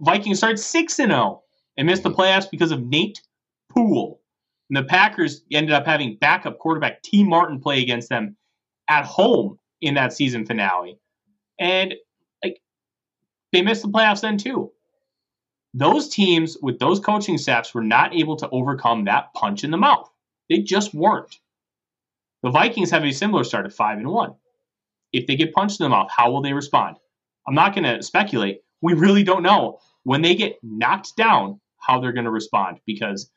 Vikings 0.00 0.38
started 0.38 0.58
six 0.58 0.98
and 0.98 1.10
zero 1.10 1.20
oh 1.20 1.42
and 1.76 1.86
missed 1.86 2.02
the 2.02 2.10
mm-hmm. 2.10 2.20
playoffs 2.20 2.50
because 2.50 2.70
of 2.70 2.82
Nate 2.84 3.20
Poole. 3.70 4.20
And 4.70 4.76
the 4.76 4.84
Packers 4.84 5.42
ended 5.52 5.72
up 5.72 5.86
having 5.86 6.16
backup 6.20 6.58
quarterback 6.58 7.02
Tee 7.02 7.24
Martin 7.24 7.60
play 7.60 7.82
against 7.82 8.08
them 8.08 8.36
at 8.88 9.04
home 9.04 9.58
in 9.80 9.94
that 9.94 10.12
season 10.12 10.46
finale. 10.46 10.98
And 11.58 11.94
like 12.42 12.60
they 13.52 13.62
missed 13.62 13.82
the 13.82 13.88
playoffs 13.88 14.22
then 14.22 14.38
too. 14.38 14.72
Those 15.74 16.08
teams 16.08 16.56
with 16.62 16.78
those 16.78 17.00
coaching 17.00 17.36
staffs 17.36 17.74
were 17.74 17.82
not 17.82 18.14
able 18.14 18.36
to 18.36 18.48
overcome 18.50 19.04
that 19.04 19.34
punch 19.34 19.64
in 19.64 19.72
the 19.72 19.76
mouth. 19.76 20.08
They 20.48 20.58
just 20.58 20.94
weren't. 20.94 21.36
The 22.42 22.50
Vikings 22.50 22.90
have 22.90 23.04
a 23.04 23.10
similar 23.10 23.42
start 23.42 23.66
at 23.66 23.72
5 23.72 23.98
and 23.98 24.08
1. 24.08 24.34
If 25.12 25.26
they 25.26 25.34
get 25.34 25.52
punched 25.52 25.80
in 25.80 25.84
the 25.84 25.90
mouth, 25.90 26.10
how 26.14 26.30
will 26.30 26.42
they 26.42 26.52
respond? 26.52 26.96
I'm 27.46 27.54
not 27.54 27.74
going 27.74 27.84
to 27.84 28.02
speculate. 28.02 28.60
We 28.82 28.94
really 28.94 29.24
don't 29.24 29.42
know 29.42 29.80
when 30.04 30.22
they 30.22 30.34
get 30.34 30.58
knocked 30.62 31.16
down 31.16 31.60
how 31.78 32.00
they're 32.00 32.12
going 32.12 32.24
to 32.24 32.30
respond 32.30 32.78
because 32.86 33.30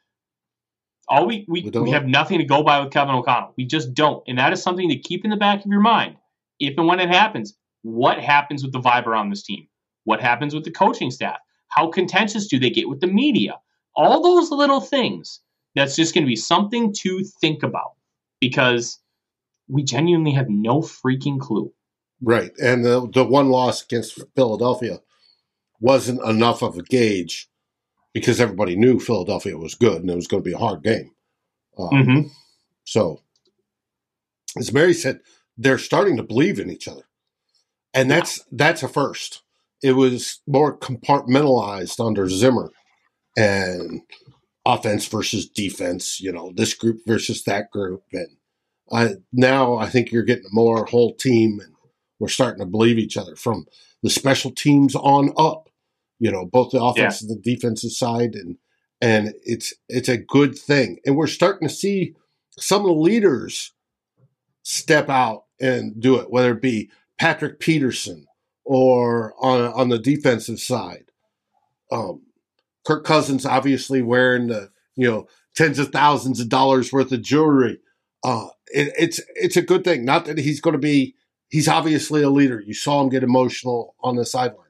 all 1.08 1.26
we 1.26 1.45
we, 1.47 1.62
we, 1.62 1.80
we 1.80 1.89
have 1.91 2.06
nothing 2.06 2.38
to 2.39 2.45
go 2.45 2.63
by 2.63 2.80
with 2.80 2.91
Kevin 2.91 3.15
O'Connell. 3.15 3.54
We 3.58 3.65
just 3.65 3.93
don't, 3.93 4.23
and 4.28 4.38
that 4.38 4.54
is 4.54 4.62
something 4.62 4.89
to 4.89 5.00
keep 5.00 5.23
in 5.23 5.32
the 5.32 5.38
back 5.38 5.60
of 5.60 5.71
your 5.71 5.80
mind. 5.80 6.17
If 6.60 6.78
and 6.78 6.88
when 6.88 7.00
it 7.00 7.10
happens, 7.10 7.56
what 7.84 8.19
happens 8.19 8.63
with 8.63 8.73
the 8.73 8.80
vibe 8.80 9.06
around 9.06 9.30
this 9.30 9.43
team? 9.43 9.67
What 10.04 10.21
happens 10.21 10.54
with 10.54 10.65
the 10.65 10.71
coaching 10.71 11.12
staff? 11.12 11.38
How 11.69 11.89
contentious 11.89 12.47
do 12.47 12.60
they 12.60 12.69
get 12.69 12.89
with 12.89 13.01
the 13.01 13.08
media? 13.08 13.60
All 13.95 14.21
those 14.21 14.51
little 14.51 14.82
things. 14.82 15.41
That's 15.75 15.95
just 15.95 16.13
going 16.13 16.23
to 16.23 16.30
be 16.30 16.36
something 16.36 16.93
to 17.01 17.23
think 17.39 17.62
about 17.62 17.93
because 18.39 18.99
we 19.67 19.84
genuinely 19.84 20.32
have 20.32 20.49
no 20.49 20.82
freaking 20.82 21.39
clue. 21.39 21.71
Right, 22.21 22.51
and 22.58 22.84
the 22.84 23.08
the 23.13 23.23
one 23.23 23.49
loss 23.49 23.84
against 23.84 24.19
Philadelphia 24.36 25.01
wasn't 25.80 26.23
enough 26.23 26.63
of 26.63 26.77
a 26.77 26.82
gauge 26.82 27.47
because 28.12 28.41
everybody 28.41 28.75
knew 28.75 28.99
Philadelphia 28.99 29.56
was 29.56 29.75
good 29.75 30.01
and 30.01 30.10
it 30.10 30.15
was 30.15 30.25
going 30.25 30.41
to 30.41 30.49
be 30.49 30.56
a 30.56 30.58
hard 30.58 30.82
game. 30.82 31.12
Um, 31.77 31.89
mm-hmm. 31.89 32.27
So, 32.86 33.21
as 34.58 34.73
Mary 34.73 34.95
said, 34.95 35.19
they're 35.56 35.77
starting 35.77 36.17
to 36.17 36.23
believe 36.23 36.60
in 36.60 36.71
each 36.71 36.88
other, 36.88 37.03
and 37.93 38.10
that's 38.10 38.43
that's 38.51 38.82
a 38.82 38.88
first. 38.88 39.43
It 39.83 39.93
was 39.93 40.41
more 40.47 40.77
compartmentalized 40.77 42.05
under 42.05 42.29
Zimmer, 42.29 42.71
and 43.37 44.01
offense 44.65 45.07
versus 45.07 45.47
defense. 45.47 46.19
You 46.19 46.31
know, 46.31 46.51
this 46.55 46.73
group 46.73 47.01
versus 47.05 47.43
that 47.43 47.71
group, 47.71 48.03
and 48.11 48.27
I, 48.91 49.15
now 49.31 49.75
I 49.75 49.89
think 49.89 50.11
you're 50.11 50.23
getting 50.23 50.45
a 50.45 50.55
more 50.55 50.85
whole 50.85 51.15
team, 51.15 51.59
and 51.59 51.73
we're 52.19 52.27
starting 52.27 52.59
to 52.59 52.69
believe 52.69 52.97
each 52.97 53.17
other 53.17 53.35
from 53.35 53.65
the 54.03 54.09
special 54.09 54.51
teams 54.51 54.95
on 54.95 55.33
up 55.37 55.67
you 56.19 56.31
know, 56.31 56.45
both 56.45 56.71
the 56.71 56.81
offensive 56.81 57.27
yeah. 57.27 57.33
and 57.33 57.43
the 57.43 57.55
defensive 57.55 57.91
side, 57.91 58.35
and 58.35 58.57
and 59.01 59.33
it's 59.43 59.73
it's 59.87 60.09
a 60.09 60.17
good 60.17 60.57
thing. 60.57 60.99
And 61.05 61.15
we're 61.15 61.27
starting 61.27 61.67
to 61.67 61.73
see 61.73 62.15
some 62.57 62.81
of 62.81 62.87
the 62.87 62.93
leaders 62.93 63.73
step 64.63 65.09
out 65.09 65.45
and 65.59 65.99
do 65.99 66.17
it, 66.17 66.31
whether 66.31 66.53
it 66.53 66.61
be 66.61 66.89
Patrick 67.19 67.59
Peterson 67.59 68.26
or 68.67 69.34
on 69.39 69.62
on 69.73 69.89
the 69.89 69.99
defensive 69.99 70.60
side. 70.60 71.06
Um, 71.91 72.23
Kirk 72.86 73.06
Cousins 73.06 73.45
obviously 73.45 74.01
wearing 74.01 74.47
the 74.47 74.69
you 74.95 75.10
know 75.10 75.27
tens 75.56 75.80
of 75.80 75.91
thousands 75.91 76.39
of 76.39 76.49
dollars 76.49 76.91
worth 76.91 77.12
of 77.12 77.21
jewelry. 77.21 77.80
Uh, 78.23 78.47
it, 78.67 78.93
it's 78.97 79.21
it's 79.36 79.58
a 79.58 79.62
good 79.62 79.84
thing. 79.84 80.06
Not 80.06 80.25
that 80.25 80.38
he's 80.38 80.62
going 80.62 80.73
to 80.73 80.80
be. 80.80 81.15
He's 81.49 81.69
obviously 81.69 82.21
a 82.23 82.30
leader. 82.30 82.60
You 82.60 82.73
saw 82.73 83.01
him 83.01 83.10
get 83.10 83.23
emotional 83.23 83.95
on 84.01 84.17
the 84.17 84.25
sideline 84.25 84.67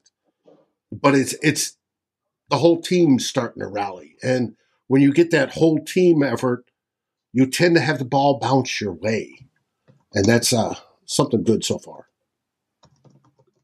but 0.92 1.16
it's 1.16 1.36
it's 1.42 1.78
the 2.50 2.58
whole 2.58 2.82
team 2.82 3.20
starting 3.20 3.62
to 3.62 3.68
rally. 3.68 4.16
And 4.24 4.56
when 4.88 5.02
you 5.02 5.12
get 5.12 5.32
that 5.32 5.52
whole 5.54 5.84
team 5.84 6.24
effort, 6.24 6.66
you 7.34 7.46
tend 7.46 7.76
to 7.76 7.82
have 7.82 8.00
the 8.00 8.06
ball 8.06 8.40
bounce 8.40 8.80
your 8.80 8.94
way, 8.94 9.48
and 10.14 10.26
that's 10.26 10.54
uh, 10.54 10.76
something 11.06 11.44
good 11.44 11.64
so 11.64 11.78
far. 11.78 12.08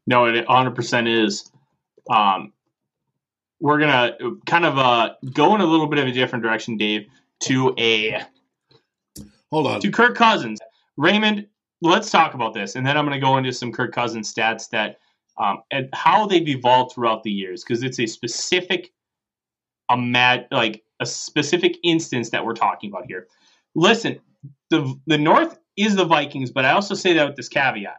No, 0.06 0.26
it 0.26 0.46
100% 0.46 1.24
is. 1.24 1.50
Um, 2.10 2.52
we're 3.60 3.78
gonna 3.78 4.16
kind 4.46 4.66
of 4.66 4.78
uh, 4.78 5.14
go 5.32 5.54
in 5.54 5.60
a 5.60 5.66
little 5.66 5.86
bit 5.86 5.98
of 5.98 6.06
a 6.06 6.12
different 6.12 6.44
direction, 6.44 6.76
Dave, 6.76 7.06
to 7.44 7.74
a 7.78 8.22
hold 9.50 9.66
on 9.66 9.80
to 9.80 9.90
Kirk 9.90 10.14
Cousins. 10.16 10.60
Raymond, 10.96 11.46
let's 11.80 12.10
talk 12.10 12.34
about 12.34 12.54
this, 12.54 12.76
and 12.76 12.86
then 12.86 12.96
I'm 12.96 13.06
going 13.06 13.18
to 13.18 13.24
go 13.24 13.36
into 13.36 13.52
some 13.52 13.72
Kirk 13.72 13.92
Cousins 13.92 14.32
stats 14.32 14.68
that 14.70 14.98
um, 15.38 15.62
and 15.70 15.88
how 15.92 16.26
they've 16.26 16.46
evolved 16.46 16.94
throughout 16.94 17.22
the 17.22 17.30
years 17.30 17.64
because 17.64 17.82
it's 17.82 17.98
a 17.98 18.06
specific 18.06 18.92
a 19.90 19.96
mad 19.96 20.46
like 20.50 20.82
a 21.00 21.06
specific 21.06 21.76
instance 21.82 22.30
that 22.30 22.44
we're 22.44 22.54
talking 22.54 22.90
about 22.90 23.06
here. 23.06 23.26
listen, 23.74 24.18
the 24.70 24.94
the 25.06 25.18
North 25.18 25.58
is 25.76 25.96
the 25.96 26.04
Vikings, 26.04 26.50
but 26.50 26.64
I 26.64 26.72
also 26.72 26.94
say 26.94 27.14
that 27.14 27.26
with 27.26 27.36
this 27.36 27.48
caveat. 27.48 27.98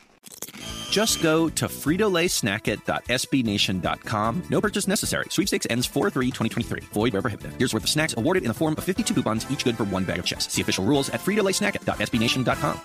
Just 0.91 1.23
go 1.23 1.47
to 1.47 1.67
fritolaysnackit.sbnation.com. 1.67 4.43
No 4.49 4.59
purchase 4.59 4.89
necessary. 4.89 5.27
Sweepstakes 5.29 5.65
ends 5.69 5.87
4-3-2023. 5.87 6.83
Void 6.89 7.13
where 7.13 7.21
prohibited. 7.21 7.53
Here's 7.57 7.73
worth 7.73 7.85
of 7.85 7.89
snacks 7.89 8.13
awarded 8.17 8.43
in 8.43 8.49
the 8.49 8.53
form 8.53 8.75
of 8.77 8.83
52 8.83 9.13
coupons, 9.13 9.49
each 9.49 9.63
good 9.63 9.77
for 9.77 9.85
one 9.85 10.03
bag 10.03 10.19
of 10.19 10.25
chips. 10.25 10.51
See 10.51 10.61
official 10.61 10.83
rules 10.83 11.07
at 11.09 11.21
fritolaysnackit.sbnation.com. 11.21 12.81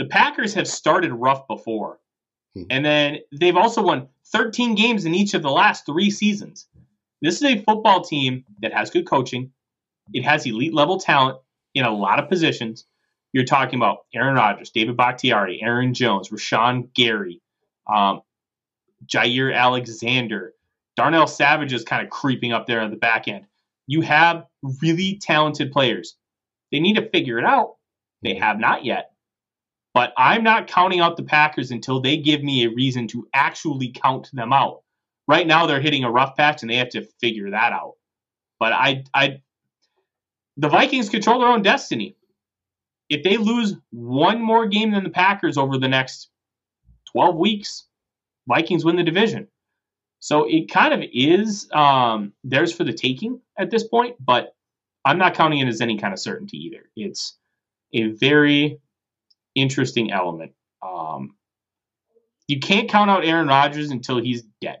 The 0.00 0.06
Packers 0.06 0.54
have 0.54 0.66
started 0.66 1.12
rough 1.12 1.46
before. 1.46 2.00
Hmm. 2.54 2.62
And 2.68 2.84
then 2.84 3.18
they've 3.32 3.56
also 3.56 3.82
won 3.82 4.08
13 4.32 4.74
games 4.74 5.04
in 5.04 5.14
each 5.14 5.34
of 5.34 5.42
the 5.42 5.52
last 5.52 5.86
three 5.86 6.10
seasons. 6.10 6.66
This 7.22 7.36
is 7.36 7.44
a 7.44 7.62
football 7.62 8.02
team 8.02 8.44
that 8.60 8.72
has 8.72 8.90
good 8.90 9.06
coaching. 9.06 9.52
It 10.12 10.24
has 10.24 10.46
elite 10.46 10.74
level 10.74 10.98
talent 10.98 11.38
in 11.74 11.84
a 11.84 11.94
lot 11.94 12.18
of 12.18 12.28
positions. 12.28 12.86
You're 13.32 13.44
talking 13.44 13.78
about 13.78 13.98
Aaron 14.14 14.34
Rodgers, 14.34 14.70
David 14.70 14.96
Bakhtiari, 14.96 15.60
Aaron 15.62 15.94
Jones, 15.94 16.30
Rashan 16.30 16.92
Gary, 16.94 17.40
um, 17.92 18.22
Jaire 19.06 19.54
Alexander, 19.54 20.54
Darnell 20.96 21.26
Savage 21.26 21.72
is 21.72 21.84
kind 21.84 22.04
of 22.04 22.10
creeping 22.10 22.52
up 22.52 22.66
there 22.66 22.80
on 22.80 22.90
the 22.90 22.96
back 22.96 23.28
end. 23.28 23.46
You 23.86 24.02
have 24.02 24.44
really 24.82 25.18
talented 25.20 25.72
players. 25.72 26.16
They 26.70 26.80
need 26.80 26.96
to 26.96 27.08
figure 27.08 27.38
it 27.38 27.44
out. 27.44 27.76
They 28.22 28.34
have 28.34 28.58
not 28.58 28.84
yet. 28.84 29.12
But 29.94 30.12
I'm 30.16 30.44
not 30.44 30.68
counting 30.68 31.00
out 31.00 31.16
the 31.16 31.24
Packers 31.24 31.70
until 31.70 32.00
they 32.00 32.16
give 32.16 32.42
me 32.42 32.64
a 32.64 32.70
reason 32.70 33.08
to 33.08 33.26
actually 33.34 33.92
count 33.92 34.30
them 34.32 34.52
out. 34.52 34.82
Right 35.26 35.46
now 35.46 35.66
they're 35.66 35.80
hitting 35.80 36.04
a 36.04 36.10
rough 36.10 36.36
patch 36.36 36.62
and 36.62 36.70
they 36.70 36.76
have 36.76 36.90
to 36.90 37.08
figure 37.20 37.50
that 37.50 37.72
out. 37.72 37.94
But 38.58 38.72
I 38.72 39.04
I 39.14 39.40
the 40.56 40.68
Vikings 40.68 41.08
control 41.08 41.40
their 41.40 41.48
own 41.48 41.62
destiny. 41.62 42.16
If 43.10 43.22
they 43.24 43.36
lose 43.36 43.74
one 43.90 44.40
more 44.40 44.66
game 44.66 44.92
than 44.92 45.04
the 45.04 45.10
Packers 45.10 45.58
over 45.58 45.76
the 45.76 45.88
next 45.88 46.28
12 47.12 47.36
weeks, 47.36 47.86
Vikings 48.48 48.84
win 48.84 48.96
the 48.96 49.02
division. 49.02 49.48
So 50.20 50.44
it 50.48 50.70
kind 50.70 50.94
of 50.94 51.00
is 51.12 51.68
um, 51.72 52.32
theirs 52.44 52.72
for 52.72 52.84
the 52.84 52.92
taking 52.92 53.40
at 53.58 53.70
this 53.70 53.84
point, 53.86 54.16
but 54.20 54.54
I'm 55.04 55.18
not 55.18 55.34
counting 55.34 55.58
it 55.58 55.68
as 55.68 55.80
any 55.80 55.98
kind 55.98 56.12
of 56.12 56.20
certainty 56.20 56.58
either. 56.58 56.88
It's 56.94 57.36
a 57.94 58.08
very 58.12 58.80
interesting 59.54 60.12
element. 60.12 60.52
Um, 60.82 61.34
you 62.48 62.60
can't 62.60 62.88
count 62.88 63.10
out 63.10 63.24
Aaron 63.24 63.48
Rodgers 63.48 63.90
until 63.90 64.20
he's 64.20 64.42
dead. 64.60 64.78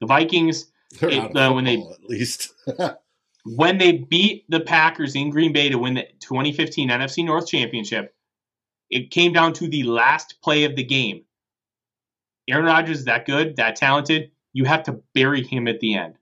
The 0.00 0.06
Vikings, 0.06 0.70
it- 1.00 1.36
uh, 1.36 1.52
when 1.52 1.64
they 1.64 1.76
at 1.80 2.04
least. 2.04 2.52
when 3.56 3.78
they 3.78 3.92
beat 3.92 4.44
the 4.48 4.60
Packers 4.60 5.14
in 5.14 5.30
Green 5.30 5.52
Bay 5.52 5.68
to 5.68 5.78
win 5.78 5.94
the 5.94 6.06
2015 6.20 6.88
NFC 6.88 7.24
North 7.24 7.46
Championship, 7.46 8.14
it 8.90 9.10
came 9.10 9.32
down 9.32 9.52
to 9.54 9.68
the 9.68 9.82
last 9.84 10.36
play 10.42 10.64
of 10.64 10.76
the 10.76 10.84
game. 10.84 11.24
Aaron 12.48 12.64
Rodgers 12.64 13.00
is 13.00 13.04
that 13.04 13.26
good, 13.26 13.56
that 13.56 13.76
talented. 13.76 14.30
You 14.52 14.64
have 14.64 14.84
to 14.84 15.00
bury 15.14 15.42
him 15.42 15.68
at 15.68 15.80
the 15.80 15.94
end. 15.94 16.14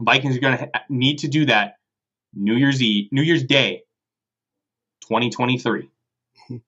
Vikings 0.00 0.36
are 0.36 0.40
going 0.40 0.58
to 0.58 0.70
need 0.88 1.18
to 1.18 1.28
do 1.28 1.46
that 1.46 1.76
New 2.34 2.54
Year's 2.54 2.82
Eve, 2.82 3.08
New 3.12 3.22
Year's 3.22 3.44
Day, 3.44 3.84
2023. 5.02 5.88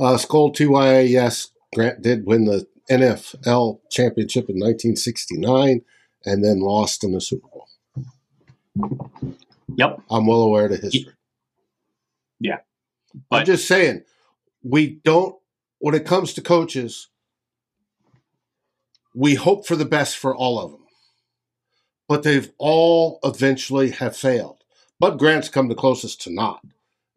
Uh, 0.00 0.16
Skull 0.16 0.52
2YA, 0.52 1.10
yes, 1.10 1.50
Grant 1.74 2.00
did 2.02 2.24
win 2.24 2.44
the 2.44 2.64
NFL 2.88 3.80
championship 3.90 4.48
in 4.48 4.54
1969 4.54 5.82
and 6.24 6.44
then 6.44 6.60
lost 6.60 7.02
in 7.02 7.10
the 7.10 7.20
Super 7.20 7.48
Bowl. 7.48 7.67
Yep, 9.76 10.02
I'm 10.10 10.26
well 10.26 10.42
aware 10.42 10.64
of 10.64 10.70
the 10.72 10.76
history. 10.78 11.12
Yeah. 12.40 12.58
I'm 13.30 13.44
just 13.46 13.66
saying, 13.66 14.04
we 14.62 15.00
don't, 15.04 15.36
when 15.78 15.94
it 15.94 16.06
comes 16.06 16.34
to 16.34 16.40
coaches, 16.40 17.08
we 19.14 19.34
hope 19.34 19.66
for 19.66 19.76
the 19.76 19.84
best 19.84 20.16
for 20.16 20.34
all 20.34 20.60
of 20.60 20.72
them. 20.72 20.82
But 22.08 22.22
they've 22.22 22.50
all 22.58 23.18
eventually 23.22 23.90
have 23.90 24.16
failed. 24.16 24.64
But 25.00 25.18
Grant's 25.18 25.48
come 25.48 25.68
the 25.68 25.74
closest 25.74 26.22
to 26.22 26.32
not. 26.32 26.60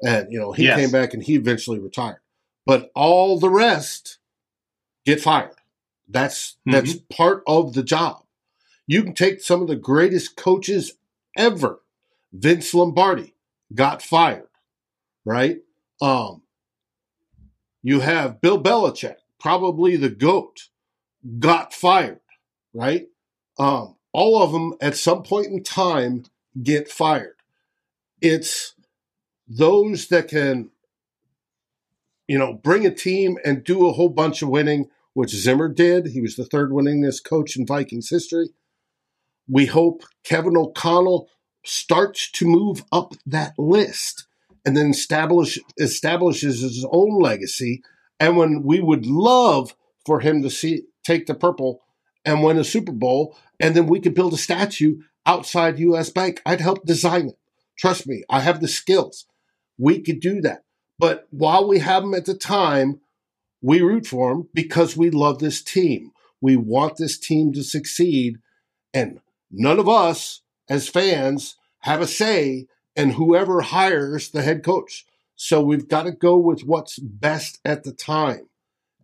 And, 0.03 0.31
you 0.31 0.39
know, 0.39 0.51
he 0.51 0.63
Yes. 0.65 0.79
came 0.79 0.91
back 0.91 1.13
and 1.13 1.23
he 1.23 1.35
eventually 1.35 1.79
retired. 1.79 2.21
But 2.65 2.91
all 2.95 3.39
the 3.39 3.49
rest 3.49 4.19
get 5.05 5.21
fired. 5.21 5.55
That's 6.07 6.57
that's 6.65 6.93
mm-hmm. 6.93 7.15
part 7.15 7.43
of 7.47 7.73
the 7.73 7.83
job. 7.83 8.23
You 8.85 9.03
can 9.03 9.13
take 9.13 9.41
some 9.41 9.61
of 9.61 9.67
the 9.67 9.75
greatest 9.75 10.35
coaches 10.35 10.93
ever. 11.37 11.81
Vince 12.33 12.73
Lombardi 12.73 13.35
got 13.73 14.01
fired, 14.01 14.47
right? 15.25 15.59
Um, 16.01 16.43
you 17.83 17.99
have 17.99 18.41
Bill 18.41 18.61
Belichick, 18.61 19.15
probably 19.39 19.95
the 19.95 20.09
GOAT, 20.09 20.69
got 21.39 21.73
fired, 21.73 22.21
right? 22.73 23.07
Um, 23.57 23.95
all 24.13 24.41
of 24.41 24.51
them 24.51 24.73
at 24.81 24.95
some 24.95 25.23
point 25.23 25.47
in 25.47 25.63
time 25.63 26.23
get 26.61 26.89
fired. 26.89 27.35
It's 28.21 28.75
those 29.47 30.07
that 30.07 30.27
can, 30.27 30.69
you 32.27 32.37
know, 32.37 32.53
bring 32.53 32.85
a 32.85 32.93
team 32.93 33.37
and 33.43 33.63
do 33.63 33.87
a 33.87 33.93
whole 33.93 34.09
bunch 34.09 34.41
of 34.41 34.49
winning, 34.49 34.89
which 35.13 35.31
Zimmer 35.31 35.67
did. 35.67 36.07
He 36.07 36.21
was 36.21 36.35
the 36.35 36.45
third 36.45 36.71
winningest 36.71 37.23
coach 37.23 37.55
in 37.55 37.65
Vikings 37.65 38.09
history. 38.09 38.49
We 39.47 39.65
hope 39.65 40.03
Kevin 40.23 40.57
O'Connell 40.57 41.29
starts 41.65 42.31
to 42.31 42.45
move 42.45 42.83
up 42.91 43.13
that 43.25 43.53
list 43.57 44.27
and 44.65 44.75
then 44.77 44.91
establish 44.91 45.59
establishes 45.79 46.61
his 46.61 46.85
own 46.91 47.19
legacy. 47.19 47.81
And 48.19 48.37
when 48.37 48.63
we 48.63 48.79
would 48.79 49.05
love 49.05 49.75
for 50.05 50.19
him 50.19 50.41
to 50.43 50.49
see 50.49 50.83
take 51.03 51.25
the 51.25 51.33
purple 51.33 51.81
and 52.23 52.43
win 52.43 52.57
a 52.57 52.63
Super 52.63 52.91
Bowl, 52.91 53.35
and 53.59 53.75
then 53.75 53.87
we 53.87 53.99
could 53.99 54.13
build 54.13 54.33
a 54.33 54.37
statue 54.37 54.99
outside 55.25 55.79
US 55.79 56.09
Bank. 56.09 56.41
I'd 56.45 56.61
help 56.61 56.85
design 56.85 57.29
it. 57.29 57.37
Trust 57.77 58.07
me, 58.07 58.23
I 58.29 58.41
have 58.41 58.61
the 58.61 58.67
skills. 58.67 59.25
We 59.77 60.01
could 60.01 60.19
do 60.19 60.41
that. 60.41 60.63
But 60.99 61.27
while 61.31 61.67
we 61.67 61.79
have 61.79 62.03
him 62.03 62.13
at 62.13 62.25
the 62.25 62.35
time, 62.35 63.01
we 63.61 63.81
root 63.81 64.05
for 64.05 64.31
him 64.31 64.49
because 64.53 64.95
we 64.95 65.09
love 65.09 65.39
this 65.39 65.63
team. 65.63 66.11
We 66.39 66.55
want 66.55 66.97
this 66.97 67.17
team 67.17 67.53
to 67.53 67.63
succeed. 67.63 68.37
And 68.93 69.19
none 69.51 69.79
of 69.79 69.89
us 69.89 70.41
as 70.69 70.87
fans 70.87 71.55
have 71.79 72.01
a 72.01 72.07
say 72.07 72.67
in 72.95 73.11
whoever 73.11 73.61
hires 73.61 74.29
the 74.29 74.41
head 74.41 74.63
coach. 74.63 75.05
So 75.35 75.61
we've 75.61 75.87
got 75.87 76.03
to 76.03 76.11
go 76.11 76.37
with 76.37 76.61
what's 76.61 76.99
best 76.99 77.59
at 77.65 77.83
the 77.83 77.91
time. 77.91 78.47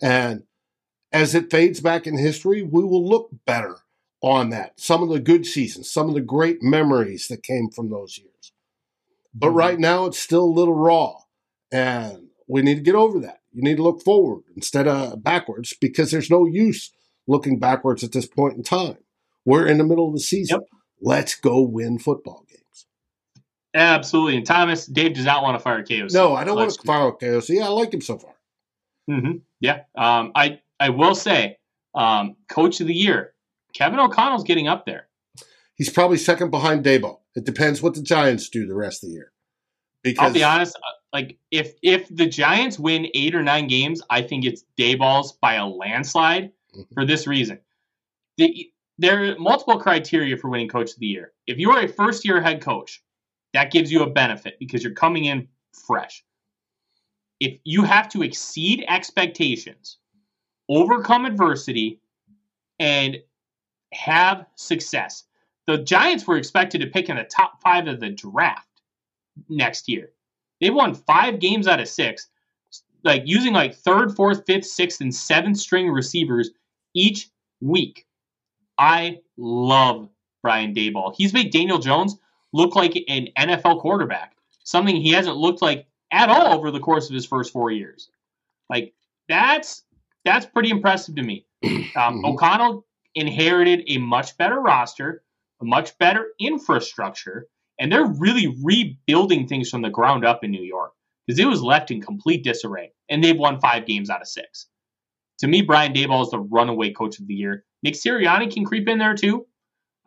And 0.02 0.44
as 1.12 1.34
it 1.34 1.50
fades 1.50 1.80
back 1.80 2.06
in 2.06 2.18
history, 2.18 2.62
we 2.62 2.84
will 2.84 3.08
look 3.08 3.30
better 3.46 3.78
on 4.22 4.50
that. 4.50 4.80
Some 4.80 5.02
of 5.02 5.10
the 5.10 5.20
good 5.20 5.46
seasons, 5.46 5.90
some 5.90 6.10
of 6.10 6.14
the 6.14 6.22
great 6.22 6.62
memories 6.62 7.28
that 7.28 7.44
came 7.44 7.70
from 7.70 7.90
those 7.90 8.18
years. 8.18 8.52
But 9.34 9.48
mm-hmm. 9.48 9.58
right 9.58 9.80
now, 9.80 10.06
it's 10.06 10.20
still 10.20 10.44
a 10.44 10.46
little 10.46 10.76
raw. 10.76 11.16
And 11.72 12.28
we 12.48 12.62
need 12.62 12.76
to 12.76 12.82
get 12.82 12.96
over 12.96 13.20
that. 13.20 13.42
You 13.52 13.64
need 13.64 13.78
to 13.78 13.84
look 13.84 14.04
forward 14.04 14.44
instead 14.56 14.88
of 14.88 15.24
backwards 15.24 15.74
because 15.80 16.12
there's 16.12 16.30
no 16.30 16.46
use 16.46 16.92
looking 17.28 17.60
backwards 17.60 18.04
at 18.04 18.12
this 18.12 18.28
point 18.28 18.56
in 18.56 18.64
time. 18.64 18.98
We're 19.48 19.66
in 19.66 19.78
the 19.78 19.86
middle 19.86 20.10
of 20.10 20.14
the 20.14 20.20
season. 20.20 20.60
Yep. 20.60 20.70
Let's 21.02 21.36
go 21.36 21.62
win 21.62 22.00
football 22.00 22.46
games. 22.50 22.86
Absolutely. 23.74 24.36
And 24.36 24.46
Thomas, 24.46 24.86
Dave 24.86 25.14
does 25.14 25.24
not 25.24 25.42
want 25.42 25.58
to 25.58 25.64
fire 25.64 25.82
KOC. 25.84 26.12
No, 26.12 26.36
I 26.36 26.44
don't 26.44 26.58
Let's 26.58 26.78
want 26.86 27.18
to 27.18 27.22
fire 27.22 27.32
KOC. 27.32 27.64
I 27.64 27.70
like 27.70 27.94
him 27.94 28.02
so 28.02 28.18
far. 28.18 28.36
Mm-hmm. 29.10 29.38
Yeah. 29.62 29.84
Um, 29.98 30.34
I 30.36 30.60
I 30.82 30.90
will 30.90 31.16
say, 31.16 31.60
um, 31.96 32.36
coach 32.50 32.82
of 32.82 32.88
the 32.88 32.94
year, 32.94 33.34
Kevin 33.74 34.00
O'Connell's 34.00 34.44
getting 34.44 34.68
up 34.68 34.86
there. 34.86 35.08
He's 35.76 35.90
probably 35.90 36.18
second 36.18 36.52
behind 36.52 36.84
Daboll. 36.84 37.20
It 37.34 37.46
depends 37.46 37.82
what 37.82 37.94
the 37.94 38.02
Giants 38.02 38.50
do 38.50 38.68
the 38.68 38.76
rest 38.76 39.02
of 39.02 39.10
the 39.10 39.14
year. 39.14 39.32
Because 40.04 40.28
I'll 40.28 40.34
be 40.34 40.44
honest, 40.44 40.76
uh, 40.76 40.92
like 41.14 41.38
if 41.52 41.74
if 41.82 42.14
the 42.14 42.26
Giants 42.26 42.78
win 42.78 43.08
eight 43.14 43.34
or 43.34 43.44
nine 43.44 43.68
games, 43.68 44.02
I 44.10 44.24
think 44.24 44.44
it's 44.44 44.66
Daboll's 44.78 45.38
by 45.42 45.54
a 45.54 45.66
landslide 45.66 46.52
mm-hmm. 46.76 46.94
for 46.94 47.06
this 47.06 47.28
reason. 47.28 47.60
The, 48.36 48.72
there 48.98 49.24
are 49.24 49.40
multiple 49.40 49.80
criteria 49.80 50.38
for 50.38 50.50
winning 50.50 50.70
coach 50.70 50.94
of 50.94 51.00
the 51.00 51.06
year. 51.06 51.34
If 51.46 51.58
you 51.58 51.72
are 51.72 51.84
a 51.84 51.88
first 51.88 52.26
year 52.26 52.42
head 52.42 52.62
coach, 52.62 53.02
that 53.54 53.72
gives 53.72 53.92
you 53.92 54.04
a 54.04 54.10
benefit 54.10 54.58
because 54.60 54.84
you're 54.84 54.94
coming 54.94 55.26
in 55.26 55.48
fresh. 55.86 56.24
If 57.40 57.60
you 57.64 57.84
have 57.84 58.10
to 58.10 58.24
exceed 58.24 58.84
expectations, 58.88 59.98
overcome 60.70 61.26
adversity, 61.26 62.02
and 62.80 63.18
have 63.94 64.46
success. 64.56 65.24
The 65.68 65.78
Giants 65.78 66.26
were 66.26 66.38
expected 66.38 66.82
to 66.82 66.88
pick 66.88 67.10
in 67.10 67.18
the 67.18 67.24
top 67.24 67.62
five 67.62 67.88
of 67.88 68.00
the 68.00 68.10
draft 68.10 68.68
next 69.50 69.88
year. 69.88 70.10
They've 70.60 70.74
won 70.74 70.96
five 70.96 71.40
games 71.40 71.68
out 71.68 71.80
of 71.80 71.88
six, 71.88 72.28
like 73.04 73.24
using 73.26 73.54
like 73.54 73.76
third, 73.76 74.16
fourth, 74.16 74.46
fifth, 74.46 74.66
sixth, 74.66 75.02
and 75.02 75.14
seventh 75.14 75.58
string 75.58 75.90
receivers 75.90 76.50
each 76.96 77.30
week. 77.62 78.07
I 78.78 79.20
love 79.38 80.10
Brian 80.44 80.74
Daboll. 80.74 81.14
He's 81.16 81.34
made 81.34 81.52
Daniel 81.52 81.80
Jones 81.80 82.18
look 82.54 82.76
like 82.76 82.96
an 83.08 83.30
NFL 83.38 83.82
quarterback, 83.82 84.34
something 84.64 84.96
he 84.96 85.12
hasn't 85.12 85.38
looked 85.38 85.62
like 85.62 85.88
at 86.12 86.30
all 86.30 86.58
over 86.58 86.72
the 86.72 86.80
course 86.80 87.10
of 87.10 87.14
his 87.14 87.26
first 87.26 87.52
four 87.52 87.72
years. 87.72 88.10
Like 88.70 88.94
that's 89.28 89.84
that's 90.26 90.46
pretty 90.46 90.70
impressive 90.70 91.16
to 91.16 91.24
me. 91.24 91.46
Um, 91.96 92.18
mm-hmm. 92.18 92.26
O'Connell 92.26 92.86
inherited 93.16 93.84
a 93.88 93.98
much 93.98 94.38
better 94.38 94.60
roster, 94.60 95.24
a 95.62 95.66
much 95.66 95.98
better 95.98 96.28
infrastructure, 96.40 97.48
and 97.80 97.92
they're 97.92 98.06
really 98.06 98.56
rebuilding 98.64 99.48
things 99.48 99.70
from 99.70 99.82
the 99.82 99.90
ground 99.90 100.24
up 100.24 100.44
in 100.44 100.52
New 100.52 100.62
York 100.62 100.94
because 101.26 101.40
it 101.40 101.46
was 101.46 101.64
left 101.64 101.90
in 101.90 102.02
complete 102.02 102.44
disarray, 102.44 102.92
and 103.10 103.24
they've 103.24 103.38
won 103.38 103.60
five 103.60 103.88
games 103.88 104.12
out 104.12 104.22
of 104.22 104.28
six. 104.28 104.68
To 105.40 105.48
me, 105.48 105.62
Brian 105.64 105.94
Daboll 105.94 106.24
is 106.24 106.30
the 106.30 106.40
runaway 106.40 106.92
coach 106.92 107.20
of 107.20 107.28
the 107.28 107.34
year. 107.34 107.66
Nick 107.84 107.94
Sirianni 107.94 108.52
can 108.52 108.66
creep 108.66 108.88
in 108.88 108.98
there 108.98 109.16
too. 109.16 109.46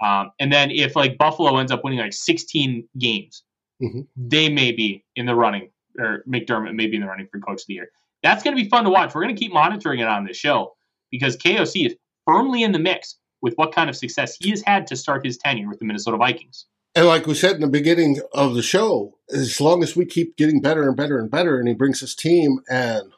Um, 0.03 0.31
and 0.39 0.53
then 0.53 0.71
if 0.71 0.97
like 0.97 1.18
Buffalo 1.18 1.57
ends 1.59 1.73
up 1.73 1.85
winning 1.85 1.99
like 1.99 2.12
16 2.12 2.89
games, 2.99 3.43
mm-hmm. 3.83 4.01
they 4.16 4.49
may 4.49 4.73
be 4.73 5.05
in 5.14 5.27
the 5.27 5.35
running, 5.35 5.71
or 5.99 6.25
McDermott 6.29 6.75
may 6.75 6.87
be 6.87 6.97
in 6.97 7.03
the 7.03 7.09
running 7.09 7.29
for 7.31 7.39
coach 7.39 7.62
of 7.62 7.66
the 7.68 7.75
year. 7.75 7.91
That's 8.23 8.43
going 8.43 8.57
to 8.57 8.62
be 8.62 8.68
fun 8.68 8.85
to 8.85 8.91
watch. 8.91 9.14
We're 9.14 9.23
going 9.23 9.35
to 9.35 9.41
keep 9.41 9.53
monitoring 9.53 10.01
it 10.01 10.09
on 10.09 10.25
this 10.25 10.37
show 10.37 10.75
because 11.11 11.37
KOC 11.37 11.87
is 11.87 11.97
firmly 12.27 12.62
in 12.62 12.73
the 12.73 12.79
mix 12.79 13.16
with 13.43 13.55
what 13.55 13.75
kind 13.75 13.89
of 13.89 13.97
success 13.97 14.37
he 14.37 14.51
has 14.51 14.62
had 14.66 14.87
to 14.89 14.97
start 14.97 15.25
his 15.25 15.39
tenure 15.39 15.68
with 15.68 15.79
the 15.79 15.85
Minnesota 15.85 16.16
Vikings. 16.16 16.66
And 16.95 17.07
like 17.07 17.27
we 17.27 17.35
said 17.35 17.55
in 17.55 17.61
the 17.61 17.68
beginning 17.68 18.21
of 18.33 18.55
the 18.55 18.62
show, 18.62 19.16
as 19.33 19.61
long 19.61 19.83
as 19.83 19.95
we 19.95 20.05
keep 20.05 20.37
getting 20.37 20.61
better 20.61 20.87
and 20.87 20.97
better 20.97 21.18
and 21.18 21.31
better, 21.31 21.59
and 21.59 21.68
he 21.68 21.75
brings 21.75 22.01
his 22.01 22.14
team 22.14 22.61
and 22.68 23.12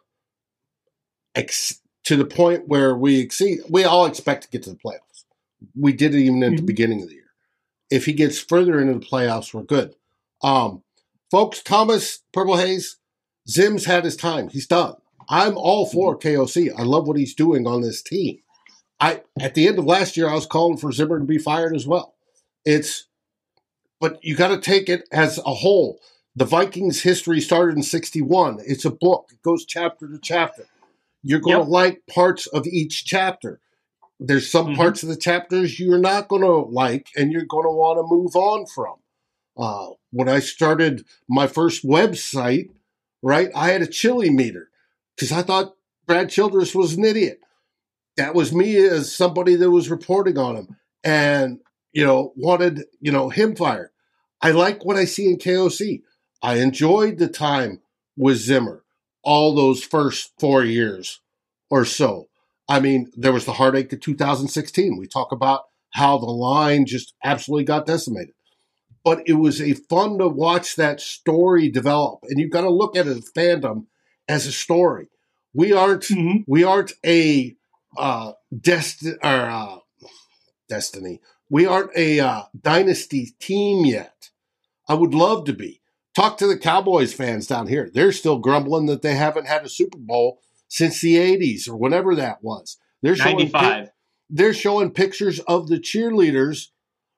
ex- 1.34 1.80
to 2.04 2.16
the 2.16 2.24
point 2.24 2.68
where 2.68 2.96
we 2.96 3.20
exceed, 3.20 3.60
we 3.68 3.84
all 3.84 4.06
expect 4.06 4.44
to 4.44 4.50
get 4.50 4.62
to 4.64 4.70
the 4.70 4.76
playoffs. 4.76 5.24
We 5.78 5.92
did 5.92 6.14
it 6.14 6.20
even 6.20 6.42
at 6.42 6.48
mm-hmm. 6.48 6.56
the 6.56 6.62
beginning 6.62 7.02
of 7.02 7.08
the 7.08 7.14
year. 7.14 7.22
If 7.90 8.06
he 8.06 8.12
gets 8.12 8.40
further 8.40 8.80
into 8.80 8.98
the 8.98 9.06
playoffs, 9.06 9.54
we're 9.54 9.62
good. 9.62 9.94
Um, 10.42 10.82
folks, 11.30 11.62
Thomas 11.62 12.20
Purple 12.32 12.56
Haze, 12.56 12.96
Zim's 13.48 13.84
had 13.84 14.04
his 14.04 14.16
time. 14.16 14.48
He's 14.48 14.66
done. 14.66 14.96
I'm 15.28 15.56
all 15.56 15.86
for 15.86 16.16
mm-hmm. 16.16 16.28
KOC. 16.28 16.72
I 16.76 16.82
love 16.82 17.06
what 17.06 17.16
he's 17.16 17.34
doing 17.34 17.66
on 17.66 17.82
this 17.82 18.02
team. 18.02 18.38
I 19.00 19.22
at 19.40 19.54
the 19.54 19.66
end 19.68 19.78
of 19.78 19.84
last 19.84 20.16
year, 20.16 20.28
I 20.28 20.34
was 20.34 20.46
calling 20.46 20.78
for 20.78 20.92
Zimmer 20.92 21.18
to 21.18 21.24
be 21.24 21.38
fired 21.38 21.74
as 21.74 21.86
well. 21.86 22.14
It's, 22.64 23.06
but 24.00 24.22
you 24.24 24.36
got 24.36 24.48
to 24.48 24.60
take 24.60 24.88
it 24.88 25.08
as 25.10 25.38
a 25.38 25.54
whole. 25.54 25.98
The 26.36 26.44
Vikings' 26.44 27.02
history 27.02 27.40
started 27.40 27.76
in 27.76 27.82
'61. 27.82 28.60
It's 28.64 28.84
a 28.84 28.90
book. 28.90 29.30
It 29.32 29.42
goes 29.42 29.64
chapter 29.64 30.06
to 30.06 30.18
chapter. 30.18 30.66
You're 31.22 31.40
going 31.40 31.58
yep. 31.58 31.66
to 31.66 31.70
like 31.70 32.02
parts 32.08 32.46
of 32.48 32.66
each 32.66 33.04
chapter. 33.04 33.60
There's 34.18 34.50
some 34.50 34.68
mm-hmm. 34.68 34.76
parts 34.76 35.02
of 35.02 35.08
the 35.08 35.16
chapters 35.16 35.78
you're 35.78 35.98
not 35.98 36.28
going 36.28 36.42
to 36.42 36.56
like, 36.56 37.08
and 37.16 37.32
you're 37.32 37.44
going 37.44 37.66
to 37.66 37.72
want 37.72 37.98
to 37.98 38.14
move 38.14 38.36
on 38.36 38.66
from. 38.66 38.96
Uh, 39.56 39.94
when 40.10 40.28
I 40.28 40.38
started 40.38 41.04
my 41.28 41.46
first 41.46 41.84
website, 41.84 42.70
right, 43.22 43.50
I 43.54 43.70
had 43.70 43.82
a 43.82 43.86
chili 43.86 44.30
meter 44.30 44.68
because 45.14 45.32
I 45.32 45.42
thought 45.42 45.74
Brad 46.06 46.30
Childress 46.30 46.74
was 46.74 46.94
an 46.94 47.04
idiot. 47.04 47.40
That 48.16 48.34
was 48.34 48.52
me 48.52 48.76
as 48.76 49.14
somebody 49.14 49.56
that 49.56 49.70
was 49.70 49.90
reporting 49.90 50.38
on 50.38 50.56
him 50.56 50.76
and, 51.02 51.60
you 51.92 52.04
know, 52.04 52.32
wanted, 52.36 52.84
you 53.00 53.10
know, 53.10 53.28
him 53.28 53.56
fired. 53.56 53.90
I 54.40 54.50
like 54.50 54.84
what 54.84 54.96
I 54.96 55.04
see 55.04 55.26
in 55.26 55.38
KOC. 55.38 56.02
I 56.42 56.56
enjoyed 56.56 57.18
the 57.18 57.28
time 57.28 57.80
with 58.16 58.38
Zimmer 58.38 58.81
all 59.22 59.54
those 59.54 59.82
first 59.82 60.32
four 60.38 60.64
years 60.64 61.20
or 61.70 61.84
so. 61.84 62.28
I 62.68 62.80
mean, 62.80 63.10
there 63.16 63.32
was 63.32 63.44
the 63.44 63.52
heartache 63.52 63.92
of 63.92 64.00
2016. 64.00 64.96
We 64.96 65.06
talk 65.06 65.32
about 65.32 65.62
how 65.90 66.18
the 66.18 66.26
line 66.26 66.86
just 66.86 67.14
absolutely 67.22 67.64
got 67.64 67.86
decimated. 67.86 68.34
But 69.04 69.22
it 69.26 69.34
was 69.34 69.60
a 69.60 69.74
fun 69.74 70.18
to 70.18 70.28
watch 70.28 70.76
that 70.76 71.00
story 71.00 71.68
develop. 71.68 72.20
And 72.28 72.38
you've 72.38 72.52
got 72.52 72.62
to 72.62 72.70
look 72.70 72.96
at 72.96 73.06
it 73.06 73.16
as 73.16 73.32
fandom 73.36 73.86
as 74.28 74.46
a 74.46 74.52
story. 74.52 75.08
We 75.54 75.72
aren't 75.72 76.04
mm-hmm. 76.04 76.42
we 76.46 76.64
aren't 76.64 76.92
a 77.04 77.56
uh 77.96 78.32
destiny 78.58 79.16
or 79.22 79.28
uh, 79.28 79.76
destiny. 80.68 81.20
We 81.50 81.66
aren't 81.66 81.90
a 81.94 82.20
uh, 82.20 82.42
dynasty 82.58 83.34
team 83.38 83.84
yet. 83.84 84.30
I 84.88 84.94
would 84.94 85.12
love 85.12 85.44
to 85.46 85.52
be. 85.52 85.81
Talk 86.14 86.36
to 86.38 86.46
the 86.46 86.58
Cowboys 86.58 87.14
fans 87.14 87.46
down 87.46 87.68
here. 87.68 87.90
They're 87.92 88.12
still 88.12 88.38
grumbling 88.38 88.86
that 88.86 89.02
they 89.02 89.14
haven't 89.14 89.46
had 89.46 89.64
a 89.64 89.68
Super 89.68 89.98
Bowl 89.98 90.40
since 90.68 91.00
the 91.00 91.16
80s 91.16 91.68
or 91.68 91.76
whatever 91.76 92.14
that 92.14 92.42
was. 92.42 92.78
They're 93.02 93.16
showing 93.16 93.50
95. 93.50 93.90
they're 94.30 94.54
showing 94.54 94.90
pictures 94.90 95.40
of 95.40 95.68
the 95.68 95.78
cheerleaders, 95.78 96.68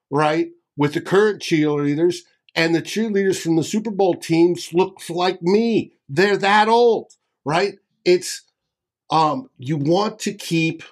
right, 0.09 0.49
with 0.77 0.93
the 0.93 1.01
current 1.01 1.41
cheerleaders 1.41 2.19
and 2.55 2.73
the 2.73 2.81
cheerleaders 2.81 3.39
from 3.39 3.57
the 3.57 3.63
Super 3.63 3.91
Bowl 3.91 4.15
teams 4.15 4.73
look 4.73 5.01
like 5.09 5.41
me. 5.41 5.93
They're 6.07 6.37
that 6.37 6.67
old, 6.69 7.11
right? 7.43 7.75
It's 8.05 8.43
um 9.09 9.49
you 9.57 9.77
want 9.77 10.19
to 10.19 10.33
keep 10.33 10.83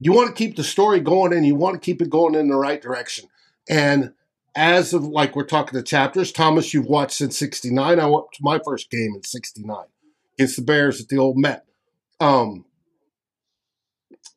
you 0.00 0.12
want 0.12 0.28
to 0.28 0.34
keep 0.34 0.56
the 0.56 0.64
story 0.64 1.00
going 1.00 1.32
and 1.32 1.46
you 1.46 1.54
want 1.54 1.74
to 1.74 1.80
keep 1.80 2.02
it 2.02 2.10
going 2.10 2.34
in 2.34 2.48
the 2.48 2.56
right 2.56 2.82
direction. 2.82 3.28
And 3.68 4.12
as 4.54 4.92
of 4.92 5.04
like 5.04 5.34
we're 5.34 5.44
talking 5.44 5.76
the 5.76 5.82
chapters, 5.82 6.32
Thomas, 6.32 6.74
you've 6.74 6.86
watched 6.86 7.16
since 7.16 7.38
'69. 7.38 7.98
I 7.98 8.06
went 8.06 8.26
to 8.32 8.42
my 8.42 8.60
first 8.64 8.90
game 8.90 9.12
in 9.14 9.22
'69 9.22 9.76
against 10.38 10.56
the 10.56 10.62
Bears 10.62 11.00
at 11.00 11.08
the 11.08 11.18
old 11.18 11.38
Met. 11.38 11.64
Um, 12.20 12.64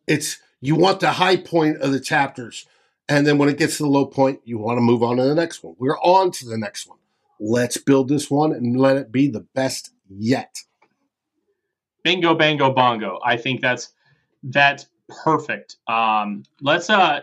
it's 0.08 0.40
you 0.62 0.76
want 0.76 1.00
the 1.00 1.14
high 1.14 1.38
point 1.38 1.78
of 1.78 1.92
the 1.92 2.00
chapters, 2.00 2.66
and 3.10 3.28
then 3.28 3.38
when 3.38 3.50
it 3.50 3.58
gets 3.58 3.78
to 3.78 3.84
the 3.84 3.90
low 3.90 4.06
point, 4.06 4.40
you 4.46 4.58
want 4.58 4.78
to 4.78 4.82
move 4.82 5.04
on 5.04 5.18
to 5.18 5.24
the 5.24 5.36
next 5.36 5.64
one. 5.64 5.76
We're 5.78 6.00
on 6.00 6.32
to 6.32 6.46
the 6.46 6.58
next 6.58 6.88
one. 6.88 7.00
Let's 7.40 7.78
build 7.78 8.08
this 8.08 8.32
one 8.32 8.54
and 8.54 8.80
let 8.80 8.98
it 8.98 9.12
be 9.12 9.28
the 9.28 9.46
best 9.54 9.92
yet. 10.10 10.56
Bingo, 12.04 12.36
bango, 12.36 12.72
bongo. 12.72 13.20
I 13.26 13.36
think 13.36 13.62
that's 13.62 13.90
that's 14.44 14.88
perfect. 15.24 15.78
Um, 15.88 16.44
let's 16.62 16.90
uh 16.90 17.22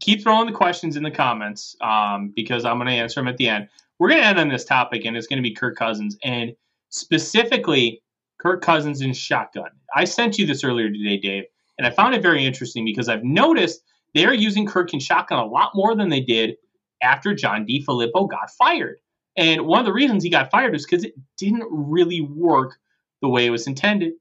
keep 0.00 0.22
throwing 0.22 0.46
the 0.46 0.52
questions 0.52 0.96
in 0.96 1.02
the 1.02 1.10
comments 1.10 1.76
um, 1.80 2.32
because 2.34 2.64
I'm 2.64 2.78
going 2.78 2.88
to 2.88 2.94
answer 2.94 3.20
them 3.20 3.28
at 3.28 3.36
the 3.36 3.48
end. 3.48 3.68
We're 3.98 4.08
going 4.08 4.20
to 4.20 4.26
end 4.26 4.38
on 4.38 4.48
this 4.48 4.64
topic, 4.64 5.04
and 5.04 5.16
it's 5.16 5.26
going 5.26 5.42
to 5.42 5.48
be 5.48 5.54
Kirk 5.54 5.76
Cousins 5.76 6.16
and 6.22 6.54
specifically 6.90 8.02
Kirk 8.38 8.62
Cousins 8.62 9.00
in 9.00 9.12
shotgun. 9.12 9.70
I 9.94 10.04
sent 10.04 10.38
you 10.38 10.46
this 10.46 10.62
earlier 10.62 10.88
today, 10.90 11.18
Dave, 11.18 11.44
and 11.76 11.86
I 11.86 11.90
found 11.90 12.14
it 12.14 12.22
very 12.22 12.44
interesting 12.44 12.84
because 12.84 13.08
I've 13.08 13.24
noticed 13.24 13.82
they 14.14 14.24
are 14.24 14.34
using 14.34 14.66
Kirk 14.66 14.94
in 14.94 15.00
shotgun 15.00 15.38
a 15.38 15.46
lot 15.46 15.72
more 15.74 15.94
than 15.96 16.08
they 16.08 16.20
did 16.20 16.56
after 17.02 17.34
John 17.34 17.66
DeFilippo 17.66 18.28
got 18.28 18.50
fired. 18.50 18.98
And 19.36 19.66
one 19.66 19.78
of 19.78 19.86
the 19.86 19.92
reasons 19.92 20.22
he 20.22 20.30
got 20.30 20.50
fired 20.50 20.74
is 20.74 20.84
because 20.84 21.04
it 21.04 21.14
didn't 21.36 21.66
really 21.70 22.20
work 22.20 22.78
the 23.22 23.28
way 23.28 23.46
it 23.46 23.50
was 23.50 23.66
intended. 23.66 24.14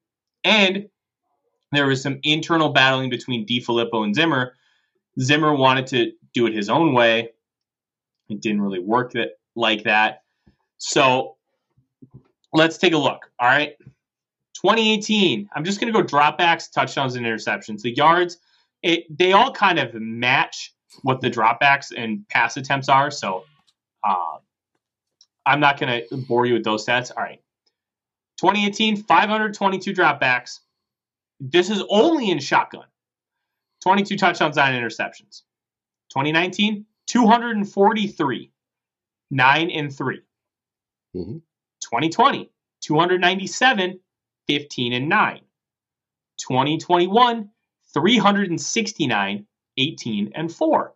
And 0.44 0.90
there 1.72 1.88
was 1.88 2.02
some 2.02 2.20
internal 2.24 2.70
battling 2.70 3.10
between 3.10 3.46
D. 3.46 3.60
Filippo 3.60 4.04
and 4.04 4.16
Zimmer 4.16 4.54
Zimmer 5.20 5.54
wanted 5.54 5.88
to 5.88 6.12
do 6.34 6.46
it 6.46 6.54
his 6.54 6.70
own 6.70 6.94
way. 6.94 7.32
It 8.30 8.42
didn't 8.42 8.62
really 8.62 8.80
work 8.80 9.14
that, 9.14 9.40
like 9.56 9.84
that. 9.84 10.24
So 10.78 11.38
let's 12.54 12.78
take 12.78 12.94
a 12.94 12.98
look. 12.98 13.32
All 13.40 13.48
right. 13.48 13.76
2018, 14.54 15.50
I'm 15.56 15.64
just 15.64 15.80
going 15.80 15.94
to 15.94 16.02
go 16.02 16.06
dropbacks, 16.06 16.72
touchdowns, 16.72 17.16
and 17.16 17.26
interceptions. 17.26 17.82
The 17.82 17.96
yards, 17.96 18.38
it, 18.82 19.06
they 19.16 19.34
all 19.34 19.52
kind 19.52 19.80
of 19.80 19.94
match 19.94 20.74
what 21.04 21.22
the 21.22 21.30
dropbacks 21.30 21.92
and 21.96 22.28
pass 22.30 22.58
attempts 22.58 22.90
are. 22.90 23.12
So 23.12 23.46
uh, 24.04 24.38
I'm 25.46 25.60
not 25.60 25.80
going 25.80 26.04
to 26.10 26.18
bore 26.18 26.46
you 26.46 26.54
with 26.56 26.64
those 26.64 26.86
stats. 26.86 27.12
All 27.16 27.24
right. 27.24 27.42
2018, 28.38 28.98
522 28.98 29.94
dropbacks. 29.94 30.60
This 31.40 31.70
is 31.70 31.84
only 31.90 32.32
in 32.32 32.40
shotgun. 32.40 32.86
22 33.88 34.18
touchdowns, 34.18 34.58
nine 34.58 34.74
interceptions. 34.74 35.44
2019, 36.10 36.86
243, 37.06 38.52
nine 39.32 39.72
and 39.72 39.96
3 39.96 40.22
Mhm. 41.16 41.42
2020, 41.80 42.52
297, 42.82 44.02
15 44.46 44.92
and 44.92 45.08
9. 45.08 45.42
2021, 46.36 47.50
369, 47.94 49.48
18 49.78 50.34
and 50.36 50.54
4. 50.54 50.94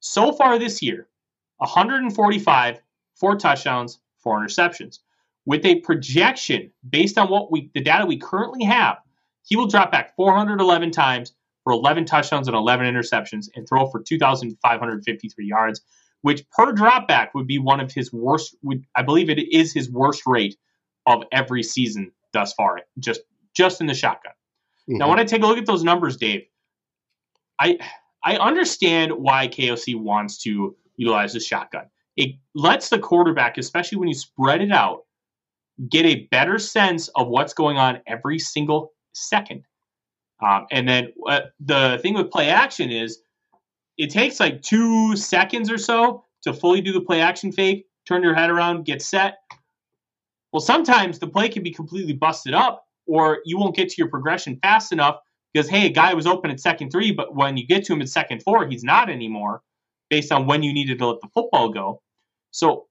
So 0.00 0.30
far 0.30 0.58
this 0.58 0.82
year, 0.82 1.08
145, 1.56 2.82
four 3.14 3.36
touchdowns, 3.36 4.00
four 4.18 4.38
interceptions. 4.38 4.98
With 5.46 5.64
a 5.64 5.80
projection 5.80 6.74
based 6.90 7.16
on 7.16 7.30
what 7.30 7.50
we 7.50 7.70
the 7.72 7.80
data 7.80 8.04
we 8.04 8.18
currently 8.18 8.64
have, 8.64 8.98
he 9.44 9.56
will 9.56 9.66
drop 9.66 9.90
back 9.90 10.14
411 10.14 10.90
times 10.90 11.34
for 11.64 11.72
11 11.72 12.04
touchdowns 12.04 12.46
and 12.46 12.56
11 12.56 12.86
interceptions 12.86 13.48
and 13.54 13.66
throw 13.68 13.86
for 13.86 14.00
2,553 14.00 15.46
yards, 15.46 15.80
which 16.20 16.48
per 16.50 16.72
dropback 16.72 17.28
would 17.34 17.46
be 17.46 17.58
one 17.58 17.80
of 17.80 17.90
his 17.90 18.12
worst. 18.12 18.54
Would 18.62 18.84
I 18.94 19.02
believe 19.02 19.30
it 19.30 19.38
is 19.52 19.72
his 19.72 19.90
worst 19.90 20.22
rate 20.26 20.56
of 21.06 21.24
every 21.32 21.62
season 21.62 22.12
thus 22.32 22.52
far, 22.52 22.80
just 22.98 23.22
just 23.54 23.80
in 23.80 23.86
the 23.86 23.94
shotgun. 23.94 24.32
Now, 24.86 25.04
mm-hmm. 25.04 25.10
when 25.10 25.18
I 25.20 25.24
take 25.24 25.42
a 25.42 25.46
look 25.46 25.58
at 25.58 25.66
those 25.66 25.84
numbers, 25.84 26.16
Dave, 26.16 26.42
I 27.60 27.78
I 28.22 28.36
understand 28.36 29.12
why 29.12 29.48
KOC 29.48 29.96
wants 29.96 30.38
to 30.42 30.76
utilize 30.96 31.32
the 31.32 31.40
shotgun. 31.40 31.86
It 32.16 32.36
lets 32.54 32.88
the 32.88 32.98
quarterback, 32.98 33.58
especially 33.58 33.98
when 33.98 34.08
you 34.08 34.14
spread 34.14 34.60
it 34.60 34.70
out, 34.70 35.04
get 35.88 36.06
a 36.06 36.26
better 36.30 36.58
sense 36.58 37.08
of 37.08 37.28
what's 37.28 37.54
going 37.54 37.76
on 37.76 38.00
every 38.06 38.38
single 38.38 38.92
second. 39.12 39.64
Um, 40.40 40.66
and 40.70 40.88
then 40.88 41.12
uh, 41.28 41.40
the 41.60 41.98
thing 42.02 42.14
with 42.14 42.30
play 42.30 42.50
action 42.50 42.90
is 42.90 43.20
it 43.96 44.10
takes 44.10 44.40
like 44.40 44.62
two 44.62 45.16
seconds 45.16 45.70
or 45.70 45.78
so 45.78 46.24
to 46.42 46.52
fully 46.52 46.80
do 46.80 46.92
the 46.92 47.00
play 47.00 47.20
action 47.20 47.52
fake, 47.52 47.86
turn 48.06 48.22
your 48.22 48.34
head 48.34 48.50
around, 48.50 48.84
get 48.84 49.00
set. 49.00 49.38
Well, 50.52 50.60
sometimes 50.60 51.18
the 51.18 51.26
play 51.26 51.48
can 51.48 51.62
be 51.62 51.70
completely 51.72 52.12
busted 52.12 52.54
up, 52.54 52.86
or 53.06 53.40
you 53.44 53.58
won't 53.58 53.74
get 53.74 53.88
to 53.88 53.94
your 53.98 54.08
progression 54.08 54.58
fast 54.62 54.92
enough 54.92 55.18
because, 55.52 55.68
hey, 55.68 55.86
a 55.86 55.90
guy 55.90 56.14
was 56.14 56.26
open 56.26 56.50
at 56.50 56.60
second 56.60 56.90
three, 56.90 57.12
but 57.12 57.34
when 57.34 57.56
you 57.56 57.66
get 57.66 57.84
to 57.86 57.92
him 57.92 58.02
at 58.02 58.08
second 58.08 58.42
four, 58.42 58.66
he's 58.66 58.84
not 58.84 59.08
anymore 59.08 59.62
based 60.10 60.32
on 60.32 60.46
when 60.46 60.62
you 60.62 60.72
needed 60.72 60.98
to 60.98 61.06
let 61.06 61.20
the 61.20 61.28
football 61.34 61.70
go. 61.70 62.02
So 62.50 62.86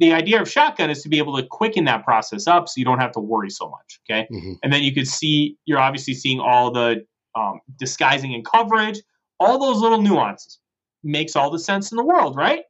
the 0.00 0.12
idea 0.14 0.40
of 0.40 0.50
shotgun 0.50 0.90
is 0.90 1.02
to 1.02 1.08
be 1.08 1.18
able 1.18 1.36
to 1.36 1.46
quicken 1.46 1.84
that 1.84 2.04
process 2.04 2.46
up 2.46 2.68
so 2.68 2.74
you 2.78 2.84
don't 2.84 2.98
have 2.98 3.12
to 3.12 3.20
worry 3.20 3.50
so 3.50 3.68
much. 3.68 4.00
Okay. 4.08 4.26
Mhm. 4.32 4.56
And 4.62 4.72
then 4.72 4.82
you 4.82 4.92
could 4.92 5.06
see, 5.06 5.56
you're 5.66 5.78
obviously 5.78 6.14
seeing 6.14 6.40
all 6.40 6.70
the 6.70 7.06
um, 7.36 7.60
disguising 7.78 8.34
and 8.34 8.44
coverage, 8.44 9.00
all 9.38 9.58
those 9.58 9.80
little 9.80 10.00
nuances. 10.02 10.58
Makes 11.02 11.36
all 11.36 11.50
the 11.50 11.58
sense 11.58 11.92
in 11.92 11.96
the 11.96 12.04
world, 12.04 12.36
right? 12.36 12.64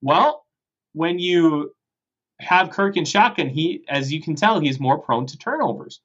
Well, 0.00 0.44
when 0.94 1.18
you 1.18 1.74
have 2.40 2.70
Kirk 2.70 2.96
in 2.96 3.04
shotgun, 3.04 3.48
he, 3.48 3.84
as 3.88 4.12
you 4.12 4.20
can 4.20 4.34
tell, 4.34 4.58
he's 4.58 4.80
more 4.80 4.98
prone 4.98 5.26
to 5.26 5.38
turnovers. 5.38 6.00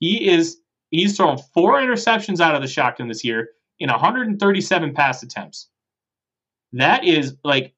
He 0.00 0.28
is, 0.28 0.58
he's 0.90 1.16
thrown 1.16 1.38
four 1.52 1.74
interceptions 1.74 2.40
out 2.40 2.54
of 2.54 2.62
the 2.62 2.68
shotgun 2.68 3.08
this 3.08 3.22
year 3.24 3.50
in 3.78 3.90
137 3.90 4.94
pass 4.94 5.22
attempts. 5.22 5.68
That 6.72 7.04
is 7.04 7.36
like 7.44 7.74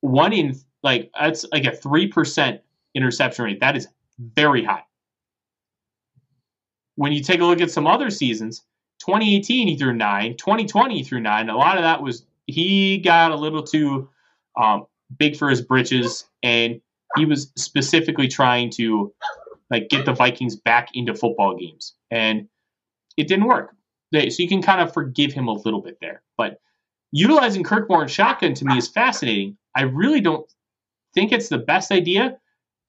one 0.00 0.32
in, 0.32 0.56
like, 0.84 1.10
that's 1.18 1.44
like 1.50 1.64
a 1.64 1.70
3% 1.70 2.60
interception 2.94 3.44
rate. 3.44 3.60
That 3.60 3.76
is 3.76 3.88
very 4.18 4.62
high. 4.62 4.84
When 6.96 7.12
you 7.12 7.22
take 7.22 7.40
a 7.40 7.44
look 7.44 7.60
at 7.60 7.72
some 7.72 7.88
other 7.88 8.10
seasons, 8.10 8.62
2018 9.00 9.68
he 9.68 9.76
threw 9.76 9.92
nine, 9.92 10.36
2020 10.36 10.96
he 10.96 11.02
threw 11.02 11.20
nine. 11.20 11.48
A 11.48 11.56
lot 11.56 11.76
of 11.76 11.82
that 11.82 12.02
was 12.02 12.24
he 12.46 12.98
got 12.98 13.32
a 13.32 13.36
little 13.36 13.62
too 13.62 14.08
um, 14.60 14.86
big 15.18 15.36
for 15.36 15.50
his 15.50 15.60
britches, 15.60 16.24
and 16.42 16.80
he 17.16 17.24
was 17.24 17.50
specifically 17.56 18.28
trying 18.28 18.70
to 18.70 19.12
like 19.70 19.88
get 19.88 20.04
the 20.04 20.12
Vikings 20.12 20.56
back 20.56 20.90
into 20.94 21.14
football 21.14 21.56
games, 21.56 21.94
and 22.10 22.48
it 23.16 23.26
didn't 23.26 23.46
work. 23.46 23.74
They, 24.12 24.30
so 24.30 24.42
you 24.42 24.48
can 24.48 24.62
kind 24.62 24.80
of 24.80 24.92
forgive 24.92 25.32
him 25.32 25.48
a 25.48 25.52
little 25.52 25.80
bit 25.80 25.98
there, 26.00 26.22
but 26.36 26.60
utilizing 27.10 27.64
Kirk 27.64 27.88
Moore 27.88 28.02
and 28.02 28.10
shotgun 28.10 28.54
to 28.54 28.64
me 28.64 28.76
is 28.76 28.88
fascinating. 28.88 29.56
I 29.76 29.82
really 29.82 30.20
don't 30.20 30.46
think 31.14 31.32
it's 31.32 31.48
the 31.48 31.58
best 31.58 31.90
idea, 31.92 32.36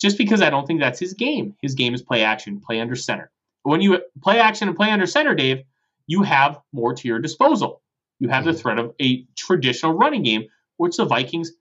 just 0.02 0.18
because 0.18 0.42
I 0.42 0.50
don't 0.50 0.66
think 0.68 0.80
that's 0.80 1.00
his 1.00 1.14
game. 1.14 1.56
His 1.62 1.74
game 1.76 1.94
is 1.94 2.02
play 2.02 2.24
action, 2.24 2.60
play 2.60 2.80
under 2.80 2.96
center. 2.96 3.32
When 3.64 3.82
you 3.82 4.00
play 4.22 4.40
action 4.40 4.68
and 4.68 4.76
play 4.78 4.92
under 4.92 5.06
center, 5.08 5.34
Dave, 5.36 5.64
you 6.08 6.22
have 6.24 6.60
more 6.74 6.94
to 6.94 7.08
your 7.08 7.20
disposal. 7.20 7.82
You 8.20 8.30
have 8.30 8.46
the 8.46 8.54
threat 8.54 8.78
of 8.80 8.94
a 9.02 9.26
traditional 9.36 9.94
running 9.94 10.24
game, 10.24 10.46
which 10.78 10.98
the 10.98 11.06
Vikings 11.06 11.52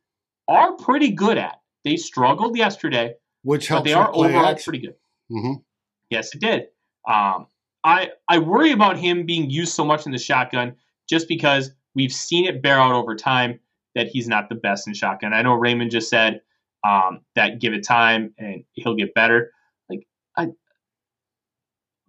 are 0.49 0.73
pretty 0.77 1.11
good 1.11 1.39
at. 1.39 1.61
They 1.85 1.97
struggled 1.97 2.57
yesterday, 2.57 3.15
Which 3.43 3.69
but 3.69 3.85
they 3.85 3.93
are 3.95 4.11
overall 4.15 4.47
action. 4.47 4.65
pretty 4.65 4.87
good. 4.87 4.95
Mhm. 5.31 5.63
Yes, 6.11 6.35
it 6.35 6.41
did. 6.41 6.69
Um, 7.09 7.47
I 7.83 8.13
I 8.29 8.39
worry 8.39 8.73
about 8.73 8.99
him 8.99 9.27
being 9.27 9.51
used 9.51 9.73
so 9.75 9.85
much 9.85 10.07
in 10.07 10.13
the 10.13 10.19
shotgun 10.19 10.77
just 11.09 11.29
because 11.29 11.73
we've 11.95 12.13
seen 12.13 12.45
it 12.47 12.63
bear 12.63 12.79
out 12.79 12.93
over 12.93 13.15
time 13.17 13.61
that 13.95 14.09
he's 14.09 14.29
not 14.29 14.49
the 14.49 14.55
best 14.55 14.87
in 14.89 14.95
shotgun. 14.95 15.33
I 15.35 15.43
know 15.43 15.55
Raymond 15.55 15.91
just 15.91 16.09
said 16.11 16.41
um, 16.85 17.21
that 17.35 17.61
give 17.61 17.73
it 17.73 17.85
time 17.85 18.35
and 18.39 18.65
he'll 18.73 18.95
get 18.95 19.15
better. 19.15 19.51
Like, 19.89 20.07
I 20.37 20.49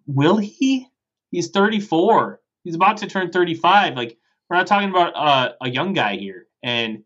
will 0.06 0.38
he? 0.38 0.88
He's 1.32 1.50
34. 1.50 2.42
He's 2.64 2.76
about 2.76 2.98
to 2.98 3.08
turn 3.08 3.32
35. 3.32 3.96
Like, 3.96 4.18
we're 4.50 4.58
not 4.58 4.68
talking 4.68 4.90
about 4.90 5.14
uh, 5.16 5.54
a 5.62 5.70
young 5.70 5.94
guy 5.94 6.18
here. 6.18 6.48
And 6.64 7.04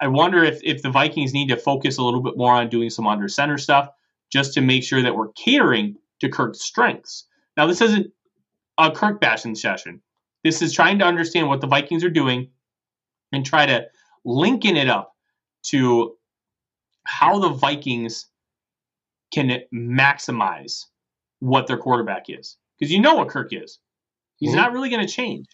I 0.00 0.08
wonder 0.08 0.42
if 0.44 0.60
if 0.62 0.82
the 0.82 0.90
Vikings 0.90 1.34
need 1.34 1.48
to 1.48 1.56
focus 1.56 1.98
a 1.98 2.02
little 2.02 2.22
bit 2.22 2.36
more 2.36 2.54
on 2.54 2.68
doing 2.68 2.90
some 2.90 3.06
under 3.06 3.28
center 3.28 3.58
stuff 3.58 3.88
just 4.32 4.54
to 4.54 4.60
make 4.60 4.84
sure 4.84 5.02
that 5.02 5.14
we're 5.14 5.32
catering 5.32 5.96
to 6.20 6.28
Kirk's 6.28 6.62
strengths. 6.62 7.26
Now, 7.56 7.66
this 7.66 7.80
isn't 7.80 8.06
a 8.78 8.90
Kirk 8.90 9.20
bashing 9.20 9.54
session. 9.54 10.00
This 10.44 10.62
is 10.62 10.72
trying 10.72 11.00
to 11.00 11.04
understand 11.04 11.48
what 11.48 11.60
the 11.60 11.66
Vikings 11.66 12.04
are 12.04 12.10
doing 12.10 12.50
and 13.32 13.44
try 13.44 13.66
to 13.66 13.86
linking 14.24 14.76
it 14.76 14.88
up 14.88 15.14
to 15.64 16.16
how 17.10 17.40
the 17.40 17.48
Vikings 17.48 18.26
can 19.34 19.60
maximize 19.74 20.84
what 21.40 21.66
their 21.66 21.76
quarterback 21.76 22.26
is. 22.28 22.56
Because 22.78 22.92
you 22.92 23.00
know 23.00 23.16
what 23.16 23.28
Kirk 23.28 23.52
is. 23.52 23.80
He's 24.36 24.52
Mhm. 24.52 24.56
not 24.56 24.72
really 24.72 24.88
going 24.90 25.04
to 25.06 25.12
change. 25.12 25.46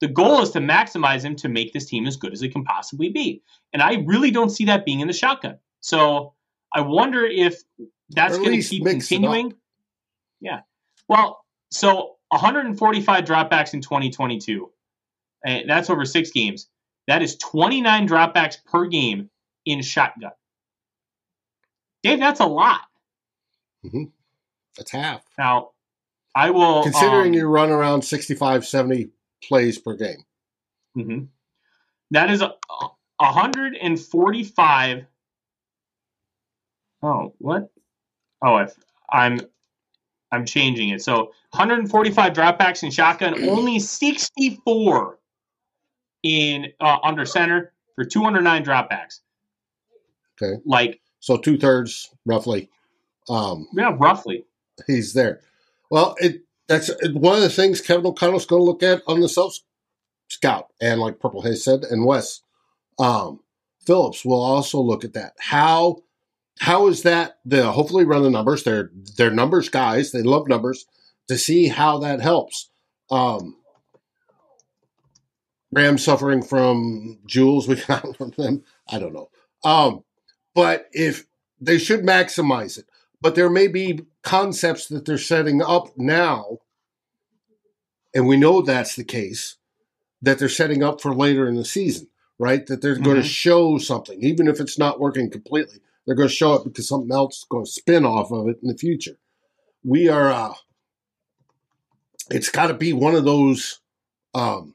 The 0.00 0.08
goal 0.08 0.42
is 0.42 0.50
to 0.50 0.58
maximize 0.60 1.22
him 1.22 1.36
to 1.36 1.48
make 1.48 1.72
this 1.72 1.86
team 1.86 2.06
as 2.06 2.16
good 2.16 2.32
as 2.34 2.42
it 2.42 2.50
can 2.52 2.64
possibly 2.64 3.08
be. 3.08 3.42
And 3.72 3.80
I 3.80 3.94
really 4.04 4.30
don't 4.30 4.50
see 4.50 4.66
that 4.66 4.84
being 4.84 5.00
in 5.00 5.06
the 5.08 5.14
shotgun. 5.14 5.58
So 5.80 6.34
I 6.74 6.82
wonder 6.82 7.24
if 7.24 7.62
that's 8.10 8.36
going 8.36 8.60
to 8.60 8.68
keep 8.68 8.82
mix 8.82 9.10
it 9.10 9.16
up. 9.16 9.22
continuing. 9.22 9.54
Yeah. 10.40 10.60
Well, 11.08 11.44
so 11.70 12.16
145 12.30 13.24
dropbacks 13.24 13.72
in 13.72 13.80
2022. 13.80 14.70
And 15.46 15.68
that's 15.68 15.88
over 15.88 16.04
six 16.04 16.30
games. 16.30 16.68
That 17.06 17.22
is 17.22 17.36
29 17.36 18.06
dropbacks 18.08 18.62
per 18.64 18.86
game 18.86 19.30
in 19.64 19.80
shotgun. 19.82 20.32
Dave, 22.04 22.20
that's 22.20 22.38
a 22.40 22.46
lot. 22.46 22.82
That's 24.76 24.90
half. 24.90 25.22
Now, 25.38 25.70
I 26.34 26.50
will. 26.50 26.82
Considering 26.82 27.28
um, 27.28 27.34
you 27.34 27.46
run 27.46 27.70
around 27.70 28.02
65, 28.02 28.66
70 28.66 29.08
plays 29.42 29.78
per 29.78 29.94
game. 29.94 30.22
Mhm. 30.96 31.28
That 32.10 32.30
is 32.30 32.42
a, 32.42 32.54
a 32.70 32.90
145. 33.18 35.06
Oh, 37.02 37.34
what? 37.38 37.70
Oh, 38.42 38.58
if 38.58 38.74
I'm 39.10 39.40
I'm 40.30 40.44
changing 40.44 40.90
it. 40.90 41.00
So 41.02 41.32
145 41.52 42.32
dropbacks 42.34 42.82
in 42.82 42.90
shotgun, 42.90 43.42
only 43.48 43.78
64 43.78 45.18
in 46.22 46.72
uh, 46.80 46.98
under 47.02 47.24
center 47.24 47.72
for 47.94 48.04
209 48.04 48.64
dropbacks. 48.64 49.20
Okay. 50.42 50.60
Like, 50.66 51.00
So 51.24 51.38
two 51.38 51.56
thirds, 51.56 52.10
roughly. 52.26 52.68
Um, 53.30 53.66
yeah, 53.72 53.96
roughly. 53.98 54.44
he's 54.86 55.14
there. 55.14 55.40
Well, 55.88 56.16
it 56.18 56.42
that's 56.68 56.90
one 57.14 57.36
of 57.36 57.40
the 57.40 57.48
things 57.48 57.80
Kevin 57.80 58.04
O'Connell's 58.04 58.44
going 58.44 58.60
to 58.60 58.64
look 58.64 58.82
at 58.82 59.00
on 59.06 59.20
the 59.20 59.28
self 59.30 59.54
scout, 60.28 60.68
and 60.82 61.00
like 61.00 61.20
Purple 61.20 61.40
Haze 61.40 61.64
said, 61.64 61.82
and 61.84 62.04
Wes 62.04 62.42
um, 62.98 63.40
Phillips 63.86 64.22
will 64.22 64.42
also 64.42 64.78
look 64.82 65.02
at 65.02 65.14
that. 65.14 65.32
How 65.38 66.02
how 66.60 66.88
is 66.88 67.04
that? 67.04 67.38
The 67.46 67.72
hopefully 67.72 68.04
run 68.04 68.22
the 68.22 68.28
numbers. 68.28 68.62
They're 68.62 68.90
they're 69.16 69.30
numbers 69.30 69.70
guys. 69.70 70.12
They 70.12 70.20
love 70.22 70.46
numbers 70.46 70.84
to 71.28 71.38
see 71.38 71.68
how 71.68 71.96
that 72.00 72.20
helps. 72.20 72.68
Um, 73.10 73.56
Ram 75.72 75.96
suffering 75.96 76.42
from 76.42 77.20
jewels 77.24 77.66
we 77.66 77.76
got 77.88 78.14
from 78.14 78.34
them. 78.36 78.62
I 78.90 78.98
don't 78.98 79.14
know. 79.14 79.30
Um, 79.64 80.04
but 80.54 80.88
if 80.92 81.26
they 81.60 81.78
should 81.78 82.02
maximize 82.02 82.78
it. 82.78 82.86
But 83.20 83.34
there 83.34 83.50
may 83.50 83.68
be 83.68 84.06
concepts 84.22 84.86
that 84.88 85.06
they're 85.06 85.18
setting 85.18 85.62
up 85.62 85.96
now, 85.96 86.58
and 88.14 88.26
we 88.26 88.36
know 88.36 88.60
that's 88.60 88.96
the 88.96 89.04
case, 89.04 89.56
that 90.20 90.38
they're 90.38 90.48
setting 90.48 90.82
up 90.82 91.00
for 91.00 91.14
later 91.14 91.48
in 91.48 91.54
the 91.54 91.64
season, 91.64 92.08
right? 92.38 92.66
That 92.66 92.82
they're 92.82 92.94
mm-hmm. 92.94 93.04
going 93.04 93.16
to 93.16 93.22
show 93.22 93.78
something, 93.78 94.22
even 94.22 94.46
if 94.46 94.60
it's 94.60 94.78
not 94.78 95.00
working 95.00 95.30
completely. 95.30 95.78
They're 96.04 96.14
going 96.14 96.28
to 96.28 96.34
show 96.34 96.54
it 96.54 96.64
because 96.64 96.86
something 96.86 97.12
else 97.12 97.38
is 97.38 97.46
going 97.48 97.64
to 97.64 97.70
spin 97.70 98.04
off 98.04 98.30
of 98.30 98.48
it 98.48 98.58
in 98.62 98.68
the 98.68 98.76
future. 98.76 99.16
We 99.82 100.08
are, 100.08 100.30
uh, 100.30 100.54
it's 102.30 102.50
got 102.50 102.66
to 102.66 102.74
be 102.74 102.92
one 102.92 103.14
of 103.14 103.24
those 103.24 103.80
um, 104.34 104.73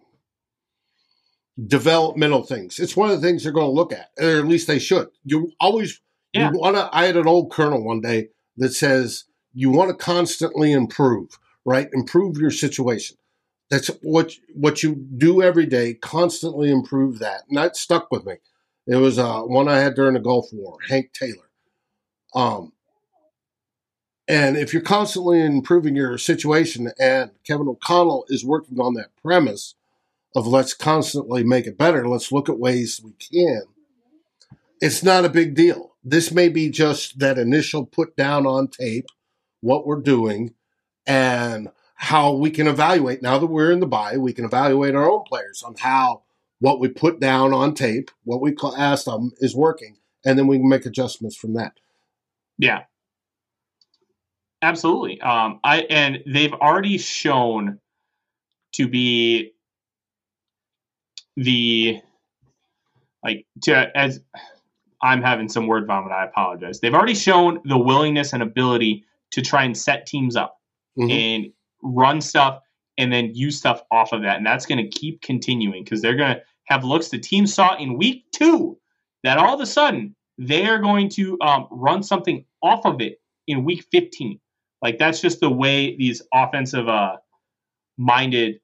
developmental 1.68 2.43
things. 2.43 2.80
It's 2.80 2.95
one 2.95 3.10
of 3.10 3.20
the 3.20 3.28
things 3.28 3.43
they're 3.43 3.51
going 3.51 3.68
to 3.68 3.72
look 3.72 3.91
at, 3.91 4.10
or 4.20 4.39
at 4.39 4.47
least 4.47 4.68
they 4.68 4.80
should. 4.80 5.10
You 5.24 5.51
always, 5.60 6.01
yeah. 6.34 6.51
you 6.51 6.60
want 6.60 6.76
to, 6.76 6.89
I 6.91 7.05
had 7.05 7.18
an 7.18 7.28
old 7.28 7.51
colonel 7.51 7.84
one 7.84 8.01
day 8.01 8.30
that 8.57 8.74
says, 8.74 9.26
you 9.53 9.70
want 9.72 9.89
to 9.89 9.95
constantly 9.95 10.72
improve, 10.72 11.38
right? 11.66 11.89
Improve 11.93 12.38
your 12.38 12.51
situation. 12.51 13.18
That's 13.70 13.89
what 14.01 14.34
what 14.55 14.82
you 14.82 14.95
do 14.95 15.43
every 15.43 15.68
day. 15.68 15.93
Constantly 15.93 16.72
improve 16.72 17.20
that, 17.20 17.43
and 17.47 17.57
that 17.57 17.76
stuck 17.76 18.12
with 18.12 18.26
me. 18.26 18.36
It 18.88 18.95
was 18.95 19.20
uh, 19.20 19.41
one 19.41 19.68
I 19.68 19.78
had 19.78 19.93
during 19.93 20.16
the 20.16 20.20
Gulf 20.20 20.47
War, 20.51 20.78
Hank 20.89 21.14
Taylor. 21.14 21.51
Um, 22.34 22.74
and 24.28 24.57
if 24.57 24.74
you're 24.74 24.82
constantly 24.82 25.41
improving 25.41 25.95
your 25.95 26.18
situation, 26.18 26.91
and 26.99 27.32
Kevin 27.45 27.68
O'Connell 27.68 28.26
is 28.30 28.43
working 28.43 28.80
on 28.80 28.95
that 28.95 29.10
premise 29.22 29.76
of 30.36 30.48
let's 30.48 30.74
constantly 30.74 31.44
make 31.44 31.66
it 31.66 31.78
better, 31.78 32.08
let's 32.08 32.32
look 32.32 32.50
at 32.50 32.60
ways 32.60 33.02
we 33.04 33.14
can. 33.14 33.64
It's 34.82 35.04
not 35.04 35.26
a 35.26 35.30
big 35.30 35.56
deal. 35.56 35.96
This 36.04 36.32
may 36.32 36.50
be 36.50 36.70
just 36.70 37.20
that 37.20 37.38
initial 37.38 37.86
put 37.86 38.16
down 38.16 38.46
on 38.46 38.68
tape 38.68 39.08
what 39.62 39.86
we're 39.86 40.02
doing 40.02 40.54
and 41.06 41.70
how 41.96 42.34
we 42.34 42.50
can 42.50 42.68
evaluate 42.68 43.22
now 43.22 43.38
that 43.38 43.48
we're 43.48 43.72
in 43.72 43.82
the 43.82 43.88
bye, 43.88 44.18
we 44.18 44.32
can 44.32 44.46
evaluate 44.46 44.96
our 44.96 45.10
own 45.10 45.24
players 45.24 45.64
on 45.64 45.76
how 45.80 46.24
what 46.60 46.80
we 46.80 46.88
put 46.88 47.20
down 47.20 47.54
on 47.54 47.74
tape, 47.74 48.12
what 48.24 48.42
we 48.42 48.56
asked 48.78 49.06
them 49.06 49.32
is 49.40 49.56
working, 49.56 49.98
and 50.26 50.38
then 50.38 50.48
we 50.48 50.58
can 50.58 50.70
make 50.70 50.86
adjustments 50.86 51.36
from 51.36 51.56
that. 51.56 51.74
Yeah, 52.58 52.84
absolutely. 54.62 55.20
Um, 55.22 55.60
I 55.64 55.82
and 55.82 56.24
they've 56.26 56.54
already 56.54 56.98
shown 56.98 57.80
to 58.74 58.88
be 58.88 59.54
the 61.36 62.02
like 63.24 63.46
to 63.64 63.98
as 63.98 64.22
I'm 65.02 65.22
having 65.22 65.50
some 65.50 65.68
word 65.68 65.88
vomit. 65.88 66.12
I 66.12 66.26
apologize. 66.26 66.80
They've 66.80 66.94
already 66.94 67.16
shown 67.16 67.60
the 67.66 67.78
willingness 67.78 68.34
and 68.34 68.44
ability 68.44 69.06
to 69.32 69.42
try 69.42 69.64
and 69.64 69.78
set 69.78 70.06
teams 70.06 70.36
up 70.36 70.58
mm-hmm. 70.98 71.10
and 71.10 71.54
run 71.82 72.22
stuff 72.22 72.60
and 72.98 73.12
then 73.12 73.34
use 73.34 73.58
stuff 73.58 73.82
off 73.92 74.12
of 74.12 74.24
that. 74.24 74.38
And 74.38 74.46
that's 74.46 74.66
going 74.66 74.84
to 74.84 74.90
keep 74.90 75.22
continuing 75.22 75.84
because 75.84 76.02
they're 76.02 76.16
going 76.16 76.36
to 76.36 76.42
have 76.66 76.84
looks 76.84 77.10
the 77.10 77.18
team 77.18 77.48
saw 77.48 77.78
in 77.78 77.98
week 77.98 78.26
two 78.32 78.78
that 79.24 79.38
all 79.38 79.54
of 79.54 79.62
a 79.62 79.66
sudden 79.66 80.16
they 80.38 80.68
are 80.68 80.80
going 80.80 81.10
to 81.10 81.38
um, 81.42 81.68
run 81.72 82.04
something 82.04 82.46
off 82.62 82.86
of 82.86 83.02
it 83.02 83.22
in 83.48 83.64
week 83.64 83.86
15. 83.92 84.40
Like 84.82 84.98
that's 84.98 85.22
just 85.22 85.40
the 85.40 85.50
way 85.50 85.96
these 85.96 86.22
offensive 86.34 86.88
uh, 86.88 87.18
minded 87.98 88.60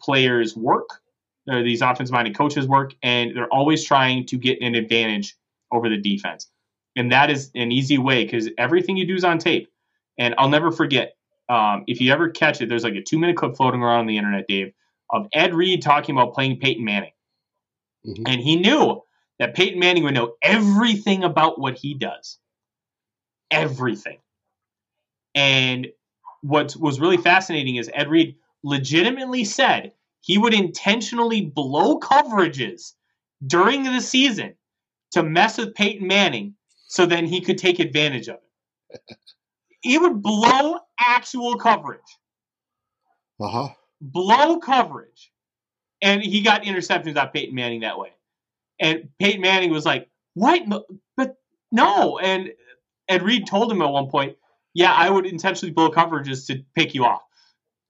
players 0.00 0.56
work, 0.56 1.00
or 1.48 1.62
these 1.62 1.82
offensive 1.82 2.12
minded 2.12 2.36
coaches 2.36 2.66
work, 2.66 2.94
and 3.02 3.36
they're 3.36 3.52
always 3.52 3.84
trying 3.84 4.26
to 4.26 4.36
get 4.36 4.60
an 4.60 4.74
advantage 4.74 5.36
over 5.72 5.88
the 5.88 5.96
defense. 5.96 6.48
And 6.96 7.12
that 7.12 7.30
is 7.30 7.50
an 7.54 7.72
easy 7.72 7.98
way 7.98 8.24
because 8.24 8.48
everything 8.58 8.96
you 8.96 9.06
do 9.06 9.14
is 9.14 9.24
on 9.24 9.38
tape. 9.38 9.70
And 10.18 10.34
I'll 10.38 10.48
never 10.48 10.72
forget 10.72 11.16
um, 11.48 11.84
if 11.86 12.00
you 12.00 12.12
ever 12.12 12.28
catch 12.30 12.60
it, 12.60 12.68
there's 12.68 12.84
like 12.84 12.94
a 12.94 13.02
two 13.02 13.18
minute 13.18 13.36
clip 13.36 13.56
floating 13.56 13.82
around 13.82 14.00
on 14.00 14.06
the 14.06 14.16
internet, 14.16 14.48
Dave, 14.48 14.72
of 15.10 15.28
Ed 15.32 15.54
Reed 15.54 15.82
talking 15.82 16.16
about 16.16 16.34
playing 16.34 16.58
Peyton 16.58 16.84
Manning. 16.84 17.12
Mm-hmm. 18.06 18.24
And 18.26 18.40
he 18.40 18.56
knew 18.56 19.02
that 19.38 19.54
Peyton 19.54 19.78
Manning 19.78 20.02
would 20.04 20.14
know 20.14 20.34
everything 20.42 21.22
about 21.22 21.60
what 21.60 21.76
he 21.76 21.94
does. 21.94 22.38
Everything. 23.50 24.18
And 25.34 25.88
what 26.42 26.74
was 26.76 26.98
really 26.98 27.18
fascinating 27.18 27.76
is 27.76 27.90
Ed 27.92 28.08
Reed 28.08 28.36
legitimately 28.62 29.44
said 29.44 29.92
he 30.26 30.38
would 30.38 30.52
intentionally 30.52 31.40
blow 31.40 32.00
coverages 32.00 32.94
during 33.46 33.84
the 33.84 34.00
season 34.00 34.54
to 35.12 35.22
mess 35.22 35.56
with 35.56 35.72
Peyton 35.76 36.08
Manning 36.08 36.54
so 36.88 37.06
then 37.06 37.26
he 37.26 37.40
could 37.40 37.58
take 37.58 37.78
advantage 37.78 38.28
of 38.28 38.38
it. 38.90 39.00
he 39.82 39.98
would 39.98 40.20
blow 40.20 40.78
actual 40.98 41.56
coverage. 41.56 42.00
Uh 43.40 43.48
huh. 43.48 43.68
Blow 44.00 44.58
coverage. 44.58 45.30
And 46.02 46.22
he 46.22 46.42
got 46.42 46.64
interceptions 46.64 47.16
off 47.16 47.32
Peyton 47.32 47.54
Manning 47.54 47.80
that 47.80 47.96
way. 47.96 48.10
And 48.80 49.08
Peyton 49.20 49.40
Manning 49.40 49.70
was 49.70 49.84
like, 49.84 50.08
What? 50.34 50.62
But 51.16 51.36
no. 51.70 52.18
And 52.18 52.50
Ed 53.08 53.22
Reed 53.22 53.46
told 53.46 53.70
him 53.70 53.80
at 53.80 53.90
one 53.90 54.08
point, 54.10 54.36
Yeah, 54.74 54.92
I 54.92 55.08
would 55.08 55.24
intentionally 55.24 55.72
blow 55.72 55.88
coverages 55.92 56.48
to 56.48 56.64
pick 56.74 56.96
you 56.96 57.04
off. 57.04 57.22